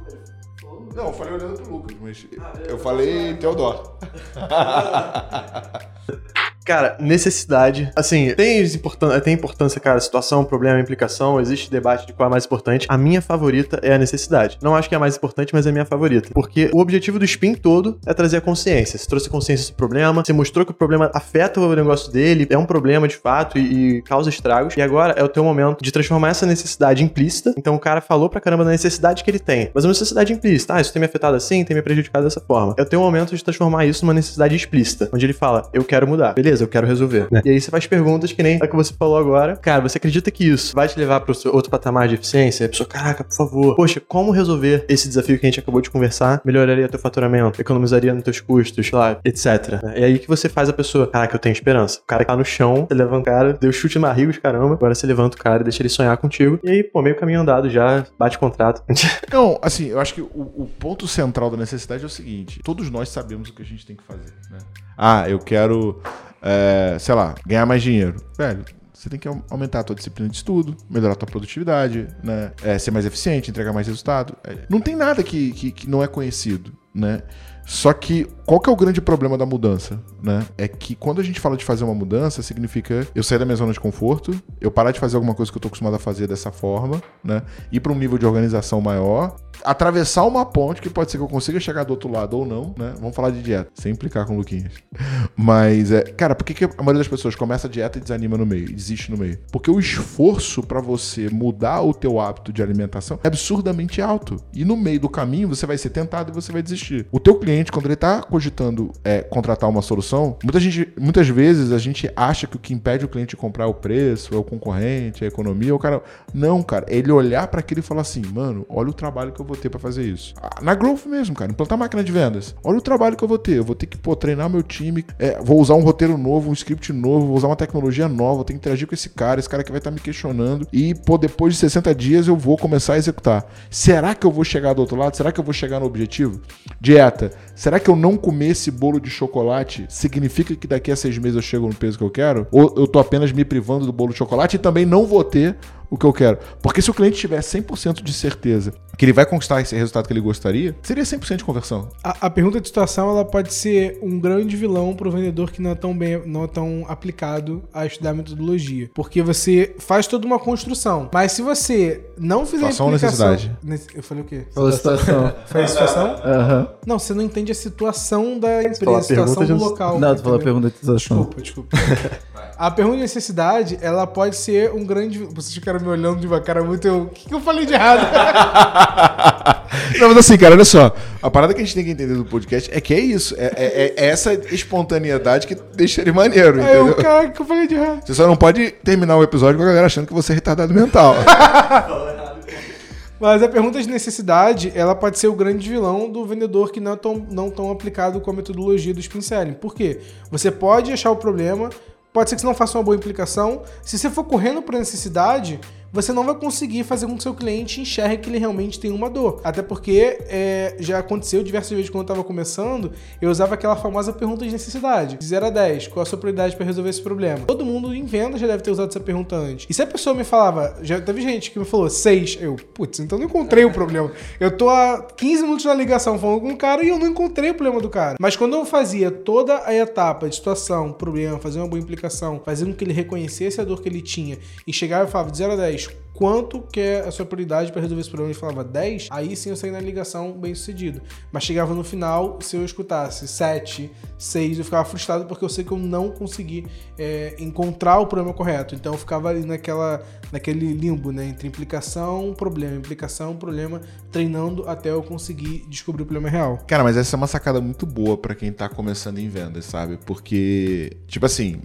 Não, 0.95 1.07
eu 1.07 1.13
falei 1.13 1.33
olhando 1.33 1.61
pro 1.61 1.71
Lucas, 1.71 1.97
mas 2.01 2.27
eu 2.67 2.79
falei 2.79 3.35
Teodoro. 3.35 3.97
Cara, 6.69 6.95
necessidade. 6.99 7.91
Assim, 7.95 8.31
tem, 8.35 8.63
importância, 8.63 9.21
tem 9.21 9.33
importância, 9.33 9.81
cara, 9.81 9.99
situação, 9.99 10.45
problema, 10.45 10.79
implicação, 10.79 11.41
existe 11.41 11.71
debate 11.71 12.05
de 12.05 12.13
qual 12.13 12.27
é 12.27 12.29
mais 12.29 12.45
importante. 12.45 12.85
A 12.87 12.95
minha 12.95 13.23
favorita 13.23 13.79
é 13.81 13.95
a 13.95 13.97
necessidade. 13.97 14.59
Não 14.61 14.75
acho 14.75 14.87
que 14.87 14.93
é 14.93 14.97
a 14.97 14.99
mais 14.99 15.17
importante, 15.17 15.51
mas 15.51 15.65
é 15.65 15.69
a 15.69 15.71
minha 15.71 15.85
favorita. 15.85 16.29
Porque 16.31 16.69
o 16.71 16.79
objetivo 16.79 17.17
do 17.17 17.25
spin 17.25 17.55
todo 17.55 17.97
é 18.05 18.13
trazer 18.13 18.37
a 18.37 18.41
consciência. 18.41 18.99
Você 18.99 19.07
trouxe 19.07 19.27
consciência 19.31 19.73
do 19.73 19.75
problema, 19.75 20.23
você 20.23 20.31
mostrou 20.31 20.63
que 20.63 20.69
o 20.69 20.73
problema 20.75 21.09
afeta 21.11 21.59
o 21.59 21.75
negócio 21.75 22.11
dele, 22.11 22.45
é 22.51 22.57
um 22.57 22.67
problema 22.67 23.07
de 23.07 23.17
fato 23.17 23.57
e, 23.57 23.97
e 23.97 24.01
causa 24.03 24.29
estragos. 24.29 24.77
E 24.77 24.81
agora 24.83 25.15
é 25.17 25.23
o 25.23 25.27
teu 25.27 25.43
momento 25.43 25.83
de 25.83 25.91
transformar 25.91 26.29
essa 26.29 26.45
necessidade 26.45 27.03
implícita. 27.03 27.51
Então 27.57 27.73
o 27.73 27.79
cara 27.79 27.99
falou 27.99 28.29
pra 28.29 28.39
caramba 28.39 28.63
da 28.63 28.69
necessidade 28.69 29.23
que 29.23 29.31
ele 29.31 29.39
tem. 29.39 29.71
Mas 29.73 29.85
uma 29.85 29.89
necessidade 29.89 30.31
implícita. 30.31 30.75
Ah, 30.75 30.81
isso 30.81 30.93
tem 30.93 30.99
me 30.99 31.07
afetado 31.07 31.35
assim, 31.35 31.65
tem 31.65 31.75
me 31.75 31.81
prejudicado 31.81 32.25
dessa 32.25 32.39
forma. 32.39 32.75
É 32.77 32.83
o 32.83 32.85
teu 32.85 32.99
momento 32.99 33.35
de 33.35 33.43
transformar 33.43 33.87
isso 33.87 34.05
numa 34.05 34.13
necessidade 34.13 34.55
explícita. 34.55 35.09
Onde 35.11 35.25
ele 35.25 35.33
fala, 35.33 35.67
eu 35.73 35.83
quero 35.83 36.07
mudar. 36.07 36.33
Beleza? 36.33 36.58
Beleza, 36.59 36.63
eu 36.63 36.67
quero 36.67 36.85
resolver. 36.85 37.27
É. 37.31 37.41
E 37.45 37.49
aí 37.51 37.61
você 37.61 37.71
faz 37.71 37.87
perguntas 37.87 38.31
que 38.31 38.43
nem 38.43 38.59
a 38.61 38.67
que 38.67 38.75
você 38.75 38.93
falou 38.93 39.17
agora. 39.17 39.55
Cara, 39.55 39.81
você 39.81 39.97
acredita 39.97 40.29
que 40.29 40.47
isso 40.47 40.75
vai 40.75 40.87
te 40.87 40.99
levar 40.99 41.21
para 41.21 41.33
outro 41.51 41.71
patamar 41.71 42.07
de 42.07 42.15
eficiência? 42.15 42.65
A 42.65 42.69
pessoa, 42.69 42.87
caraca, 42.87 43.23
por 43.23 43.33
favor. 43.33 43.75
Poxa, 43.75 44.01
como 44.05 44.31
resolver 44.31 44.85
esse 44.89 45.07
desafio 45.07 45.39
que 45.39 45.45
a 45.45 45.49
gente 45.49 45.59
acabou 45.59 45.81
de 45.81 45.89
conversar? 45.89 46.41
Melhoraria 46.43 46.87
teu 46.87 46.99
faturamento, 46.99 47.61
economizaria 47.61 48.13
nos 48.13 48.23
teus 48.23 48.39
custos, 48.39 48.87
sei 48.87 48.97
lá, 48.97 49.19
etc. 49.23 49.79
É 49.93 50.05
aí 50.05 50.19
que 50.19 50.27
você 50.27 50.49
faz 50.49 50.69
a 50.69 50.73
pessoa, 50.73 51.07
caraca, 51.07 51.35
eu 51.35 51.39
tenho 51.39 51.53
esperança. 51.53 51.99
O 51.99 52.07
cara 52.07 52.23
que 52.23 52.27
tá 52.27 52.35
no 52.35 52.45
chão, 52.45 52.85
você 52.87 52.95
levanta 52.95 53.19
o 53.19 53.23
cara, 53.23 53.53
deu 53.53 53.71
chute 53.71 53.97
na 53.97 54.07
barriga, 54.09 54.33
caramba. 54.33 54.73
Agora 54.73 54.93
você 54.93 55.07
levanta 55.07 55.37
o 55.37 55.39
cara 55.39 55.61
e 55.61 55.63
deixa 55.63 55.81
ele 55.81 55.89
sonhar 55.89 56.15
contigo. 56.17 56.59
E 56.63 56.69
aí, 56.69 56.83
pô, 56.83 57.01
meio 57.01 57.15
caminho 57.15 57.41
andado 57.41 57.69
já, 57.69 58.05
bate 58.17 58.37
contrato. 58.37 58.83
Não, 59.31 59.59
assim, 59.61 59.87
eu 59.87 59.99
acho 59.99 60.13
que 60.13 60.21
o, 60.21 60.27
o 60.33 60.69
ponto 60.79 61.07
central 61.07 61.49
da 61.49 61.57
necessidade 61.57 62.03
é 62.03 62.05
o 62.05 62.09
seguinte: 62.09 62.59
todos 62.63 62.89
nós 62.89 63.09
sabemos 63.09 63.49
o 63.49 63.53
que 63.53 63.61
a 63.61 63.65
gente 63.65 63.85
tem 63.85 63.95
que 63.95 64.03
fazer, 64.03 64.33
né? 64.49 64.57
Ah, 65.01 65.29
eu 65.29 65.39
quero 65.39 66.01
é, 66.41 66.97
sei 66.99 67.15
lá, 67.15 67.35
ganhar 67.45 67.65
mais 67.65 67.81
dinheiro. 67.81 68.17
Velho, 68.37 68.63
você 68.93 69.09
tem 69.09 69.17
que 69.17 69.29
aumentar 69.49 69.79
a 69.79 69.83
tua 69.83 69.95
disciplina 69.95 70.29
de 70.29 70.35
estudo, 70.35 70.75
melhorar 70.89 71.13
a 71.13 71.15
tua 71.15 71.27
produtividade, 71.27 72.07
né? 72.21 72.51
É, 72.61 72.77
ser 72.77 72.91
mais 72.91 73.05
eficiente, 73.05 73.49
entregar 73.49 73.71
mais 73.71 73.87
resultado. 73.87 74.35
É, 74.43 74.57
não 74.69 74.81
tem 74.81 74.95
nada 74.95 75.23
que, 75.23 75.51
que, 75.51 75.71
que 75.71 75.89
não 75.89 76.03
é 76.03 76.07
conhecido, 76.07 76.73
né? 76.93 77.21
Só 77.69 77.93
que 77.93 78.27
qual 78.47 78.59
que 78.59 78.67
é 78.67 78.73
o 78.73 78.75
grande 78.75 78.99
problema 78.99 79.37
da 79.37 79.45
mudança, 79.45 80.01
né? 80.23 80.43
É 80.57 80.67
que 80.67 80.95
quando 80.95 81.21
a 81.21 81.23
gente 81.23 81.39
fala 81.39 81.55
de 81.55 81.63
fazer 81.63 81.83
uma 81.83 81.93
mudança, 81.93 82.41
significa 82.41 83.07
eu 83.13 83.21
sair 83.21 83.37
da 83.37 83.45
minha 83.45 83.55
zona 83.55 83.71
de 83.71 83.79
conforto, 83.79 84.35
eu 84.59 84.71
parar 84.71 84.91
de 84.91 84.99
fazer 84.99 85.17
alguma 85.17 85.35
coisa 85.35 85.51
que 85.51 85.57
eu 85.59 85.61
tô 85.61 85.67
acostumado 85.67 85.95
a 85.95 85.99
fazer 85.99 86.25
dessa 86.25 86.51
forma, 86.51 86.99
né? 87.23 87.43
Ir 87.71 87.79
para 87.79 87.91
um 87.91 87.95
nível 87.95 88.17
de 88.17 88.25
organização 88.25 88.81
maior, 88.81 89.35
atravessar 89.63 90.25
uma 90.25 90.47
ponte 90.47 90.81
que 90.81 90.89
pode 90.89 91.11
ser 91.11 91.17
que 91.17 91.23
eu 91.23 91.27
consiga 91.27 91.59
chegar 91.59 91.83
do 91.83 91.91
outro 91.91 92.11
lado 92.11 92.39
ou 92.39 92.43
não, 92.43 92.73
né? 92.75 92.95
Vamos 92.99 93.15
falar 93.15 93.29
de 93.29 93.39
dieta, 93.43 93.69
sem 93.75 93.91
implicar 93.91 94.25
com 94.25 94.33
o 94.33 94.37
Luquinhas. 94.37 94.73
Mas 95.37 95.91
é, 95.91 96.01
cara, 96.01 96.33
por 96.33 96.43
que, 96.43 96.55
que 96.55 96.63
a 96.65 96.69
maioria 96.79 97.01
das 97.01 97.07
pessoas 97.07 97.35
começa 97.35 97.67
a 97.67 97.69
dieta 97.69 97.99
e 97.99 98.01
desanima 98.01 98.35
no 98.35 98.47
meio, 98.47 98.73
desiste 98.73 99.11
no 99.11 99.17
meio? 99.17 99.37
Porque 99.51 99.69
o 99.69 99.79
esforço 99.79 100.63
para 100.63 100.81
você 100.81 101.29
mudar 101.29 101.81
o 101.81 101.93
teu 101.93 102.19
hábito 102.19 102.51
de 102.51 102.63
alimentação 102.63 103.19
é 103.23 103.27
absurdamente 103.27 104.01
alto. 104.01 104.37
E 104.51 104.65
no 104.65 104.75
meio 104.75 104.99
do 104.99 105.07
caminho 105.07 105.47
você 105.49 105.67
vai 105.67 105.77
ser 105.77 105.91
tentado 105.91 106.31
e 106.31 106.33
você 106.33 106.51
vai 106.51 106.63
desistir. 106.63 107.05
O 107.11 107.19
teu 107.19 107.35
cliente 107.35 107.58
cliente, 107.59 107.71
quando 107.71 107.85
ele 107.85 107.95
tá 107.95 108.21
cogitando 108.21 108.91
é, 109.03 109.21
contratar 109.21 109.69
uma 109.69 109.81
solução, 109.81 110.37
muita 110.43 110.59
gente, 110.59 110.91
muitas 110.99 111.27
vezes 111.27 111.71
a 111.71 111.77
gente 111.77 112.09
acha 112.15 112.47
que 112.47 112.55
o 112.55 112.59
que 112.59 112.73
impede 112.73 113.05
o 113.05 113.07
cliente 113.07 113.31
de 113.31 113.37
comprar 113.37 113.65
é 113.65 113.67
o 113.67 113.73
preço, 113.73 114.33
é 114.33 114.37
o 114.37 114.43
concorrente, 114.43 115.23
é 115.23 115.27
a 115.27 115.27
economia, 115.27 115.71
é 115.71 115.73
o 115.73 115.79
cara. 115.79 116.01
Não, 116.33 116.61
cara, 116.61 116.85
ele 116.87 117.11
olhar 117.11 117.47
para 117.47 117.59
aquilo 117.59 117.79
e 117.79 117.83
falar 117.83 118.01
assim, 118.01 118.21
mano, 118.33 118.65
olha 118.69 118.89
o 118.89 118.93
trabalho 118.93 119.31
que 119.31 119.39
eu 119.39 119.45
vou 119.45 119.55
ter 119.55 119.69
para 119.69 119.79
fazer 119.79 120.03
isso. 120.03 120.33
Ah, 120.41 120.61
Na 120.61 120.73
Growth 120.73 121.05
mesmo, 121.05 121.35
cara, 121.35 121.51
implantar 121.51 121.77
máquina 121.77 122.03
de 122.03 122.11
vendas. 122.11 122.55
Olha 122.63 122.77
o 122.77 122.81
trabalho 122.81 123.15
que 123.15 123.23
eu 123.23 123.27
vou 123.27 123.37
ter. 123.37 123.57
Eu 123.57 123.63
vou 123.63 123.75
ter 123.75 123.85
que, 123.85 123.97
pô, 123.97 124.15
treinar 124.15 124.49
meu 124.49 124.63
time, 124.63 125.05
é, 125.17 125.39
vou 125.41 125.59
usar 125.59 125.75
um 125.75 125.81
roteiro 125.81 126.17
novo, 126.17 126.49
um 126.49 126.53
script 126.53 126.93
novo, 126.93 127.27
vou 127.27 127.37
usar 127.37 127.47
uma 127.47 127.55
tecnologia 127.55 128.07
nova, 128.07 128.35
vou 128.35 128.43
ter 128.43 128.53
que 128.53 128.59
interagir 128.59 128.87
com 128.87 128.93
esse 128.93 129.09
cara, 129.09 129.39
esse 129.39 129.49
cara 129.49 129.63
que 129.63 129.71
vai 129.71 129.79
estar 129.79 129.91
me 129.91 129.99
questionando. 129.99 130.67
E, 130.71 130.93
pô, 130.93 131.17
depois 131.17 131.53
de 131.53 131.59
60 131.59 131.93
dias 131.95 132.27
eu 132.27 132.35
vou 132.35 132.57
começar 132.57 132.93
a 132.93 132.97
executar. 132.97 133.45
Será 133.69 134.15
que 134.15 134.25
eu 134.25 134.31
vou 134.31 134.43
chegar 134.43 134.73
do 134.73 134.81
outro 134.81 134.95
lado? 134.95 135.15
Será 135.15 135.31
que 135.31 135.39
eu 135.39 135.43
vou 135.43 135.53
chegar 135.53 135.79
no 135.79 135.85
objetivo? 135.85 136.41
Dieta. 136.79 137.31
Será 137.59 137.77
que 137.77 137.89
eu 137.89 137.95
não 137.97 138.15
comer 138.15 138.51
esse 138.51 138.71
bolo 138.71 139.01
de 139.01 139.09
chocolate 139.09 139.85
significa 139.89 140.55
que 140.55 140.65
daqui 140.65 140.93
a 140.93 140.95
seis 140.95 141.17
meses 141.17 141.35
eu 141.35 141.41
chego 141.41 141.67
no 141.67 141.75
peso 141.75 141.97
que 141.97 142.03
eu 142.05 142.09
quero? 142.09 142.47
Ou 142.53 142.73
eu 142.77 142.87
tô 142.87 142.99
apenas 142.99 143.33
me 143.33 143.43
privando 143.43 143.85
do 143.85 143.91
bolo 143.91 144.13
de 144.13 144.17
chocolate 144.17 144.55
e 144.55 144.59
também 144.59 144.85
não 144.85 145.05
vou 145.05 145.25
ter 145.25 145.57
o 145.89 145.97
que 145.97 146.05
eu 146.05 146.13
quero? 146.13 146.37
Porque 146.61 146.81
se 146.81 146.89
o 146.89 146.93
cliente 146.93 147.17
tiver 147.17 147.39
100% 147.39 148.03
de 148.03 148.13
certeza 148.13 148.73
que 148.97 149.05
ele 149.05 149.13
vai 149.13 149.25
conquistar 149.25 149.61
esse 149.61 149.73
resultado 149.75 150.07
que 150.07 150.11
ele 150.13 150.19
gostaria, 150.19 150.75
seria 150.83 151.03
100% 151.05 151.37
de 151.37 151.43
conversão. 151.45 151.87
A, 152.03 152.27
a 152.27 152.29
pergunta 152.29 152.59
de 152.59 152.67
situação 152.67 153.09
ela 153.09 153.23
pode 153.23 153.53
ser 153.53 153.97
um 154.01 154.19
grande 154.19 154.57
vilão 154.57 154.93
para 154.93 155.07
o 155.07 155.11
vendedor 155.11 155.51
que 155.51 155.61
não 155.61 155.71
é 155.71 155.75
tão 155.75 155.97
bem, 155.97 156.21
não 156.25 156.43
é 156.43 156.47
tão 156.47 156.83
aplicado 156.87 157.63
a 157.73 157.85
estudar 157.85 158.13
metodologia, 158.13 158.89
porque 158.93 159.21
você 159.21 159.73
faz 159.79 160.05
toda 160.05 160.27
uma 160.27 160.37
construção, 160.37 161.09
mas 161.13 161.31
se 161.31 161.41
você 161.41 162.05
não 162.17 162.45
fizer 162.45 162.71
Situação 162.71 162.87
ou 162.87 162.93
implicação, 162.93 163.31
necessidade? 163.31 163.57
Nesse- 163.63 163.87
eu 163.95 164.03
falei 164.03 164.23
o 164.23 164.27
quê? 164.27 164.45
Falou 164.53 164.71
situação. 164.71 165.33
Foi 165.47 165.63
a 165.63 165.67
situação? 165.67 166.07
Aham. 166.23 166.67
Não, 166.85 166.99
você 166.99 167.13
não 167.13 167.23
entende 167.23 167.51
a 167.53 167.55
situação 167.55 168.37
da 168.37 168.61
empresa, 168.63 168.97
a 168.97 169.01
situação 169.01 169.45
do 169.45 169.55
local. 169.55 169.97
Não, 169.99 170.13
tu 170.13 170.21
falou 170.23 170.35
entendeu? 170.37 170.53
pergunta 170.53 170.69
de 170.71 170.75
situação. 170.77 171.17
Desculpa, 171.17 171.41
desculpa. 171.41 171.77
A 172.59 172.69
pergunta 172.69 172.97
de 172.97 173.03
necessidade, 173.03 173.79
ela 173.81 174.05
pode 174.05 174.35
ser 174.35 174.69
um 174.73 174.85
grande. 174.85 175.17
Vocês 175.19 175.53
ficaram 175.53 175.79
me 175.79 175.87
olhando 175.87 176.19
de 176.19 176.27
uma 176.27 176.41
cara 176.41 176.61
muito. 176.61 176.89
O 176.89 177.05
que, 177.07 177.29
que 177.29 177.33
eu 177.33 177.39
falei 177.39 177.65
de 177.65 177.71
errado? 177.73 178.05
Não, 179.97 180.09
mas 180.09 180.17
assim, 180.17 180.37
cara, 180.37 180.55
olha 180.55 180.65
só. 180.65 180.93
A 181.23 181.31
parada 181.31 181.53
que 181.53 181.61
a 181.61 181.63
gente 181.63 181.73
tem 181.73 181.85
que 181.85 181.91
entender 181.91 182.15
do 182.15 182.25
podcast 182.25 182.69
é 182.73 182.81
que 182.81 182.93
é 182.93 182.99
isso. 182.99 183.33
É, 183.37 183.45
é- 183.55 183.93
é 183.95 184.07
essa 184.09 184.33
espontaneidade 184.53 185.47
que 185.47 185.55
deixa 185.55 186.01
ele 186.01 186.11
maneiro, 186.11 186.59
eu, 186.59 186.87
entendeu? 186.87 186.95
cara, 186.95 187.27
o 187.29 187.31
que 187.31 187.41
eu 187.41 187.45
falei 187.45 187.65
de 187.65 187.75
errado? 187.75 188.05
Você 188.05 188.13
só 188.13 188.27
não 188.27 188.35
pode 188.35 188.71
terminar 188.83 189.15
o 189.15 189.23
episódio 189.23 189.55
com 189.55 189.63
a 189.63 189.67
galera 189.67 189.85
achando 189.85 190.05
que 190.07 190.13
você 190.13 190.33
é 190.33 190.35
retardado 190.35 190.73
mental. 190.73 191.15
Mas 193.21 193.41
a 193.41 193.47
pergunta 193.47 193.81
de 193.81 193.87
necessidade, 193.89 194.71
ela 194.75 194.95
pode 194.95 195.17
ser 195.17 195.27
o 195.27 195.33
grande 195.33 195.69
vilão 195.69 196.09
do 196.09 196.25
vendedor 196.25 196.71
que 196.73 196.79
não 196.81 196.93
é 196.93 196.95
tão, 196.97 197.25
não 197.31 197.49
tão 197.49 197.71
aplicado 197.71 198.19
com 198.19 198.31
a 198.31 198.33
metodologia 198.33 198.93
do 198.93 198.99
spin 198.99 199.21
selling. 199.21 199.53
Por 199.53 199.73
quê? 199.75 199.99
Você 200.31 200.49
pode 200.51 200.91
achar 200.91 201.11
o 201.11 201.17
problema, 201.17 201.69
pode 202.13 202.29
ser 202.29 202.35
que 202.35 202.41
você 202.41 202.47
não 202.47 202.55
faça 202.55 202.77
uma 202.77 202.83
boa 202.83 202.95
implicação. 202.95 203.63
Se 203.83 203.97
você 203.97 204.09
for 204.09 204.23
correndo 204.23 204.61
por 204.61 204.75
necessidade, 204.75 205.59
você 205.91 206.13
não 206.13 206.23
vai 206.23 206.35
conseguir 206.35 206.83
fazer 206.83 207.07
com 207.07 207.17
que 207.17 207.23
seu 207.23 207.33
cliente 207.33 207.81
enxergue 207.81 208.17
que 208.17 208.29
ele 208.29 208.37
realmente 208.37 208.79
tem 208.79 208.91
uma 208.91 209.09
dor. 209.09 209.41
Até 209.43 209.61
porque 209.61 210.19
é, 210.27 210.75
já 210.79 210.99
aconteceu 210.99 211.43
diversas 211.43 211.71
vezes 211.71 211.89
quando 211.89 212.01
eu 212.01 212.13
estava 212.13 212.23
começando, 212.23 212.91
eu 213.21 213.29
usava 213.29 213.55
aquela 213.55 213.75
famosa 213.75 214.13
pergunta 214.13 214.45
de 214.45 214.51
necessidade. 214.51 215.17
De 215.17 215.25
0 215.25 215.47
a 215.47 215.49
10, 215.49 215.87
qual 215.87 216.03
a 216.03 216.05
sua 216.05 216.17
prioridade 216.17 216.55
para 216.55 216.65
resolver 216.65 216.89
esse 216.89 217.01
problema? 217.01 217.45
Todo 217.45 217.65
mundo 217.65 217.93
em 217.93 218.05
venda 218.05 218.37
já 218.37 218.47
deve 218.47 218.63
ter 218.63 218.71
usado 218.71 218.89
essa 218.89 218.99
pergunta 218.99 219.35
antes. 219.35 219.67
E 219.69 219.73
se 219.73 219.81
a 219.81 219.87
pessoa 219.87 220.15
me 220.15 220.23
falava, 220.23 220.77
já 220.81 220.99
teve 221.01 221.21
gente 221.21 221.51
que 221.51 221.59
me 221.59 221.65
falou 221.65 221.89
6, 221.89 222.37
eu, 222.41 222.55
putz, 222.73 222.99
então 222.99 223.17
não 223.17 223.25
encontrei 223.25 223.65
o 223.65 223.71
problema. 223.71 224.11
Eu 224.39 224.55
tô 224.55 224.69
há 224.69 225.07
15 225.15 225.43
minutos 225.43 225.65
na 225.65 225.73
ligação 225.73 226.17
falando 226.19 226.41
com 226.41 226.51
o 226.51 226.57
cara 226.57 226.83
e 226.83 226.89
eu 226.89 226.99
não 226.99 227.07
encontrei 227.07 227.51
o 227.51 227.53
problema 227.53 227.81
do 227.81 227.89
cara. 227.89 228.15
Mas 228.19 228.35
quando 228.35 228.55
eu 228.55 228.65
fazia 228.65 229.09
toda 229.11 229.63
a 229.65 229.73
etapa 229.73 230.29
de 230.29 230.35
situação, 230.35 230.91
problema, 230.91 231.39
fazer 231.39 231.59
uma 231.59 231.67
boa 231.67 231.79
implicação, 231.79 232.41
fazendo 232.43 232.71
com 232.71 232.77
que 232.77 232.83
ele 232.83 232.93
reconhecesse 232.93 233.59
a 233.59 233.63
dor 233.63 233.81
que 233.81 233.89
ele 233.89 234.01
tinha 234.01 234.37
e 234.65 234.73
chegava 234.73 235.07
e 235.07 235.11
falava 235.11 235.31
de 235.31 235.37
0 235.37 235.53
a 235.53 235.55
10, 235.55 235.87
quanto 236.19 236.59
que 236.59 236.81
é 236.81 236.99
a 236.99 237.11
sua 237.11 237.25
prioridade 237.25 237.71
para 237.71 237.81
resolver 237.81 238.01
esse 238.01 238.09
problema? 238.09 238.29
Ele 238.29 238.37
falava 238.37 238.61
10, 238.61 239.07
aí 239.09 239.37
sim 239.37 239.51
eu 239.51 239.55
saí 239.55 239.71
na 239.71 239.79
ligação 239.79 240.33
bem 240.33 240.53
sucedido. 240.53 241.01
Mas 241.31 241.45
chegava 241.45 241.73
no 241.73 241.81
final, 241.81 242.37
se 242.41 242.57
eu 242.57 242.65
escutasse 242.65 243.25
7, 243.25 243.89
6, 244.17 244.59
eu 244.59 244.65
ficava 244.65 244.83
frustrado 244.83 245.23
porque 245.23 245.45
eu 245.45 245.47
sei 245.47 245.63
que 245.63 245.71
eu 245.71 245.77
não 245.77 246.11
consegui 246.11 246.67
é, 246.97 247.37
encontrar 247.39 247.99
o 247.99 248.05
problema 248.05 248.33
correto. 248.33 248.75
Então 248.75 248.91
eu 248.91 248.99
ficava 248.99 249.29
ali 249.29 249.45
naquela, 249.45 250.03
naquele 250.29 250.73
limbo, 250.73 251.13
né? 251.13 251.25
Entre 251.25 251.47
implicação, 251.47 252.33
problema, 252.33 252.75
implicação, 252.75 253.37
problema, 253.37 253.79
treinando 254.11 254.67
até 254.67 254.91
eu 254.91 255.01
conseguir 255.01 255.65
descobrir 255.69 256.03
o 256.03 256.05
problema 256.05 256.27
real. 256.27 256.57
Cara, 256.67 256.83
mas 256.83 256.97
essa 256.97 257.15
é 257.15 257.17
uma 257.17 257.27
sacada 257.27 257.61
muito 257.61 257.85
boa 257.85 258.17
pra 258.17 258.35
quem 258.35 258.51
tá 258.51 258.67
começando 258.67 259.19
em 259.19 259.29
vendas, 259.29 259.63
sabe? 259.63 259.97
Porque, 260.05 260.97
tipo 261.07 261.25
assim, 261.25 261.61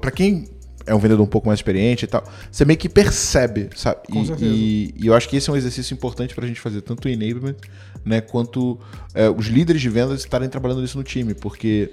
pra 0.00 0.10
quem 0.10 0.48
é 0.86 0.94
um 0.94 0.98
vendedor 0.98 1.22
um 1.24 1.28
pouco 1.28 1.46
mais 1.48 1.58
experiente 1.58 2.04
e 2.04 2.08
tal, 2.08 2.24
você 2.50 2.64
meio 2.64 2.78
que 2.78 2.88
percebe, 2.88 3.68
sabe? 3.76 4.00
E, 4.08 4.12
e- 4.46 4.94
e 4.96 5.06
eu 5.06 5.14
acho 5.14 5.28
que 5.28 5.36
esse 5.36 5.48
é 5.48 5.52
um 5.52 5.56
exercício 5.56 5.94
importante 5.94 6.34
pra 6.34 6.46
gente 6.46 6.60
fazer, 6.60 6.80
tanto 6.82 7.06
o 7.06 7.08
enablement, 7.08 7.56
né, 8.04 8.20
quanto 8.20 8.78
é, 9.14 9.28
os 9.30 9.46
líderes 9.46 9.80
de 9.82 9.88
vendas 9.88 10.20
estarem 10.20 10.48
trabalhando 10.48 10.80
nisso 10.80 10.98
no 10.98 11.04
time, 11.04 11.34
porque 11.34 11.90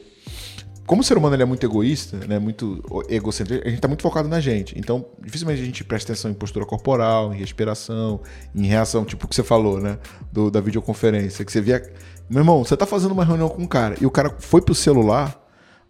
como 0.85 1.01
o 1.01 1.05
ser 1.05 1.17
humano 1.19 1.35
ele 1.35 1.43
é 1.43 1.45
muito 1.45 1.63
egoísta, 1.63 2.17
né, 2.27 2.39
muito 2.39 2.83
egocêntrico, 3.09 3.67
a 3.67 3.69
gente 3.69 3.79
tá 3.79 3.87
muito 3.87 4.01
focado 4.01 4.27
na 4.27 4.39
gente. 4.39 4.73
Então, 4.75 5.05
dificilmente 5.23 5.61
a 5.61 5.65
gente 5.65 5.83
presta 5.83 6.11
atenção 6.13 6.31
em 6.31 6.33
postura 6.33 6.65
corporal, 6.65 7.31
em 7.31 7.37
respiração, 7.37 8.21
em 8.55 8.65
reação, 8.65 9.05
tipo 9.05 9.25
o 9.25 9.29
que 9.29 9.35
você 9.35 9.43
falou, 9.43 9.79
né, 9.79 9.99
do, 10.31 10.49
da 10.49 10.59
videoconferência, 10.59 11.45
que 11.45 11.51
você 11.51 11.61
via, 11.61 11.83
meu 12.27 12.39
irmão, 12.39 12.63
você 12.65 12.75
tá 12.75 12.87
fazendo 12.87 13.11
uma 13.11 13.23
reunião 13.23 13.47
com 13.49 13.61
um 13.61 13.67
cara 13.67 13.95
e 14.01 14.05
o 14.07 14.09
cara 14.09 14.35
foi 14.39 14.61
pro 14.61 14.73
celular, 14.73 15.39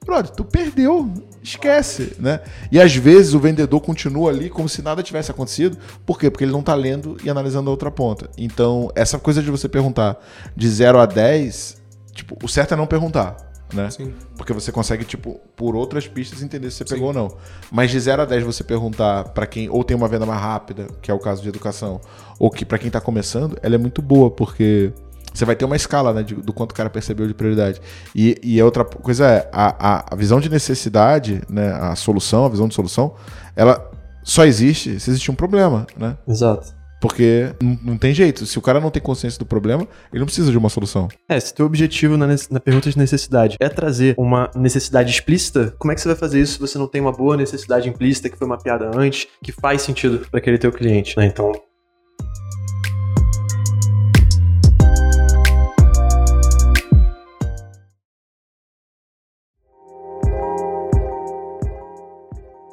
brother, 0.05 0.31
tu 0.31 0.43
perdeu, 0.43 1.09
esquece, 1.41 2.15
né? 2.19 2.41
E 2.71 2.79
às 2.79 2.95
vezes 2.95 3.33
o 3.33 3.39
vendedor 3.39 3.79
continua 3.81 4.29
ali 4.29 4.49
como 4.49 4.67
se 4.67 4.81
nada 4.81 5.01
tivesse 5.03 5.31
acontecido, 5.31 5.77
por 6.05 6.19
quê? 6.19 6.29
Porque 6.29 6.43
ele 6.43 6.51
não 6.51 6.61
tá 6.61 6.75
lendo 6.75 7.17
e 7.23 7.29
analisando 7.29 7.69
a 7.69 7.71
outra 7.71 7.89
ponta. 7.91 8.29
Então, 8.37 8.91
essa 8.95 9.17
coisa 9.17 9.41
de 9.41 9.49
você 9.49 9.67
perguntar 9.67 10.17
de 10.55 10.69
0 10.69 10.99
a 10.99 11.05
10, 11.05 11.81
tipo, 12.13 12.37
o 12.43 12.47
certo 12.47 12.73
é 12.73 12.77
não 12.77 12.87
perguntar, 12.87 13.37
né? 13.73 13.89
Sim. 13.89 14.13
Porque 14.35 14.53
você 14.53 14.71
consegue, 14.71 15.05
tipo, 15.05 15.39
por 15.55 15.75
outras 15.75 16.07
pistas 16.07 16.41
entender 16.41 16.71
se 16.71 16.77
você 16.77 16.85
pegou 16.85 17.07
ou 17.07 17.13
não. 17.13 17.29
Mas 17.71 17.91
de 17.91 17.99
0 17.99 18.23
a 18.23 18.25
10 18.25 18.43
você 18.43 18.63
perguntar 18.63 19.29
pra 19.29 19.45
quem 19.45 19.69
ou 19.69 19.83
tem 19.83 19.95
uma 19.95 20.07
venda 20.07 20.25
mais 20.25 20.41
rápida, 20.41 20.87
que 21.01 21.11
é 21.11 21.13
o 21.13 21.19
caso 21.19 21.41
de 21.41 21.49
educação, 21.49 22.01
ou 22.37 22.49
que 22.49 22.65
pra 22.65 22.77
quem 22.77 22.89
tá 22.89 22.99
começando, 22.99 23.57
ela 23.61 23.75
é 23.75 23.77
muito 23.77 24.01
boa, 24.01 24.29
porque 24.29 24.91
você 25.33 25.45
vai 25.45 25.55
ter 25.55 25.65
uma 25.65 25.75
escala, 25.75 26.13
né, 26.13 26.23
de- 26.23 26.35
do 26.35 26.51
quanto 26.53 26.71
o 26.71 26.75
cara 26.75 26.89
percebeu 26.89 27.27
de 27.27 27.33
prioridade. 27.33 27.81
E, 28.15 28.39
e 28.43 28.59
a 28.59 28.65
outra 28.65 28.83
coisa 28.83 29.25
é, 29.27 29.49
a, 29.51 30.13
a, 30.13 30.15
visão 30.15 30.39
de 30.39 30.49
necessidade, 30.49 31.41
né, 31.49 31.71
a 31.71 31.95
solução, 31.95 32.45
a 32.45 32.49
visão 32.49 32.67
de 32.67 32.73
solução, 32.73 33.15
ela 33.55 33.89
só 34.23 34.45
existe 34.45 34.99
se 34.99 35.09
existe 35.09 35.31
um 35.31 35.35
problema, 35.35 35.87
né? 35.97 36.17
Exato. 36.27 36.79
Porque 37.01 37.53
não, 37.61 37.79
não 37.81 37.97
tem 37.97 38.13
jeito. 38.13 38.45
Se 38.45 38.59
o 38.59 38.61
cara 38.61 38.79
não 38.79 38.91
tem 38.91 39.01
consciência 39.01 39.39
do 39.39 39.45
problema, 39.45 39.87
ele 40.11 40.19
não 40.19 40.25
precisa 40.25 40.51
de 40.51 40.57
uma 40.57 40.69
solução. 40.69 41.07
É, 41.29 41.39
se 41.39 41.53
teu 41.53 41.65
objetivo 41.65 42.17
na, 42.17 42.27
na 42.27 42.59
pergunta 42.59 42.89
de 42.89 42.97
necessidade 42.97 43.55
é 43.59 43.69
trazer 43.69 44.15
uma 44.17 44.51
necessidade 44.53 45.09
explícita, 45.09 45.73
como 45.79 45.91
é 45.91 45.95
que 45.95 46.01
você 46.01 46.09
vai 46.09 46.17
fazer 46.17 46.41
isso 46.41 46.53
se 46.53 46.59
você 46.59 46.77
não 46.77 46.87
tem 46.87 46.99
uma 46.99 47.13
boa 47.13 47.37
necessidade 47.37 47.87
implícita 47.87 48.29
que 48.29 48.37
foi 48.37 48.47
mapeada 48.47 48.91
antes, 48.93 49.27
que 49.41 49.51
faz 49.51 49.81
sentido 49.81 50.27
para 50.29 50.39
aquele 50.39 50.57
teu 50.57 50.71
cliente, 50.71 51.15
né? 51.17 51.25
Então, 51.25 51.53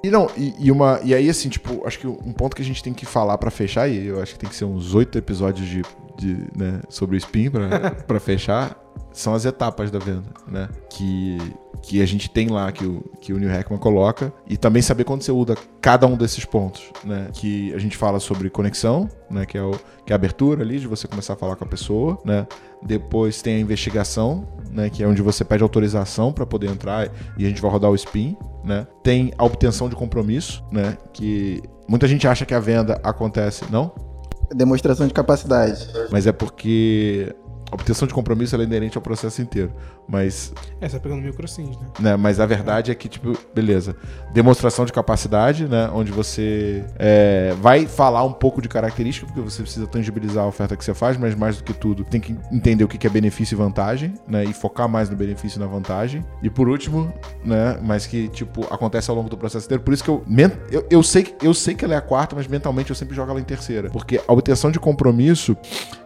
E 0.07 0.11
não, 0.11 0.31
e, 0.37 0.55
e 0.61 0.71
uma. 0.71 1.01
E 1.03 1.13
aí, 1.13 1.29
assim, 1.29 1.49
tipo, 1.49 1.85
acho 1.85 1.99
que 1.99 2.07
um 2.07 2.33
ponto 2.33 2.55
que 2.55 2.63
a 2.63 2.65
gente 2.65 2.81
tem 2.81 2.95
que 2.95 3.05
falar 3.05 3.37
pra 3.39 3.51
fechar, 3.51 3.89
e 3.89 4.07
eu 4.07 4.23
acho 4.23 4.35
que 4.35 4.39
tem 4.39 4.49
que 4.49 4.55
ser 4.55 4.65
uns 4.65 4.95
oito 4.95 5.19
episódios 5.19 5.69
de, 5.69 5.83
de, 6.17 6.49
né, 6.57 6.81
sobre 6.89 7.17
o 7.17 7.19
Spin 7.19 7.51
pra 8.07 8.21
fechar, 8.21 8.77
são 9.13 9.35
as 9.35 9.45
etapas 9.45 9.91
da 9.91 9.99
venda, 9.99 10.29
né? 10.47 10.69
Que, 10.91 11.39
que 11.83 12.03
a 12.03 12.07
gente 12.07 12.29
tem 12.29 12.49
lá, 12.49 12.71
que 12.71 12.85
o, 12.85 13.03
que 13.21 13.33
o 13.33 13.39
Neil 13.39 13.51
Hackman 13.51 13.79
coloca, 13.79 14.33
e 14.47 14.57
também 14.57 14.83
saber 14.83 15.05
quando 15.05 15.23
você 15.23 15.33
usa 15.33 15.57
cada 15.81 16.07
um 16.07 16.17
desses 16.17 16.45
pontos, 16.45 16.93
né? 17.03 17.29
Que 17.33 17.73
a 17.73 17.79
gente 17.79 17.97
fala 17.97 18.21
sobre 18.21 18.51
conexão, 18.51 19.09
né? 19.31 19.47
Que 19.47 19.57
é, 19.57 19.63
o, 19.63 19.73
que 20.05 20.13
é 20.13 20.15
a 20.15 20.17
abertura 20.17 20.63
ali, 20.63 20.79
de 20.79 20.87
você 20.87 21.09
começar 21.09 21.33
a 21.33 21.37
falar 21.37 21.57
com 21.57 21.65
a 21.65 21.67
pessoa, 21.67 22.19
né? 22.25 22.47
Depois 22.83 23.41
tem 23.41 23.57
a 23.57 23.59
investigação, 23.59 24.47
né? 24.71 24.91
Que 24.91 25.03
é 25.03 25.09
onde 25.09 25.23
você 25.23 25.45
pede 25.45 25.63
autorização 25.63 26.31
para 26.31 26.45
poder 26.45 26.71
entrar 26.71 27.11
e 27.39 27.47
a 27.47 27.49
gente 27.49 27.63
vai 27.63 27.71
rodar 27.71 27.91
o 27.91 27.95
spin, 27.95 28.37
né? 28.63 28.87
Tem 29.03 29.33
a 29.39 29.45
obtenção 29.45 29.89
de 29.89 29.97
compromisso, 29.97 30.63
né? 30.71 30.97
Que 31.15 31.63
muita 31.89 32.07
gente 32.07 32.29
acha 32.29 32.45
que 32.45 32.53
a 32.53 32.61
venda 32.61 33.01
acontece, 33.03 33.65
não? 33.71 34.06
Demonstração 34.55 35.07
de 35.07 35.15
capacidade. 35.15 35.89
Mas 36.11 36.27
é 36.27 36.33
porque 36.33 37.35
A 37.71 37.75
obtenção 37.75 38.07
de 38.07 38.15
compromisso 38.15 38.55
é 38.57 38.63
inerente 38.63 38.97
ao 38.97 39.03
processo 39.03 39.43
inteiro. 39.43 39.73
Mas, 40.09 40.53
É, 40.81 40.89
você 40.89 40.97
tá 40.97 41.03
pegando 41.03 41.23
microsims, 41.23 41.77
né? 41.79 41.87
né, 42.01 42.17
mas 42.17 42.39
a 42.39 42.47
verdade 42.47 42.91
é 42.91 42.95
que, 42.95 43.09
tipo, 43.09 43.33
beleza. 43.55 43.97
Demonstração 44.33 44.85
de 44.85 44.93
capacidade, 44.93 45.67
né? 45.67 45.91
Onde 45.93 46.13
você 46.13 46.85
é, 46.99 47.55
vai 47.61 47.87
falar 47.87 48.23
um 48.25 48.33
pouco 48.33 48.61
de 48.63 48.69
característica, 48.69 49.27
porque 49.27 49.41
você 49.41 49.63
precisa 49.63 49.87
tangibilizar 49.87 50.45
a 50.45 50.47
oferta 50.47 50.77
que 50.77 50.85
você 50.85 50.95
faz, 50.95 51.17
mas 51.17 51.35
mais 51.35 51.57
do 51.57 51.65
que 51.65 51.73
tudo, 51.73 52.05
tem 52.05 52.21
que 52.21 52.37
entender 52.53 52.85
o 52.85 52.89
que 52.89 53.05
é 53.07 53.11
benefício 53.11 53.55
e 53.55 53.59
vantagem, 53.59 54.15
né? 54.29 54.45
E 54.45 54.53
focar 54.53 54.89
mais 54.89 55.11
no 55.11 55.17
benefício 55.17 55.59
e 55.59 55.61
na 55.61 55.67
vantagem. 55.67 56.25
E 56.43 56.49
por 56.51 56.69
último, 56.69 57.13
né? 57.45 57.79
Mas 57.83 58.07
que, 58.07 58.29
tipo, 58.29 58.65
acontece 58.73 59.11
ao 59.11 59.17
longo 59.17 59.29
do 59.29 59.37
processo 59.37 59.67
inteiro. 59.67 59.83
Por 59.83 59.93
isso 59.95 60.05
que 60.05 60.11
eu, 60.11 60.25
eu, 60.71 60.87
eu 60.91 61.03
sei, 61.03 61.23
que- 61.25 61.47
eu 61.47 61.53
sei 61.55 61.75
que 61.75 61.85
ela 61.85 61.95
é 61.95 61.97
a 61.97 62.01
quarta, 62.03 62.37
mas 62.37 62.47
mentalmente 62.47 62.91
eu 62.91 62.97
sempre 62.97 63.15
jogo 63.17 63.31
ela 63.31 63.41
em 63.41 63.45
terceira. 63.45 63.91
Porque 63.91 64.21
a 64.27 64.33
obtenção 64.33 64.71
de 64.71 64.79
compromisso. 64.79 65.57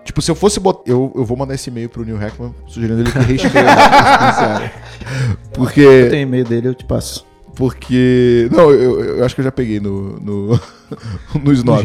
Tipo, 0.04 0.22
se 0.22 0.30
eu 0.30 0.34
fosse 0.34 0.58
botar. 0.58 0.90
Eu, 0.90 1.12
eu 1.14 1.24
vou 1.24 1.36
mandar 1.36 1.54
esse 1.54 1.68
e-mail 1.70 1.88
pro 1.88 2.04
Neil 2.04 2.16
Hackman 2.16 2.54
sugerindo 2.66 3.00
ele 3.00 3.12
que 3.12 3.18
reescreva. 3.20 3.70
porque. 5.54 5.80
Eu 5.80 6.10
tenho 6.10 6.22
e-mail 6.22 6.44
dele, 6.44 6.68
eu 6.68 6.74
te 6.74 6.84
passo. 6.84 7.26
Porque. 7.54 8.48
Não, 8.50 8.70
eu, 8.70 9.18
eu 9.18 9.24
acho 9.24 9.34
que 9.34 9.40
eu 9.40 9.44
já 9.44 9.52
peguei 9.52 9.80
no. 9.80 10.18
No, 10.20 10.60
no 11.42 11.52
Snob. 11.52 11.84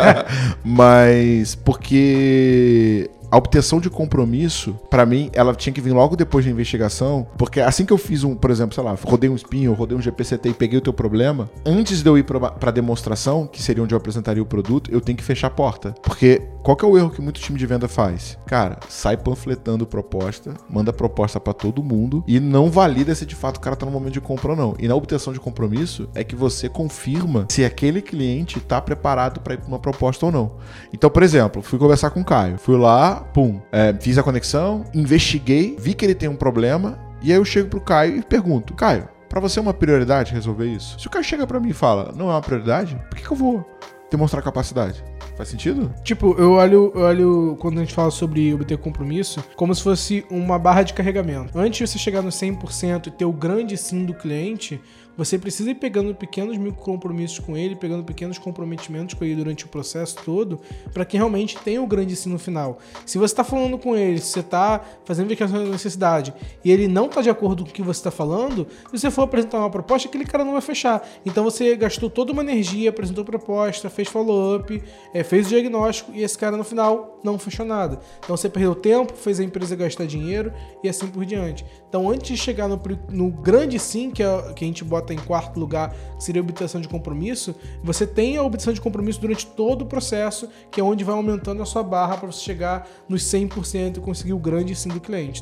Mas. 0.64 1.54
Porque. 1.54 3.10
A 3.30 3.36
obtenção 3.36 3.80
de 3.80 3.90
compromisso, 3.90 4.78
pra 4.88 5.04
mim, 5.04 5.30
ela 5.32 5.54
tinha 5.54 5.72
que 5.72 5.80
vir 5.80 5.92
logo 5.92 6.16
depois 6.16 6.44
da 6.44 6.50
investigação, 6.50 7.26
porque 7.36 7.60
assim 7.60 7.84
que 7.84 7.92
eu 7.92 7.98
fiz 7.98 8.24
um, 8.24 8.34
por 8.34 8.50
exemplo, 8.50 8.74
sei 8.74 8.84
lá, 8.84 8.96
rodei 9.04 9.28
um 9.28 9.34
spin, 9.34 9.64
eu 9.64 9.74
rodei 9.74 9.96
um 9.96 10.00
GPCT 10.00 10.50
e 10.50 10.54
peguei 10.54 10.78
o 10.78 10.82
teu 10.82 10.92
problema, 10.92 11.50
antes 11.64 12.02
de 12.02 12.08
eu 12.08 12.16
ir 12.16 12.24
pra 12.24 12.70
demonstração, 12.70 13.46
que 13.46 13.62
seria 13.62 13.82
onde 13.82 13.94
eu 13.94 13.98
apresentaria 13.98 14.42
o 14.42 14.46
produto, 14.46 14.90
eu 14.92 15.00
tenho 15.00 15.18
que 15.18 15.24
fechar 15.24 15.48
a 15.48 15.50
porta. 15.50 15.94
Porque 16.02 16.42
qual 16.62 16.76
que 16.76 16.84
é 16.84 16.88
o 16.88 16.98
erro 16.98 17.10
que 17.10 17.22
muito 17.22 17.40
time 17.40 17.58
de 17.58 17.66
venda 17.66 17.86
faz? 17.86 18.38
Cara, 18.46 18.78
sai 18.88 19.16
panfletando 19.16 19.86
proposta, 19.86 20.54
manda 20.68 20.92
proposta 20.92 21.38
pra 21.38 21.52
todo 21.52 21.82
mundo 21.82 22.24
e 22.26 22.40
não 22.40 22.70
valida 22.70 23.14
se 23.14 23.24
de 23.24 23.34
fato 23.34 23.58
o 23.58 23.60
cara 23.60 23.76
tá 23.76 23.86
no 23.86 23.92
momento 23.92 24.14
de 24.14 24.20
compra 24.20 24.50
ou 24.50 24.56
não. 24.56 24.74
E 24.78 24.88
na 24.88 24.94
obtenção 24.94 25.32
de 25.32 25.40
compromisso 25.40 26.08
é 26.14 26.24
que 26.24 26.34
você 26.34 26.68
confirma 26.68 27.46
se 27.48 27.64
aquele 27.64 28.02
cliente 28.02 28.60
tá 28.60 28.80
preparado 28.80 29.40
pra 29.40 29.54
ir 29.54 29.58
pra 29.58 29.68
uma 29.68 29.78
proposta 29.78 30.26
ou 30.26 30.32
não. 30.32 30.52
Então, 30.92 31.08
por 31.08 31.22
exemplo, 31.22 31.62
fui 31.62 31.78
conversar 31.78 32.10
com 32.10 32.20
o 32.20 32.24
Caio, 32.24 32.58
fui 32.58 32.76
lá, 32.76 33.15
pum, 33.20 33.60
é, 33.72 33.94
fiz 33.98 34.18
a 34.18 34.22
conexão, 34.22 34.84
investiguei, 34.94 35.76
vi 35.78 35.94
que 35.94 36.04
ele 36.04 36.14
tem 36.14 36.28
um 36.28 36.36
problema 36.36 36.98
e 37.22 37.32
aí 37.32 37.38
eu 37.38 37.44
chego 37.44 37.68
pro 37.68 37.80
Caio 37.80 38.18
e 38.18 38.22
pergunto: 38.22 38.74
Caio, 38.74 39.08
pra 39.28 39.40
você 39.40 39.58
é 39.58 39.62
uma 39.62 39.74
prioridade 39.74 40.32
resolver 40.32 40.66
isso? 40.66 40.98
Se 40.98 41.06
o 41.06 41.10
Caio 41.10 41.24
chega 41.24 41.46
pra 41.46 41.60
mim 41.60 41.70
e 41.70 41.74
fala, 41.74 42.12
não 42.16 42.28
é 42.30 42.32
uma 42.34 42.40
prioridade, 42.40 42.96
por 43.08 43.16
que, 43.16 43.26
que 43.26 43.32
eu 43.32 43.36
vou 43.36 43.64
demonstrar 44.10 44.42
capacidade? 44.42 45.02
Faz 45.36 45.48
sentido? 45.48 45.92
Tipo, 46.02 46.34
eu 46.38 46.52
olho, 46.52 46.92
eu 46.94 47.02
olho 47.02 47.56
quando 47.60 47.78
a 47.78 47.80
gente 47.80 47.92
fala 47.92 48.10
sobre 48.10 48.54
obter 48.54 48.78
compromisso, 48.78 49.44
como 49.54 49.74
se 49.74 49.82
fosse 49.82 50.24
uma 50.30 50.58
barra 50.58 50.82
de 50.82 50.94
carregamento. 50.94 51.58
Antes 51.58 51.78
de 51.78 51.86
você 51.86 51.98
chegar 51.98 52.22
no 52.22 52.30
100% 52.30 53.08
e 53.08 53.10
ter 53.10 53.24
o 53.24 53.32
grande 53.32 53.76
sim 53.76 54.06
do 54.06 54.14
cliente, 54.14 54.80
você 55.16 55.38
precisa 55.38 55.70
ir 55.70 55.76
pegando 55.76 56.14
pequenos 56.14 56.56
micro 56.56 56.82
compromissos 56.82 57.38
com 57.38 57.56
ele, 57.56 57.74
pegando 57.74 58.04
pequenos 58.04 58.38
comprometimentos 58.38 59.14
com 59.14 59.24
ele 59.24 59.36
durante 59.36 59.64
o 59.64 59.68
processo 59.68 60.16
todo, 60.24 60.60
para 60.92 61.04
que 61.04 61.16
realmente 61.16 61.56
tenha 61.58 61.82
o 61.82 61.86
grande 61.86 62.14
sim 62.14 62.30
no 62.30 62.38
final. 62.38 62.78
Se 63.04 63.18
você 63.18 63.32
está 63.32 63.44
falando 63.44 63.78
com 63.78 63.96
ele, 63.96 64.18
se 64.18 64.32
você 64.32 64.40
está 64.40 64.84
fazendo 65.04 65.26
investigação 65.26 65.64
da 65.64 65.70
necessidade 65.70 66.34
e 66.64 66.70
ele 66.70 66.88
não 66.88 67.06
está 67.06 67.22
de 67.22 67.30
acordo 67.30 67.64
com 67.64 67.70
o 67.70 67.72
que 67.72 67.82
você 67.82 68.00
está 68.00 68.10
falando, 68.10 68.66
se 68.86 68.98
você 68.98 69.10
for 69.10 69.22
apresentar 69.22 69.58
uma 69.58 69.70
proposta, 69.70 70.08
aquele 70.08 70.24
cara 70.24 70.44
não 70.44 70.52
vai 70.52 70.60
fechar. 70.60 71.06
Então 71.24 71.44
você 71.44 71.76
gastou 71.76 72.10
toda 72.10 72.32
uma 72.32 72.42
energia, 72.42 72.90
apresentou 72.90 73.24
proposta, 73.24 73.88
fez 73.88 74.08
follow-up, 74.08 74.82
é, 75.14 75.22
fez 75.22 75.46
o 75.46 75.48
diagnóstico 75.50 76.12
e 76.14 76.22
esse 76.22 76.36
cara 76.36 76.56
no 76.56 76.64
final 76.64 77.20
não 77.22 77.38
fechou 77.38 77.64
nada. 77.64 77.98
Então 78.18 78.36
você 78.36 78.48
perdeu 78.48 78.74
tempo, 78.74 79.14
fez 79.14 79.40
a 79.40 79.44
empresa 79.44 79.74
gastar 79.76 80.06
dinheiro 80.06 80.52
e 80.82 80.88
assim 80.88 81.06
por 81.06 81.24
diante. 81.24 81.64
Então 81.88 82.08
antes 82.10 82.28
de 82.28 82.36
chegar 82.36 82.68
no, 82.68 82.80
no 83.08 83.30
grande 83.30 83.78
sim, 83.78 84.10
que, 84.10 84.22
é, 84.22 84.52
que 84.54 84.64
a 84.64 84.68
gente 84.68 84.84
bota 84.84 85.05
em 85.12 85.18
quarto 85.18 85.58
lugar, 85.58 85.94
que 86.16 86.24
seria 86.24 86.40
a 86.40 86.44
obtenção 86.44 86.80
de 86.80 86.88
compromisso, 86.88 87.54
você 87.82 88.06
tem 88.06 88.36
a 88.36 88.42
obtenção 88.42 88.72
de 88.72 88.80
compromisso 88.80 89.20
durante 89.20 89.46
todo 89.46 89.82
o 89.82 89.86
processo, 89.86 90.48
que 90.70 90.80
é 90.80 90.84
onde 90.84 91.04
vai 91.04 91.14
aumentando 91.14 91.62
a 91.62 91.66
sua 91.66 91.82
barra 91.82 92.16
para 92.16 92.30
você 92.30 92.40
chegar 92.40 92.88
nos 93.08 93.22
100% 93.22 93.98
e 93.98 94.00
conseguir 94.00 94.32
o 94.32 94.38
grande 94.38 94.74
sim 94.74 94.88
do 94.88 95.00
cliente. 95.00 95.40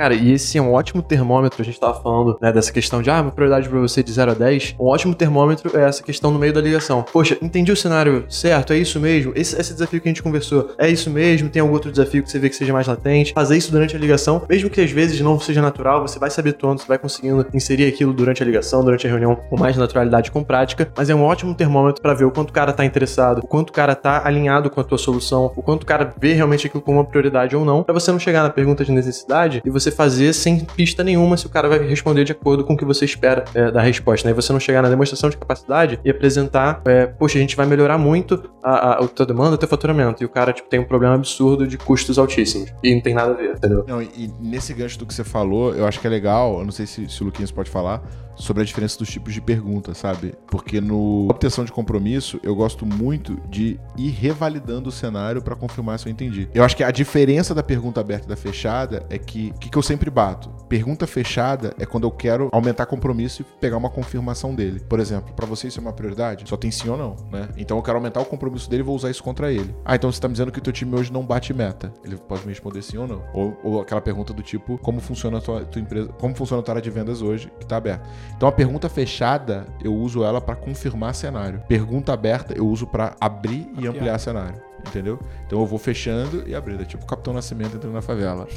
Cara, 0.00 0.14
e 0.14 0.32
esse 0.32 0.56
é 0.56 0.62
um 0.62 0.72
ótimo 0.72 1.02
termômetro, 1.02 1.60
a 1.60 1.64
gente 1.64 1.78
tava 1.78 2.00
falando, 2.00 2.38
né, 2.40 2.50
dessa 2.50 2.72
questão 2.72 3.02
de, 3.02 3.10
ah, 3.10 3.20
uma 3.20 3.30
prioridade 3.30 3.68
pra 3.68 3.78
você 3.78 4.02
de 4.02 4.10
0 4.10 4.30
a 4.30 4.34
10. 4.34 4.76
Um 4.80 4.86
ótimo 4.86 5.14
termômetro 5.14 5.78
é 5.78 5.86
essa 5.86 6.02
questão 6.02 6.30
no 6.30 6.38
meio 6.38 6.54
da 6.54 6.60
ligação. 6.62 7.04
Poxa, 7.12 7.36
entendi 7.42 7.70
o 7.70 7.76
cenário 7.76 8.24
certo, 8.26 8.72
é 8.72 8.78
isso 8.78 8.98
mesmo? 8.98 9.34
Esse, 9.36 9.60
esse 9.60 9.74
desafio 9.74 10.00
que 10.00 10.08
a 10.08 10.10
gente 10.10 10.22
conversou, 10.22 10.70
é 10.78 10.88
isso 10.88 11.10
mesmo? 11.10 11.50
Tem 11.50 11.60
algum 11.60 11.74
outro 11.74 11.90
desafio 11.90 12.22
que 12.22 12.30
você 12.30 12.38
vê 12.38 12.48
que 12.48 12.56
seja 12.56 12.72
mais 12.72 12.86
latente? 12.86 13.34
Fazer 13.34 13.58
isso 13.58 13.70
durante 13.70 13.94
a 13.94 13.98
ligação, 13.98 14.40
mesmo 14.48 14.70
que 14.70 14.80
às 14.80 14.90
vezes 14.90 15.20
não 15.20 15.38
seja 15.38 15.60
natural, 15.60 16.00
você 16.00 16.18
vai 16.18 16.30
se 16.30 16.40
habituando, 16.40 16.80
você 16.80 16.88
vai 16.88 16.96
conseguindo 16.96 17.46
inserir 17.52 17.86
aquilo 17.86 18.14
durante 18.14 18.42
a 18.42 18.46
ligação, 18.46 18.82
durante 18.82 19.06
a 19.06 19.10
reunião, 19.10 19.36
com 19.36 19.58
mais 19.58 19.76
naturalidade, 19.76 20.30
com 20.30 20.42
prática, 20.42 20.90
mas 20.96 21.10
é 21.10 21.14
um 21.14 21.22
ótimo 21.22 21.54
termômetro 21.54 22.00
pra 22.00 22.14
ver 22.14 22.24
o 22.24 22.30
quanto 22.30 22.48
o 22.48 22.54
cara 22.54 22.72
tá 22.72 22.86
interessado, 22.86 23.40
o 23.40 23.46
quanto 23.46 23.68
o 23.68 23.72
cara 23.74 23.94
tá 23.94 24.22
alinhado 24.26 24.70
com 24.70 24.80
a 24.80 24.84
tua 24.84 24.96
solução, 24.96 25.52
o 25.54 25.62
quanto 25.62 25.82
o 25.82 25.86
cara 25.86 26.10
vê 26.18 26.32
realmente 26.32 26.66
aquilo 26.66 26.82
como 26.82 26.96
uma 26.96 27.04
prioridade 27.04 27.54
ou 27.54 27.66
não, 27.66 27.82
pra 27.82 27.92
você 27.92 28.10
não 28.10 28.18
chegar 28.18 28.42
na 28.42 28.48
pergunta 28.48 28.82
de 28.82 28.92
necessidade 28.92 29.60
e 29.62 29.68
você 29.68 29.89
fazer 29.90 30.32
sem 30.32 30.60
pista 30.60 31.02
nenhuma 31.02 31.36
se 31.36 31.46
o 31.46 31.48
cara 31.48 31.68
vai 31.68 31.78
responder 31.86 32.24
de 32.24 32.32
acordo 32.32 32.64
com 32.64 32.74
o 32.74 32.76
que 32.76 32.84
você 32.84 33.04
espera 33.04 33.44
é, 33.54 33.70
da 33.70 33.80
resposta, 33.80 34.26
né? 34.26 34.32
E 34.32 34.34
você 34.34 34.52
não 34.52 34.60
chegar 34.60 34.82
na 34.82 34.88
demonstração 34.88 35.30
de 35.30 35.36
capacidade 35.36 36.00
e 36.04 36.10
apresentar, 36.10 36.80
é, 36.86 37.06
poxa, 37.06 37.38
a 37.38 37.40
gente 37.40 37.56
vai 37.56 37.66
melhorar 37.66 37.98
muito 37.98 38.50
a, 38.62 38.70
a, 38.70 38.92
a 39.04 39.08
tua 39.08 39.26
demanda, 39.26 39.54
o 39.54 39.58
teu 39.58 39.68
faturamento, 39.68 40.22
e 40.22 40.26
o 40.26 40.28
cara, 40.28 40.52
tipo, 40.52 40.68
tem 40.68 40.80
um 40.80 40.84
problema 40.84 41.14
absurdo 41.14 41.66
de 41.66 41.78
custos 41.78 42.18
altíssimos. 42.18 42.72
E 42.82 42.94
não 42.94 43.00
tem 43.00 43.14
nada 43.14 43.32
a 43.32 43.34
ver, 43.34 43.54
entendeu? 43.56 43.84
Não, 43.86 44.02
e 44.02 44.32
nesse 44.40 44.72
gancho 44.72 44.98
do 44.98 45.06
que 45.06 45.14
você 45.14 45.24
falou, 45.24 45.74
eu 45.74 45.86
acho 45.86 46.00
que 46.00 46.06
é 46.06 46.10
legal, 46.10 46.58
eu 46.58 46.64
não 46.64 46.72
sei 46.72 46.86
se, 46.86 47.08
se 47.08 47.22
o 47.22 47.26
Luquinhas 47.26 47.50
pode 47.50 47.70
falar, 47.70 48.02
sobre 48.40 48.62
a 48.62 48.66
diferença 48.66 48.98
dos 48.98 49.08
tipos 49.08 49.32
de 49.32 49.40
pergunta, 49.40 49.94
sabe? 49.94 50.34
Porque 50.46 50.80
no 50.80 51.28
obtenção 51.30 51.64
de 51.64 51.72
compromisso, 51.72 52.40
eu 52.42 52.54
gosto 52.54 52.84
muito 52.86 53.40
de 53.48 53.78
ir 53.96 54.10
revalidando 54.10 54.88
o 54.88 54.92
cenário 54.92 55.42
pra 55.42 55.54
confirmar 55.54 55.98
se 55.98 56.08
eu 56.08 56.12
entendi. 56.12 56.48
Eu 56.54 56.64
acho 56.64 56.76
que 56.76 56.82
a 56.82 56.90
diferença 56.90 57.54
da 57.54 57.62
pergunta 57.62 58.00
aberta 58.00 58.26
e 58.26 58.28
da 58.28 58.36
fechada 58.36 59.06
é 59.08 59.18
que 59.18 59.52
o 59.54 59.58
que, 59.58 59.68
que 59.68 59.78
eu 59.78 59.82
sempre 59.82 60.10
bato? 60.10 60.50
Pergunta 60.68 61.06
fechada 61.06 61.74
é 61.78 61.86
quando 61.86 62.04
eu 62.04 62.10
quero 62.10 62.48
aumentar 62.52 62.86
compromisso 62.86 63.42
e 63.42 63.44
pegar 63.60 63.76
uma 63.76 63.90
confirmação 63.90 64.54
dele. 64.54 64.80
Por 64.80 65.00
exemplo, 65.00 65.32
pra 65.34 65.46
você 65.46 65.68
isso 65.68 65.78
é 65.78 65.82
uma 65.82 65.92
prioridade? 65.92 66.48
Só 66.48 66.56
tem 66.56 66.70
sim 66.70 66.88
ou 66.88 66.96
não, 66.96 67.16
né? 67.30 67.48
Então 67.56 67.76
eu 67.76 67.82
quero 67.82 67.98
aumentar 67.98 68.20
o 68.20 68.24
compromisso 68.24 68.68
dele 68.68 68.82
e 68.82 68.84
vou 68.84 68.96
usar 68.96 69.10
isso 69.10 69.22
contra 69.22 69.52
ele. 69.52 69.74
Ah, 69.84 69.94
então 69.94 70.10
você 70.10 70.20
tá 70.20 70.28
me 70.28 70.32
dizendo 70.32 70.52
que 70.52 70.58
o 70.58 70.62
teu 70.62 70.72
time 70.72 70.94
hoje 70.94 71.12
não 71.12 71.24
bate 71.24 71.52
meta. 71.52 71.92
Ele 72.04 72.16
pode 72.16 72.42
me 72.42 72.48
responder 72.48 72.82
sim 72.82 72.96
ou 72.96 73.06
não. 73.06 73.22
Ou, 73.34 73.58
ou 73.62 73.80
aquela 73.80 74.00
pergunta 74.00 74.32
do 74.32 74.42
tipo, 74.42 74.78
como 74.78 75.00
funciona 75.00 75.38
a 75.38 75.40
tua, 75.40 75.64
tua 75.64 75.80
empresa, 75.80 76.08
como 76.18 76.34
funciona 76.34 76.60
a 76.60 76.64
tua 76.64 76.72
área 76.72 76.82
de 76.82 76.90
vendas 76.90 77.22
hoje, 77.22 77.50
que 77.58 77.66
tá 77.66 77.76
aberta. 77.76 78.08
Então 78.36 78.48
a 78.48 78.52
pergunta 78.52 78.88
fechada, 78.88 79.66
eu 79.82 79.94
uso 79.94 80.24
ela 80.24 80.40
pra 80.40 80.54
confirmar 80.56 81.14
cenário. 81.14 81.62
Pergunta 81.68 82.12
aberta, 82.12 82.54
eu 82.56 82.66
uso 82.66 82.86
pra 82.86 83.14
abrir 83.20 83.70
e 83.78 83.86
ampliar 83.86 84.18
cenário. 84.18 84.60
Entendeu? 84.86 85.18
Então 85.46 85.60
eu 85.60 85.66
vou 85.66 85.78
fechando 85.78 86.42
e 86.48 86.54
abrindo. 86.54 86.80
É 86.82 86.86
tipo 86.86 87.04
o 87.04 87.06
Capitão 87.06 87.34
Nascimento 87.34 87.76
entrando 87.76 87.92
na 87.92 88.00
favela. 88.00 88.48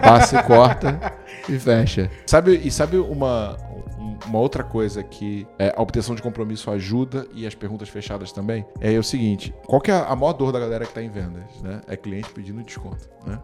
Passa 0.00 0.38
e 0.38 0.42
corta 0.44 1.12
e 1.48 1.58
fecha. 1.58 2.08
Sabe, 2.24 2.54
e 2.62 2.70
sabe 2.70 2.98
uma, 2.98 3.56
um- 3.98 4.16
uma 4.26 4.38
outra 4.38 4.62
coisa 4.62 5.02
que 5.02 5.44
é, 5.58 5.74
a 5.76 5.82
obtenção 5.82 6.14
de 6.14 6.22
compromisso 6.22 6.70
ajuda 6.70 7.26
e 7.34 7.44
as 7.48 7.54
perguntas 7.56 7.88
fechadas 7.88 8.30
também? 8.30 8.64
É 8.80 8.96
o 8.96 9.02
seguinte: 9.02 9.52
qual 9.66 9.80
que 9.80 9.90
é 9.90 9.94
a 9.94 10.14
maior 10.14 10.34
dor 10.34 10.52
da 10.52 10.60
galera 10.60 10.86
que 10.86 10.94
tá 10.94 11.02
em 11.02 11.10
vendas? 11.10 11.42
Né? 11.60 11.80
É 11.88 11.96
cliente 11.96 12.30
pedindo 12.30 12.62
desconto. 12.62 13.08
Né? 13.26 13.36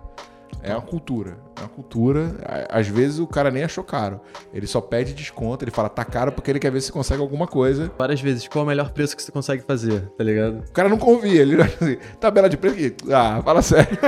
É 0.63 0.73
uma 0.73 0.83
cultura. 0.83 1.39
É 1.57 1.61
uma 1.61 1.69
cultura. 1.69 2.35
Às 2.69 2.89
vezes 2.89 3.19
o 3.19 3.27
cara 3.27 3.51
nem 3.51 3.63
achou 3.65 3.85
caro. 3.85 4.21
Ele 4.53 4.67
só 4.67 4.81
pede 4.81 5.15
desconto, 5.15 5.65
ele 5.65 5.71
fala, 5.71 5.89
tá 5.89 6.05
caro 6.05 6.33
porque 6.33 6.51
ele 6.51 6.59
quer 6.59 6.71
ver 6.71 6.81
se 6.81 6.93
consegue 6.93 7.21
alguma 7.21 7.47
coisa. 7.47 7.91
Várias 7.99 8.21
vezes, 8.21 8.47
qual 8.49 8.63
é 8.63 8.65
o 8.65 8.69
melhor 8.69 8.91
preço 8.91 9.17
que 9.17 9.23
você 9.23 9.33
consegue 9.33 9.63
fazer, 9.63 10.09
tá 10.17 10.25
ligado? 10.25 10.65
O 10.69 10.73
cara 10.73 10.89
não 10.89 10.99
confia, 10.99 11.43
ele 11.43 11.61
assim, 11.63 11.97
tabela 12.21 12.49
de 12.49 12.57
preço 12.57 12.77
aqui. 12.77 12.95
Ah, 13.13 13.41
fala 13.45 13.63
sério. 13.63 13.99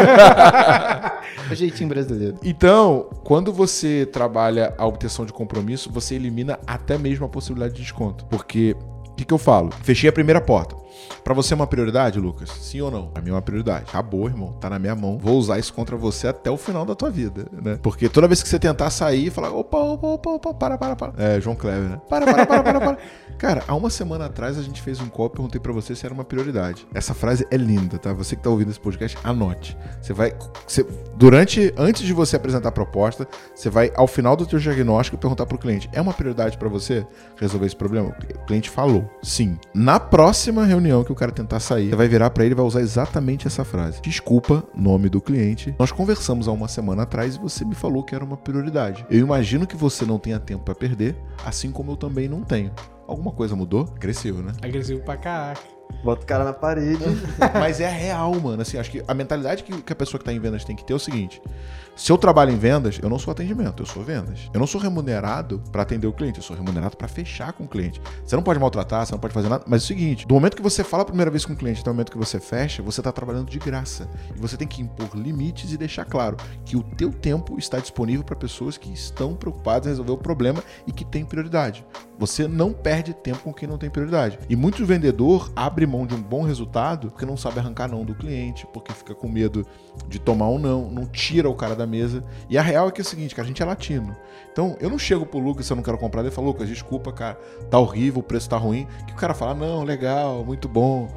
É 1.49 1.53
o 1.53 1.57
jeitinho 1.57 1.89
brasileiro. 1.89 2.37
Então, 2.43 3.09
quando 3.25 3.53
você 3.53 4.07
trabalha 4.07 4.75
a 4.77 4.87
obtenção 4.87 5.25
de 5.25 5.33
compromisso, 5.33 5.91
você 5.91 6.15
elimina 6.15 6.59
até 6.67 6.99
mesmo 6.99 7.25
a 7.25 7.29
possibilidade 7.29 7.75
de 7.75 7.83
desconto. 7.83 8.25
Porque, 8.27 8.77
o 9.09 9.15
que, 9.15 9.25
que 9.25 9.35
eu 9.35 9.39
falo? 9.39 9.71
Fechei 9.83 10.09
a 10.09 10.13
primeira 10.13 10.41
porta. 10.41 10.77
Pra 11.23 11.35
você 11.35 11.55
é 11.55 11.57
uma 11.57 11.67
prioridade, 11.67 12.19
Lucas? 12.19 12.51
Sim 12.51 12.81
ou 12.81 12.91
não? 12.91 13.09
Pra 13.09 13.23
mim 13.23 13.31
é 13.31 13.33
uma 13.33 13.43
prioridade. 13.43 13.85
Acabou, 13.89 14.27
irmão. 14.27 14.53
Tá 14.61 14.71
na 14.71 14.79
minha 14.79 14.95
mão. 14.95 15.19
Vou 15.19 15.39
usar 15.39 15.59
isso 15.59 15.73
contra 15.73 15.97
você 15.97 16.29
até 16.29 16.51
o 16.51 16.57
final 16.57 16.85
da 16.85 16.95
tua 16.95 17.11
vida, 17.11 17.47
né? 17.53 17.79
Porque 17.83 18.09
toda 18.09 18.27
vez 18.27 18.43
que 18.43 18.49
você 18.49 18.59
tentar 18.59 18.91
sair, 18.91 19.31
falar, 19.31 19.51
opa, 19.53 19.79
opa, 19.79 20.07
opa, 20.07 20.31
opa, 20.31 20.55
para, 20.55 20.79
para, 20.79 20.97
para. 20.97 21.13
É, 21.17 21.41
João 21.41 21.57
Kleber, 21.57 21.91
né? 21.91 22.01
Para, 22.09 22.27
para, 22.27 22.47
para, 22.47 22.63
para, 22.63 22.81
para. 22.81 22.99
Cara, 23.39 23.65
há 23.67 23.75
uma 23.75 23.89
semana 23.89 24.27
atrás 24.27 24.59
a 24.59 24.63
gente 24.63 24.83
fez 24.83 25.01
um 25.01 25.09
call 25.09 25.27
e 25.27 25.31
perguntei 25.31 25.61
pra 25.61 25.73
você 25.73 25.95
se 25.95 26.05
era 26.05 26.13
uma 26.13 26.25
prioridade. 26.25 26.87
Essa 26.93 27.15
frase 27.15 27.47
é 27.51 27.57
linda, 27.57 27.99
tá? 27.99 28.13
Você 28.13 28.37
que 28.37 28.43
tá 28.43 28.51
ouvindo 28.51 28.71
esse 28.71 28.81
podcast, 28.81 29.17
anote. 29.25 29.77
Você 30.01 30.13
vai. 30.13 30.35
Você, 30.67 30.87
durante. 31.17 31.73
Antes 31.77 32.03
de 32.03 32.13
você 32.13 32.37
apresentar 32.37 32.69
a 32.69 32.73
proposta, 32.73 33.27
você 33.55 33.71
vai, 33.71 33.91
ao 33.97 34.07
final 34.07 34.37
do 34.37 34.45
teu 34.45 34.59
diagnóstico, 34.59 35.17
perguntar 35.17 35.47
pro 35.47 35.59
cliente: 35.59 35.89
é 35.93 36.01
uma 36.01 36.13
prioridade 36.13 36.59
pra 36.59 36.69
você 36.69 37.07
resolver 37.37 37.67
esse 37.67 37.77
problema? 37.77 38.15
O 38.35 38.47
cliente 38.47 38.69
falou, 38.69 39.09
sim. 39.23 39.59
Na 39.73 39.99
próxima 39.99 40.65
reunião 40.65 40.80
que 41.05 41.13
o 41.13 41.15
cara 41.15 41.31
tentar 41.31 41.61
sair, 41.61 41.91
você 41.91 41.97
vai 41.97 42.09
virar 42.09 42.31
pra 42.31 42.45
ele 42.45 42.55
e 42.55 42.57
vai 42.57 42.65
usar 42.65 42.81
exatamente 42.81 43.47
essa 43.47 43.65
frase. 43.65 44.01
Desculpa, 44.01 44.65
nome 44.75 45.09
do 45.09 45.21
cliente. 45.21 45.75
Nós 45.79 45.93
conversamos 45.93 46.49
há 46.49 46.53
uma 46.53 46.69
semana 46.69 47.03
atrás 47.03 47.37
e 47.37 47.39
você 47.39 47.65
me 47.65 47.75
falou 47.75 48.03
que 48.03 48.15
era 48.15 48.25
uma 48.25 48.37
prioridade. 48.37 49.05
Eu 49.11 49.21
imagino 49.21 49.67
que 49.67 49.77
você 49.77 50.05
não 50.05 50.19
tenha 50.19 50.39
tempo 50.39 50.65
pra 50.65 50.75
perder, 50.75 51.17
assim 51.45 51.71
como 51.71 51.93
eu 51.93 51.97
também 51.97 52.29
não 52.29 52.43
tenho. 52.43 52.73
Alguma 53.07 53.33
coisa 53.33 53.55
mudou? 53.57 53.85
Cresceu, 53.85 54.37
né? 54.37 54.53
Agressivo 54.63 55.01
pra 55.03 55.17
caraca. 55.17 55.81
Bota 56.05 56.23
o 56.23 56.27
cara 56.27 56.45
na 56.45 56.53
parede. 56.53 57.05
Mas 57.55 57.81
é 57.81 57.89
real, 57.89 58.35
mano. 58.41 58.63
Assim, 58.63 58.79
acho 58.79 58.91
que 58.91 59.03
a 59.07 59.13
mentalidade 59.13 59.65
que, 59.65 59.83
que 59.83 59.93
a 59.93 59.97
pessoa 59.97 60.19
que 60.19 60.25
tá 60.25 60.33
em 60.33 60.39
vendas 60.39 60.65
tem 60.65 60.77
que 60.77 60.85
ter 60.85 60.93
é 60.93 60.97
o 60.97 60.99
seguinte: 60.99 61.43
se 62.01 62.11
eu 62.11 62.17
trabalho 62.17 62.51
em 62.51 62.57
vendas, 62.57 62.99
eu 63.03 63.11
não 63.11 63.19
sou 63.19 63.31
atendimento, 63.31 63.83
eu 63.83 63.87
sou 63.87 64.03
vendas. 64.03 64.49
Eu 64.55 64.59
não 64.59 64.67
sou 64.67 64.81
remunerado 64.81 65.63
pra 65.71 65.83
atender 65.83 66.07
o 66.07 66.15
cliente, 66.15 66.39
eu 66.39 66.43
sou 66.43 66.57
remunerado 66.57 66.97
pra 66.97 67.07
fechar 67.07 67.53
com 67.53 67.65
o 67.65 67.69
cliente. 67.69 68.01
Você 68.25 68.35
não 68.35 68.43
pode 68.43 68.59
maltratar, 68.59 69.05
você 69.05 69.13
não 69.13 69.19
pode 69.19 69.35
fazer 69.35 69.51
nada, 69.51 69.65
mas 69.67 69.83
é 69.83 69.85
o 69.85 69.87
seguinte: 69.89 70.27
do 70.27 70.33
momento 70.33 70.57
que 70.57 70.63
você 70.63 70.83
fala 70.83 71.03
a 71.03 71.07
primeira 71.07 71.31
vez 71.31 71.45
com 71.45 71.53
o 71.53 71.57
cliente 71.57 71.83
até 71.83 71.91
o 71.91 71.93
momento 71.93 72.11
que 72.11 72.17
você 72.17 72.41
fecha, 72.41 72.83
você 72.83 73.03
tá 73.03 73.13
trabalhando 73.13 73.51
de 73.51 73.59
graça. 73.59 74.09
E 74.35 74.41
você 74.41 74.57
tem 74.57 74.67
que 74.67 74.81
impor 74.81 75.11
limites 75.15 75.75
e 75.75 75.77
deixar 75.77 76.07
claro 76.07 76.39
que 76.65 76.75
o 76.75 76.83
teu 76.83 77.13
tempo 77.13 77.59
está 77.59 77.79
disponível 77.79 78.25
para 78.25 78.35
pessoas 78.35 78.79
que 78.79 78.91
estão 78.91 79.35
preocupadas 79.35 79.87
em 79.87 79.91
resolver 79.91 80.13
o 80.13 80.17
problema 80.17 80.65
e 80.87 80.93
que 80.93 81.05
têm 81.05 81.27
prioridade. 81.27 81.85
Você 82.19 82.49
não 82.49 82.73
perde 82.73 83.13
tempo 83.13 83.41
com 83.41 83.53
quem 83.53 83.69
não 83.69 83.77
tem 83.77 83.91
prioridade. 83.91 84.39
E 84.49 84.57
muito 84.57 84.87
vendedor 84.87 85.53
abre 85.55 85.87
mão 85.87 86.07
de 86.07 86.15
um 86.15 86.23
bom 86.23 86.45
resultado 86.45 87.11
porque 87.11 87.27
não 87.27 87.37
sabe 87.37 87.59
arrancar 87.59 87.89
não 87.89 88.07
do 88.07 88.15
cliente, 88.15 88.67
porque 88.73 88.93
fica 88.93 89.15
com 89.15 89.29
medo 89.29 89.67
de 90.09 90.19
tomar 90.19 90.49
um 90.49 90.59
não, 90.59 90.91
não 90.91 91.05
tira 91.05 91.49
o 91.49 91.55
cara 91.55 91.75
da 91.75 91.90
mesa. 91.91 92.25
E 92.49 92.57
a 92.57 92.63
real 92.63 92.89
é 92.89 92.91
que 92.91 93.01
é 93.01 93.05
o 93.05 93.07
seguinte, 93.07 93.35
cara, 93.35 93.45
a 93.45 93.49
gente 93.49 93.63
é 93.63 93.67
latino. 93.67 94.17
Então, 94.53 94.77
eu 94.81 94.89
não 94.89 94.99
chego 94.99 95.27
pro 95.27 95.39
Lucas 95.39 95.67
se 95.67 95.73
eu 95.73 95.77
não 95.77 95.83
quero 95.83 95.99
comprar, 95.99 96.23
ele 96.23 96.31
fala, 96.31 96.47
Lucas, 96.47 96.69
desculpa, 96.69 97.13
cara, 97.13 97.39
tá 97.69 97.79
horrível, 97.79 98.21
o 98.21 98.23
preço 98.23 98.49
tá 98.49 98.57
ruim. 98.57 98.87
Que 99.07 99.13
o 99.13 99.17
cara 99.17 99.35
fala, 99.35 99.55
não, 99.55 99.85
legal, 99.85 100.45
muito 100.45 100.69
bom. 100.69 101.09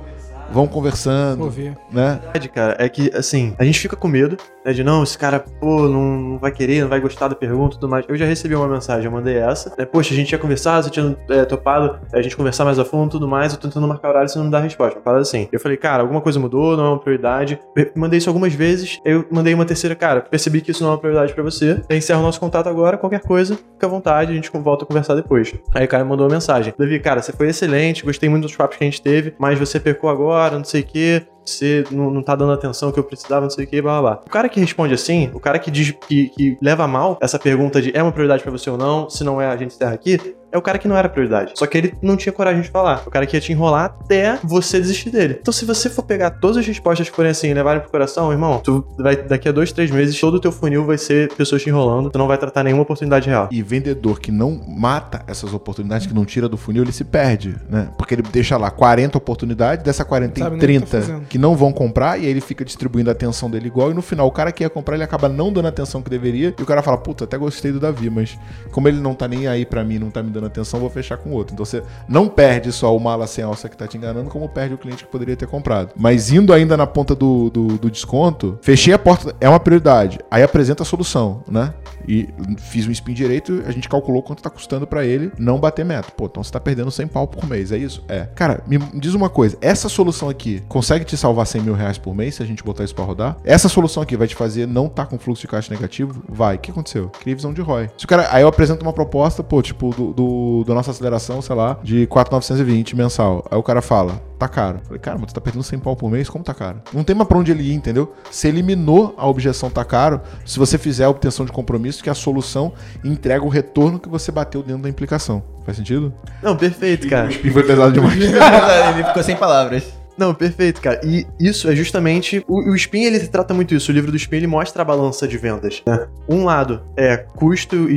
Vão 0.52 0.68
conversando, 0.68 1.40
Vou 1.40 1.50
ver. 1.50 1.76
né? 1.92 2.20
verdade, 2.22 2.50
cara, 2.50 2.76
é 2.80 2.88
que, 2.88 3.12
assim, 3.16 3.56
a 3.58 3.64
gente 3.64 3.80
fica 3.80 3.96
com 3.96 4.08
medo, 4.08 4.38
né, 4.64 4.72
de 4.72 4.84
não, 4.84 5.04
esse 5.04 5.18
cara, 5.18 5.40
pô, 5.40 5.88
não, 5.88 6.20
não 6.20 6.38
vai 6.38 6.52
querer, 6.52 6.82
não 6.82 6.90
vai 6.90 7.00
gostar 7.00 7.28
da 7.28 7.36
pergunta 7.36 7.76
e 7.76 7.80
tudo 7.80 7.90
mais. 7.90 8.06
Eu 8.08 8.16
já 8.16 8.26
recebi 8.26 8.56
uma 8.56 8.68
mensagem, 8.68 9.06
eu 9.06 9.12
mandei 9.12 9.38
essa, 9.38 9.74
né, 9.78 9.86
poxa, 9.86 10.14
a 10.14 10.16
gente 10.18 10.28
tinha 10.28 10.40
conversado, 10.40 10.86
você 10.86 10.90
tinha 10.92 11.18
é, 11.30 11.46
topado 11.46 12.00
a 12.14 12.22
gente 12.22 12.36
conversar 12.38 12.66
mais 12.66 12.78
a 12.78 12.86
fundo 12.86 13.10
e 13.10 13.12
tudo 13.12 13.28
mais, 13.28 13.54
eu 13.54 13.60
tô 13.60 13.68
tentando 13.68 13.88
marcar 13.88 14.10
horário, 14.10 14.30
você 14.30 14.38
não 14.38 14.46
me 14.46 14.52
dá 14.52 14.60
resposta, 14.60 15.00
uma 15.00 15.04
parada 15.04 15.22
assim. 15.22 15.48
Eu 15.52 15.60
falei, 15.60 15.78
cara, 15.78 16.04
alguma 16.04 16.22
coisa 16.22 16.40
mudou, 16.40 16.78
não 16.78 16.86
é 16.86 16.90
uma 16.90 17.00
prioridade. 17.00 17.60
Eu 17.76 17.92
mandei 17.96 18.18
isso 18.20 18.30
algumas 18.30 18.54
vezes, 18.54 19.00
eu 19.04 19.26
mandei 19.32 19.54
uma 19.54 19.66
terceira, 19.66 19.96
cara, 19.96 20.22
percebi 20.22 20.62
que 20.62 20.72
isso 20.72 20.84
não 20.84 20.92
é 20.92 20.94
uma 20.94 21.00
prioridade 21.00 21.34
pra 21.34 21.44
você, 21.44 21.82
eu 21.90 21.98
encerro 21.98 22.20
o 22.20 22.24
nosso 22.24 22.40
contato 22.40 22.68
agora, 22.68 22.98
qualquer 22.98 23.22
coisa, 23.22 23.56
fica 23.56 23.88
à 23.88 23.90
vontade, 23.90 24.32
a 24.32 24.36
gente 24.36 24.52
volta 24.54 24.84
a 24.84 24.88
conversar 24.88 25.16
depois. 25.16 25.54
Aí 25.74 25.86
o 25.86 25.88
cara 25.88 26.06
mandou 26.06 26.28
uma 26.28 26.34
mensagem, 26.34 26.74
Davi, 26.78 27.00
cara, 27.00 27.22
você 27.22 27.32
foi 27.32 27.50
excelente, 27.50 28.06
gostei 28.06 28.30
muito 28.30 28.44
dos 28.44 28.56
papos 28.56 28.78
que 28.78 28.84
a 28.84 28.88
gente 28.88 29.02
teve, 29.02 29.34
mas 29.40 29.58
você 29.58 29.80
pecou 29.80 30.10
agora, 30.10 30.33
não 30.58 30.64
sei 30.64 30.82
o 30.82 30.86
quê, 30.86 31.28
você 31.46 31.84
não, 31.92 32.10
não 32.10 32.22
tá 32.22 32.36
dando 32.36 32.52
atenção 32.52 32.92
que 32.92 33.00
eu 33.00 33.04
precisava, 33.04 33.42
não 33.42 33.50
sei 33.50 33.66
o 33.66 33.68
que, 33.68 33.82
blá 33.82 34.00
blá 34.00 34.12
blá. 34.16 34.22
O 34.26 34.30
cara 34.30 34.50
que 34.50 34.60
responde 34.60 34.94
assim, 34.94 35.30
o 35.34 35.40
cara 35.40 35.60
que 35.60 35.72
diz 35.72 35.92
que, 36.08 36.30
que 36.30 36.58
leva 36.62 36.88
mal 36.88 37.18
essa 37.22 37.40
pergunta 37.40 37.82
de 37.82 37.96
é 37.96 38.02
uma 38.02 38.12
prioridade 38.12 38.44
pra 38.44 38.52
você 38.52 38.70
ou 38.70 38.78
não, 38.78 39.10
se 39.10 39.24
não 39.24 39.42
é, 39.42 39.48
a 39.48 39.58
gente 39.58 39.74
encerra 39.76 39.94
aqui, 39.94 40.20
é 40.54 40.58
o 40.58 40.62
cara 40.62 40.78
que 40.78 40.88
não 40.88 40.96
era 40.96 41.10
prioridade. 41.10 41.54
Só 41.56 41.66
que 41.66 41.76
ele 41.76 41.94
não 42.00 42.16
tinha 42.16 42.32
coragem 42.32 42.62
de 42.62 42.70
falar. 42.70 43.02
O 43.08 43.10
cara 43.10 43.26
que 43.26 43.36
ia 43.36 43.42
te 43.42 43.52
enrolar 43.52 43.86
até 43.86 44.38
você 44.44 44.80
desistir 44.80 45.10
dele. 45.10 45.40
Então, 45.42 45.52
se 45.52 45.66
você 45.66 45.90
for 45.90 46.04
pegar 46.04 46.30
todas 46.30 46.58
as 46.58 46.68
respostas 46.68 47.10
que 47.10 47.16
forem 47.16 47.32
assim 47.32 47.50
e 47.50 47.54
levarem 47.56 47.82
pro 47.82 47.90
coração, 47.90 48.32
irmão, 48.32 48.62
tu 48.64 48.86
vai, 49.00 49.16
daqui 49.16 49.50
a 49.50 49.52
dois, 49.52 49.72
três 49.72 49.90
meses, 49.90 50.20
todo 50.20 50.36
o 50.36 50.40
teu 50.40 50.52
funil 50.52 50.86
vai 50.86 51.00
ser 51.00 51.34
pessoas 51.34 51.64
te 51.64 51.70
enrolando, 51.70 52.12
tu 52.12 52.20
não 52.20 52.28
vai 52.28 52.38
tratar 52.38 52.64
nenhuma 52.64 52.84
oportunidade 52.84 53.28
real. 53.28 53.50
E 53.52 53.64
vendedor 53.64 54.20
que 54.20 54.32
não 54.32 54.62
mata 54.68 55.24
essas 55.26 55.56
oportunidades, 55.56 56.06
que 56.06 56.14
não 56.14 56.24
tira 56.24 56.48
do 56.48 56.56
funil, 56.56 56.84
ele 56.84 56.92
se 56.92 57.04
perde, 57.04 57.56
né? 57.68 57.90
Porque 57.98 58.14
ele 58.14 58.22
deixa 58.22 58.56
lá 58.56 58.70
40 58.70 59.18
oportunidades, 59.18 59.84
dessa 59.84 60.06
40 60.06 60.34
tem 60.34 60.44
Sabe 60.44 60.58
nem 60.58 60.78
o 60.78 60.82
que 60.82 60.86
tá 60.86 60.88
30 60.88 61.08
fazendo. 61.08 61.26
Que 61.34 61.40
não 61.40 61.56
vão 61.56 61.74
comprar, 61.74 62.20
e 62.20 62.26
aí 62.26 62.30
ele 62.30 62.40
fica 62.40 62.64
distribuindo 62.64 63.10
a 63.10 63.12
atenção 63.12 63.50
dele 63.50 63.66
igual, 63.66 63.90
e 63.90 63.94
no 63.96 64.04
final 64.04 64.28
o 64.28 64.32
cara 64.32 64.52
que 64.52 64.64
ia 64.64 64.70
comprar, 64.70 64.94
ele 64.94 65.04
acaba 65.04 65.28
não 65.28 65.52
dando 65.52 65.66
a 65.66 65.70
atenção 65.70 66.00
que 66.00 66.08
deveria, 66.08 66.54
e 66.56 66.62
o 66.62 66.66
cara 66.66 66.84
fala, 66.84 66.96
puta, 66.96 67.24
até 67.24 67.36
gostei 67.40 67.72
do 67.72 67.80
Davi, 67.80 68.08
mas 68.08 68.38
como 68.70 68.88
ele 68.88 69.00
não 69.00 69.16
tá 69.16 69.28
nem 69.28 69.48
aí 69.48 69.66
pra 69.66 69.84
mim, 69.84 69.98
não 69.98 70.12
tá 70.12 70.22
me 70.22 70.30
dando 70.30 70.46
atenção, 70.46 70.80
vou 70.80 70.92
fechar 70.92 71.18
com 71.18 71.32
outro. 71.32 71.56
Então 71.56 71.66
você 71.66 71.82
não 72.08 72.28
perde 72.28 72.72
só 72.72 72.96
o 72.96 73.00
mala 73.00 73.26
sem 73.26 73.44
alça 73.44 73.68
que 73.68 73.76
tá 73.76 73.88
te 73.88 73.98
enganando, 73.98 74.30
como 74.30 74.48
perde 74.48 74.76
o 74.76 74.78
cliente 74.78 75.06
que 75.06 75.10
poderia 75.10 75.36
ter 75.36 75.48
comprado. 75.48 75.90
Mas 75.96 76.32
indo 76.32 76.54
ainda 76.54 76.78
na 76.78 76.86
ponta 76.86 77.16
do, 77.16 77.50
do, 77.50 77.80
do 77.80 77.90
desconto, 77.90 78.60
fechei 78.62 78.94
a 78.94 79.00
porta, 79.00 79.36
é 79.42 79.50
uma 79.50 79.60
prioridade. 79.60 80.20
Aí 80.30 80.44
apresenta 80.44 80.84
a 80.84 80.86
solução, 80.86 81.42
né? 81.48 81.74
E 82.08 82.30
fiz 82.60 82.86
um 82.86 82.92
spin 82.92 83.14
direito, 83.14 83.64
a 83.66 83.72
gente 83.72 83.90
calculou 83.90 84.22
quanto 84.22 84.44
tá 84.44 84.52
custando 84.52 84.86
pra 84.86 85.04
ele 85.04 85.32
não 85.40 85.60
bater 85.60 85.84
meta. 85.84 86.12
Pô, 86.16 86.28
então 86.28 86.44
você 86.44 86.52
tá 86.52 86.60
perdendo 86.60 86.92
100 86.92 87.08
pau 87.08 87.28
por 87.28 87.50
mês, 87.50 87.72
é 87.72 87.78
isso? 87.78 88.04
É. 88.08 88.28
Cara, 88.36 88.62
me 88.68 88.78
diz 88.94 89.16
uma 89.16 89.30
coisa, 89.30 89.58
essa 89.62 89.90
solução 89.90 90.30
aqui 90.30 90.62
consegue 90.68 91.04
te 91.04 91.23
salvar 91.24 91.48
100 91.48 91.62
mil 91.62 91.74
reais 91.74 91.98
por 91.98 92.14
mês 92.14 92.36
se 92.36 92.44
a 92.44 92.46
gente 92.46 92.62
botar 92.62 92.84
isso 92.84 92.94
pra 92.94 93.06
rodar? 93.06 93.38
Essa 93.46 93.70
solução 93.70 94.04
aqui 94.04 94.18
vai 94.18 94.28
te 94.28 94.36
fazer 94.36 94.68
não 94.68 94.90
tá 94.90 95.06
com 95.06 95.18
fluxo 95.18 95.42
de 95.42 95.48
caixa 95.48 95.74
negativo? 95.74 96.22
Vai. 96.28 96.58
O 96.58 96.60
que 96.60 96.70
aconteceu? 96.70 97.10
Cria 97.22 97.34
visão 97.34 97.54
de 97.54 97.62
ROI. 97.62 97.90
Se 97.98 98.04
o 98.04 98.08
cara, 98.10 98.28
aí 98.30 98.42
eu 98.42 98.48
apresento 98.50 98.84
uma 98.84 98.92
proposta, 98.92 99.42
pô, 99.42 99.62
tipo, 99.62 99.90
do, 99.92 100.14
do, 100.14 100.64
do 100.66 100.74
nossa 100.74 100.92
aceleração, 100.92 101.42
sei 101.42 101.56
lá, 101.56 101.80
de 101.82 102.06
4,920 102.08 102.94
mensal. 102.98 103.46
Aí 103.50 103.58
o 103.58 103.64
cara 103.64 103.82
fala, 103.82 104.22
tá 104.38 104.50
caro. 104.50 104.80
Eu 104.80 104.86
Falei, 104.86 105.00
cara, 105.00 105.18
mas 105.18 105.32
tu 105.32 105.36
tá 105.36 105.40
perdendo 105.40 105.64
100 105.64 105.80
pau 105.80 105.96
por 105.96 106.12
mês, 106.12 106.30
como 106.30 106.44
tá 106.44 106.54
caro? 106.54 106.82
Não 106.92 107.06
tem 107.06 107.16
mais 107.16 107.30
pra 107.30 107.38
onde 107.38 107.52
ele 107.52 107.64
ir, 107.64 107.74
entendeu? 107.74 108.14
Você 108.30 108.50
eliminou 108.50 109.16
a 109.18 109.26
objeção 109.26 109.70
tá 109.70 109.86
caro 109.86 110.20
se 110.46 110.60
você 110.60 110.78
fizer 110.78 111.06
a 111.06 111.10
obtenção 111.10 111.46
de 111.46 111.54
compromisso 111.54 112.04
que 112.04 112.10
a 112.10 112.14
solução 112.14 112.74
entrega 113.02 113.46
o 113.46 113.50
retorno 113.50 113.98
que 113.98 114.10
você 114.10 114.30
bateu 114.30 114.62
dentro 114.62 114.84
da 114.84 114.90
implicação. 114.90 115.42
Faz 115.66 115.78
sentido? 115.78 116.14
Não, 116.42 116.58
perfeito, 116.58 117.08
cara. 117.08 117.32
E 117.32 117.50
foi 117.50 117.64
pesado 117.64 117.94
demais. 117.94 118.20
Ele 118.20 119.04
ficou 119.06 119.24
sem 119.24 119.38
palavras. 119.38 120.03
Não, 120.18 120.34
perfeito, 120.34 120.80
cara. 120.82 121.02
E 121.04 121.26
isso 121.40 121.68
é 121.70 121.76
justamente. 121.76 122.44
O, 122.48 122.70
o 122.72 122.76
Spin, 122.76 123.02
ele 123.04 123.20
trata 123.28 123.54
muito 123.54 123.74
isso. 123.74 123.92
O 123.92 123.94
livro 123.96 124.12
do 124.12 124.18
Spin, 124.18 124.38
ele 124.38 124.48
mostra 124.48 124.82
a 124.82 124.86
balança 124.86 125.28
de 125.28 125.38
vendas, 125.38 125.82
né? 125.88 126.08
Um 126.30 126.44
lado 126.46 126.82
é 126.96 127.18
custo 127.18 127.90
e, 127.90 127.94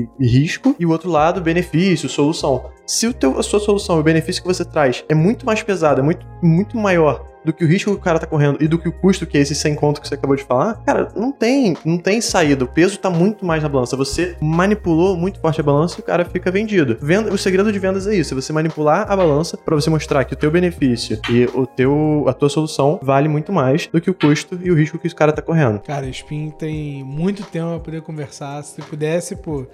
e- 0.00 0.08
e 0.18 0.26
risco, 0.26 0.74
e 0.78 0.86
o 0.86 0.90
outro 0.90 1.10
lado, 1.10 1.40
benefício, 1.40 2.08
solução. 2.08 2.70
Se 2.88 3.06
o 3.06 3.12
teu, 3.12 3.38
a 3.38 3.42
sua 3.42 3.60
solução, 3.60 4.00
o 4.00 4.02
benefício 4.02 4.40
que 4.40 4.48
você 4.48 4.64
traz 4.64 5.04
é 5.10 5.14
muito 5.14 5.44
mais 5.44 5.62
pesado, 5.62 6.00
é 6.00 6.02
muito, 6.02 6.26
muito 6.42 6.74
maior 6.74 7.22
do 7.44 7.52
que 7.52 7.62
o 7.62 7.68
risco 7.68 7.90
que 7.90 7.96
o 7.98 8.00
cara 8.00 8.18
tá 8.18 8.26
correndo 8.26 8.62
e 8.62 8.66
do 8.66 8.78
que 8.78 8.88
o 8.88 8.92
custo 8.92 9.26
que 9.26 9.36
é 9.36 9.42
esse 9.42 9.54
sem 9.54 9.74
conto 9.74 10.00
que 10.00 10.08
você 10.08 10.14
acabou 10.14 10.34
de 10.34 10.42
falar, 10.42 10.82
cara, 10.86 11.12
não 11.14 11.30
tem, 11.30 11.76
não 11.84 11.98
tem 11.98 12.18
saída. 12.22 12.64
O 12.64 12.68
peso 12.68 12.98
tá 12.98 13.10
muito 13.10 13.44
mais 13.44 13.62
na 13.62 13.68
balança. 13.68 13.94
Você 13.94 14.36
manipulou 14.40 15.18
muito 15.18 15.38
forte 15.38 15.60
a 15.60 15.64
balança 15.64 15.96
e 15.98 16.00
o 16.00 16.02
cara 16.02 16.24
fica 16.24 16.50
vendido. 16.50 16.96
Venda, 17.00 17.30
o 17.30 17.36
segredo 17.36 17.70
de 17.70 17.78
vendas 17.78 18.06
é 18.06 18.14
isso, 18.14 18.32
é 18.32 18.40
você 18.40 18.54
manipular 18.54 19.10
a 19.10 19.14
balança 19.14 19.58
para 19.58 19.74
você 19.74 19.90
mostrar 19.90 20.24
que 20.24 20.32
o 20.32 20.36
teu 20.36 20.50
benefício 20.50 21.20
e 21.28 21.44
o 21.44 21.66
teu, 21.66 22.24
a 22.26 22.32
tua 22.32 22.48
solução 22.48 22.98
vale 23.02 23.28
muito 23.28 23.52
mais 23.52 23.86
do 23.86 24.00
que 24.00 24.10
o 24.10 24.14
custo 24.14 24.58
e 24.62 24.70
o 24.70 24.74
risco 24.74 24.98
que 24.98 25.08
o 25.08 25.14
cara 25.14 25.30
tá 25.30 25.42
correndo. 25.42 25.80
Cara, 25.80 26.06
o 26.06 26.08
Spin 26.08 26.50
tem 26.58 27.04
muito 27.04 27.42
tempo 27.44 27.68
pra 27.68 27.80
poder 27.80 28.00
conversar. 28.00 28.62
Se 28.62 28.80
pudesse, 28.80 29.36
pô, 29.36 29.66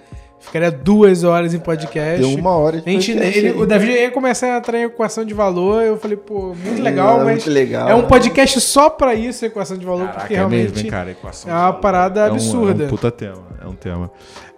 ficaria 0.45 0.71
duas 0.71 1.23
horas 1.23 1.53
em 1.53 1.59
podcast. 1.59 2.19
Deu 2.21 2.29
uma 2.37 2.51
hora 2.51 2.79
de 2.81 2.89
A 2.89 2.91
gente, 2.91 3.11
podcast 3.13 3.39
ele- 3.39 3.51
o 3.61 3.65
Davi 3.65 3.91
ia 3.91 4.11
começar 4.11 4.53
a 4.53 4.57
entrar 4.57 4.79
em 4.79 4.83
equação 4.83 5.25
de 5.25 5.33
valor. 5.33 5.81
Eu 5.83 5.97
falei, 5.97 6.15
pô, 6.17 6.53
muito 6.55 6.81
legal, 6.81 7.21
É, 7.21 7.23
mas 7.23 7.43
muito 7.43 7.49
legal. 7.49 7.89
é 7.89 7.95
um 7.95 8.07
podcast 8.07 8.61
só 8.61 8.89
pra 8.89 9.13
isso, 9.15 9.45
equação 9.45 9.77
de 9.77 9.85
valor, 9.85 10.07
porque 10.09 10.33
é 10.33 10.37
realmente 10.37 10.71
mesmo, 10.71 10.79
hein, 10.79 10.87
cara? 10.91 11.11
Equação 11.11 11.51
é 11.51 11.53
uma 11.55 11.73
parada 11.73 12.21
É 12.21 12.31
um- 12.31 12.33
absurda. 12.35 12.83
É 12.83 12.87
um, 12.87 12.89
puta 12.89 13.11
tema. 13.11 13.43
É 13.61 13.67
um 13.67 13.73
tema. 13.75 14.11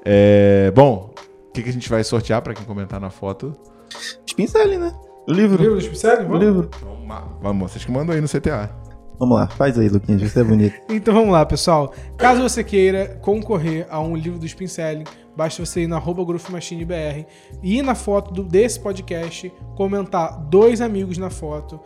É, 0.06 0.72
bom, 0.76 1.14
o 1.50 1.52
que, 1.52 1.64
que 1.64 1.70
a 1.70 1.74
gente 1.74 1.90
vai 1.90 2.04
sortear 2.04 2.42
pra 2.42 2.54
quem 2.54 2.66
comentar 2.66 3.00
na 3.00 3.10
foto? 3.10 3.54
Pincel, 4.36 4.68
né? 4.80 4.94
O 5.28 5.32
O 5.32 5.34
livro. 5.34 5.62
livro 5.62 5.76
do 5.78 5.82
Spiceli? 5.82 6.24
O 6.24 6.28
Vamos? 6.28 6.40
livro. 6.40 6.70
Vamos, 7.42 7.72
vocês 7.72 7.84
que 7.84 7.92
mandam 7.92 8.14
aí 8.16 8.22
no 8.22 8.28
CTA. 8.28 8.70
Vamos 9.20 9.38
lá, 9.38 9.48
faz 9.48 9.78
aí, 9.80 9.90
Luquinhas, 9.90 10.22
você 10.22 10.40
é 10.42 10.44
bonito. 10.44 10.76
Então 10.90 11.14
vamos 11.14 11.32
lá, 11.32 11.46
pessoal. 11.46 11.92
Caso 12.18 12.42
você 12.42 12.64
queira 12.64 13.18
concorrer 13.22 13.88
a 13.90 14.00
um 14.00 14.16
livro 14.16 14.38
do 14.40 14.46
Spincelli, 14.46 15.04
basta 15.36 15.66
você 15.66 15.82
ir 15.84 15.88
na 15.88 15.96
arroba 15.98 16.24
BR 16.24 17.26
e 17.64 17.78
ir 17.80 17.82
na 17.82 17.96
foto 17.96 18.32
do- 18.34 18.44
desse 18.44 18.80
podcast, 18.80 19.52
comentar 19.76 20.38
dois 20.46 20.82
amigos 20.82 21.18
na 21.18 21.30
foto, 21.30 21.80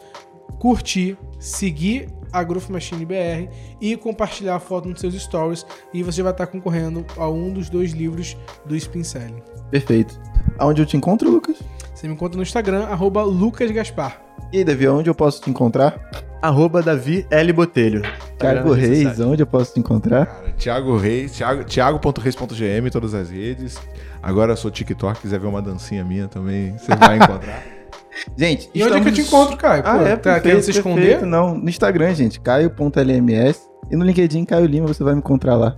curtir, 0.59 1.17
seguir 1.39 2.07
a 2.33 2.43
Growth 2.43 2.69
Machine 2.69 3.05
BR 3.05 3.49
e 3.79 3.95
compartilhar 3.97 4.55
a 4.55 4.59
foto 4.59 4.87
nos 4.87 4.99
seus 4.99 5.13
stories 5.21 5.65
e 5.93 6.03
você 6.03 6.21
vai 6.21 6.31
estar 6.31 6.47
concorrendo 6.47 7.05
a 7.17 7.27
um 7.29 7.51
dos 7.51 7.69
dois 7.69 7.91
livros 7.91 8.37
do 8.65 8.75
Spincelli. 8.75 9.41
Perfeito. 9.69 10.19
Aonde 10.57 10.81
eu 10.81 10.85
te 10.85 10.95
encontro, 10.97 11.29
Lucas? 11.29 11.57
Você 11.93 12.07
me 12.07 12.13
encontra 12.13 12.37
no 12.37 12.43
Instagram, 12.43 12.85
arroba 12.85 13.23
Lucas 13.23 13.69
Gaspar. 13.71 14.21
E 14.51 14.57
aí, 14.59 14.63
Davi, 14.63 14.85
aonde 14.85 15.09
eu 15.09 15.15
posso 15.15 15.41
te 15.41 15.49
encontrar? 15.49 15.99
Arroba 16.41 16.81
Davi 16.81 17.25
L. 17.29 17.53
Botelho. 17.53 18.01
Thiago 18.37 18.73
redes 18.73 19.03
Reis, 19.03 19.19
onde 19.19 19.43
eu 19.43 19.47
posso 19.47 19.73
te 19.73 19.79
encontrar? 19.79 20.25
Cara, 20.25 20.51
Thiago 20.57 20.97
Reis, 20.97 21.31
Thiago- 21.33 21.63
Thiago.reis.gm, 21.63 22.89
todas 22.91 23.13
as 23.13 23.29
redes. 23.29 23.77
Agora 24.21 24.53
eu 24.53 24.57
sou 24.57 24.69
TikTok, 24.71 25.19
quiser 25.21 25.39
ver 25.39 25.47
uma 25.47 25.61
dancinha 25.61 26.03
minha 26.03 26.27
também, 26.27 26.77
você 26.77 26.95
vai 26.95 27.17
encontrar. 27.17 27.63
Gente, 28.37 28.69
E 28.75 28.83
onde 28.83 28.97
é 28.97 28.99
que 29.01 29.07
eu 29.07 29.13
te 29.13 29.21
encontro, 29.21 29.55
Caio? 29.55 29.83
Ah, 29.85 29.97
Pô, 29.97 30.05
é, 30.05 30.15
tá 30.17 30.39
querendo 30.39 30.61
se 30.61 30.71
esconder? 30.71 31.01
perfeito. 31.01 31.25
Não, 31.25 31.55
no 31.57 31.69
Instagram, 31.69 32.13
gente, 32.13 32.41
caio.lms. 32.41 33.69
E 33.89 33.95
no 33.95 34.03
LinkedIn, 34.05 34.43
Caio 34.45 34.65
Lima, 34.65 34.85
você 34.87 35.01
vai 35.03 35.13
me 35.13 35.19
encontrar 35.19 35.55
lá. 35.55 35.77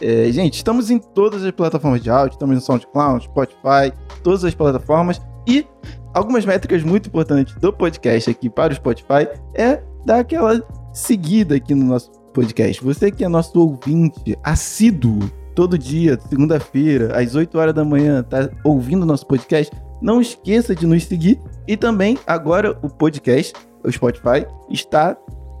É, 0.00 0.30
gente, 0.30 0.54
estamos 0.56 0.90
em 0.90 0.98
todas 0.98 1.44
as 1.44 1.50
plataformas 1.52 2.00
de 2.02 2.10
áudio, 2.10 2.34
estamos 2.34 2.54
no 2.56 2.60
SoundCloud, 2.60 3.24
Spotify, 3.24 3.92
todas 4.22 4.44
as 4.44 4.54
plataformas. 4.54 5.20
E 5.46 5.66
algumas 6.12 6.44
métricas 6.44 6.82
muito 6.82 7.06
importantes 7.08 7.54
do 7.54 7.72
podcast 7.72 8.28
aqui 8.30 8.50
para 8.50 8.72
o 8.72 8.76
Spotify 8.76 9.28
é 9.54 9.80
dar 10.08 10.20
aquela 10.20 10.62
seguida 10.90 11.56
aqui 11.56 11.74
no 11.74 11.84
nosso 11.84 12.10
podcast. 12.32 12.82
Você 12.82 13.10
que 13.10 13.22
é 13.22 13.28
nosso 13.28 13.60
ouvinte 13.60 14.38
assíduo, 14.42 15.30
todo 15.54 15.76
dia, 15.78 16.18
segunda-feira, 16.30 17.14
às 17.18 17.34
8 17.34 17.58
horas 17.58 17.74
da 17.74 17.84
manhã, 17.84 18.22
tá 18.22 18.48
ouvindo 18.64 19.04
nosso 19.04 19.26
podcast, 19.26 19.70
não 20.00 20.18
esqueça 20.18 20.74
de 20.74 20.86
nos 20.86 21.04
seguir. 21.04 21.38
E 21.66 21.76
também, 21.76 22.16
agora, 22.26 22.78
o 22.82 22.88
podcast, 22.88 23.52
o 23.84 23.92
Spotify, 23.92 24.46
está 24.70 25.14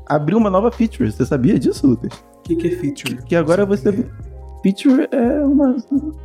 abriu 0.06 0.38
uma 0.38 0.48
nova 0.48 0.72
feature. 0.72 1.12
Você 1.12 1.26
sabia 1.26 1.58
disso, 1.58 1.86
Lucas? 1.86 2.10
O 2.38 2.42
que, 2.42 2.56
que 2.56 2.68
é 2.68 2.70
feature? 2.70 3.22
Que 3.24 3.36
agora 3.36 3.66
você. 3.66 3.92
Feature 4.62 5.08
é 5.12 5.44
uma. 5.44 5.76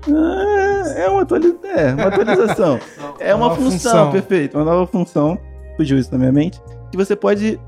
Ah, 0.08 0.94
É 0.96 1.10
uma, 1.10 1.28
é, 1.68 1.94
uma 1.94 2.08
atualização. 2.08 2.80
é 3.20 3.36
uma 3.36 3.50
Nova 3.50 3.62
função, 3.62 3.72
função. 3.92 4.12
perfeito. 4.12 4.58
Uma 4.58 4.64
nova 4.64 4.88
função. 4.88 5.38
Fugiu 5.76 5.98
isso 6.00 6.10
na 6.14 6.18
minha 6.18 6.32
mente. 6.32 6.62
Que 6.90 6.96
você 6.98 7.16
pode 7.16 7.60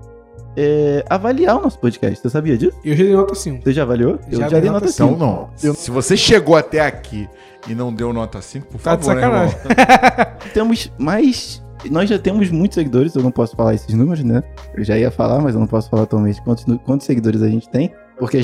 é, 0.56 1.04
avaliar 1.10 1.58
o 1.58 1.62
nosso 1.64 1.80
podcast. 1.80 2.20
Você 2.22 2.30
sabia 2.30 2.58
disso? 2.58 2.78
Eu 2.84 2.96
já 2.96 3.04
dei 3.04 3.14
nota 3.16 3.36
5. 3.36 3.64
Você 3.64 3.74
já 3.74 3.84
avaliou? 3.84 4.20
Eu 4.32 4.40
Já 4.40 4.44
já 4.44 4.50
dei 4.50 4.62
dei 4.62 4.70
nota 4.72 4.86
nota 4.86 4.94
Então 4.94 5.10
5. 5.10 5.20
não. 5.66 5.74
Se 5.76 5.92
você 5.92 6.16
chegou 6.18 6.56
até 6.56 6.80
aqui 6.82 7.28
e 7.68 7.76
não 7.76 7.94
deu 7.94 8.12
nota 8.14 8.42
5, 8.42 8.68
por 8.68 8.82
Tá 8.82 8.96
de 8.96 9.06
favor, 9.06 9.20
né, 9.22 9.28
irmão? 9.28 9.50
sacanagem. 9.50 10.34
Temos 10.54 10.92
mais. 10.98 11.64
Nós 11.92 12.10
já 12.10 12.18
temos 12.18 12.50
muitos 12.50 12.76
seguidores, 12.76 13.14
eu 13.16 13.22
não 13.22 13.30
posso 13.30 13.56
falar 13.56 13.76
esses 13.76 13.94
números, 13.94 14.24
né? 14.24 14.42
Eu 14.76 14.84
já 14.84 14.98
ia 14.98 15.12
falar, 15.12 15.40
mas 15.40 15.54
eu 15.54 15.60
não 15.60 15.68
posso 15.68 15.88
falar 15.90 16.04
atualmente 16.04 16.42
quantos, 16.42 16.66
quantos 16.84 17.06
seguidores 17.06 17.42
a 17.44 17.48
gente 17.48 17.70
tem. 17.70 17.94
Porque. 18.18 18.42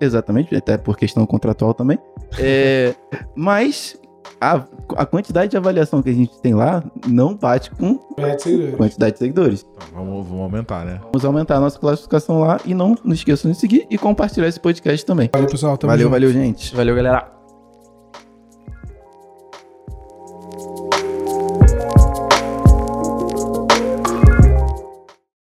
Exatamente, 0.00 0.54
até 0.56 0.76
por 0.76 0.96
questão 0.96 1.24
contratual 1.24 1.72
também. 1.72 1.98
É, 2.38 2.94
mas 3.36 3.96
a, 4.40 4.62
a 4.96 5.06
quantidade 5.06 5.50
de 5.50 5.56
avaliação 5.56 6.02
que 6.02 6.10
a 6.10 6.12
gente 6.12 6.38
tem 6.40 6.54
lá 6.54 6.82
não 7.06 7.34
bate 7.34 7.70
com 7.70 7.98
É, 8.16 8.32
a 8.32 8.76
quantidade 8.76 9.12
de 9.12 9.18
seguidores. 9.18 9.66
Então, 9.76 10.04
vamos, 10.04 10.26
vamos 10.26 10.42
aumentar, 10.42 10.84
né? 10.84 11.00
Vamos 11.04 11.24
aumentar 11.24 11.56
a 11.56 11.60
nossa 11.60 11.78
classificação 11.78 12.40
lá 12.40 12.60
e 12.64 12.74
não, 12.74 12.96
não 13.04 13.12
esqueçam 13.12 13.50
de 13.50 13.56
seguir 13.58 13.86
e 13.90 13.98
compartilhar 13.98 14.48
esse 14.48 14.60
podcast 14.60 15.04
também. 15.04 15.30
Valeu, 15.32 15.48
pessoal. 15.48 15.76
Tamo 15.76 15.90
valeu, 15.90 16.04
junto. 16.04 16.12
valeu, 16.12 16.32
gente. 16.32 16.74
Valeu, 16.74 16.94
galera. 16.94 17.41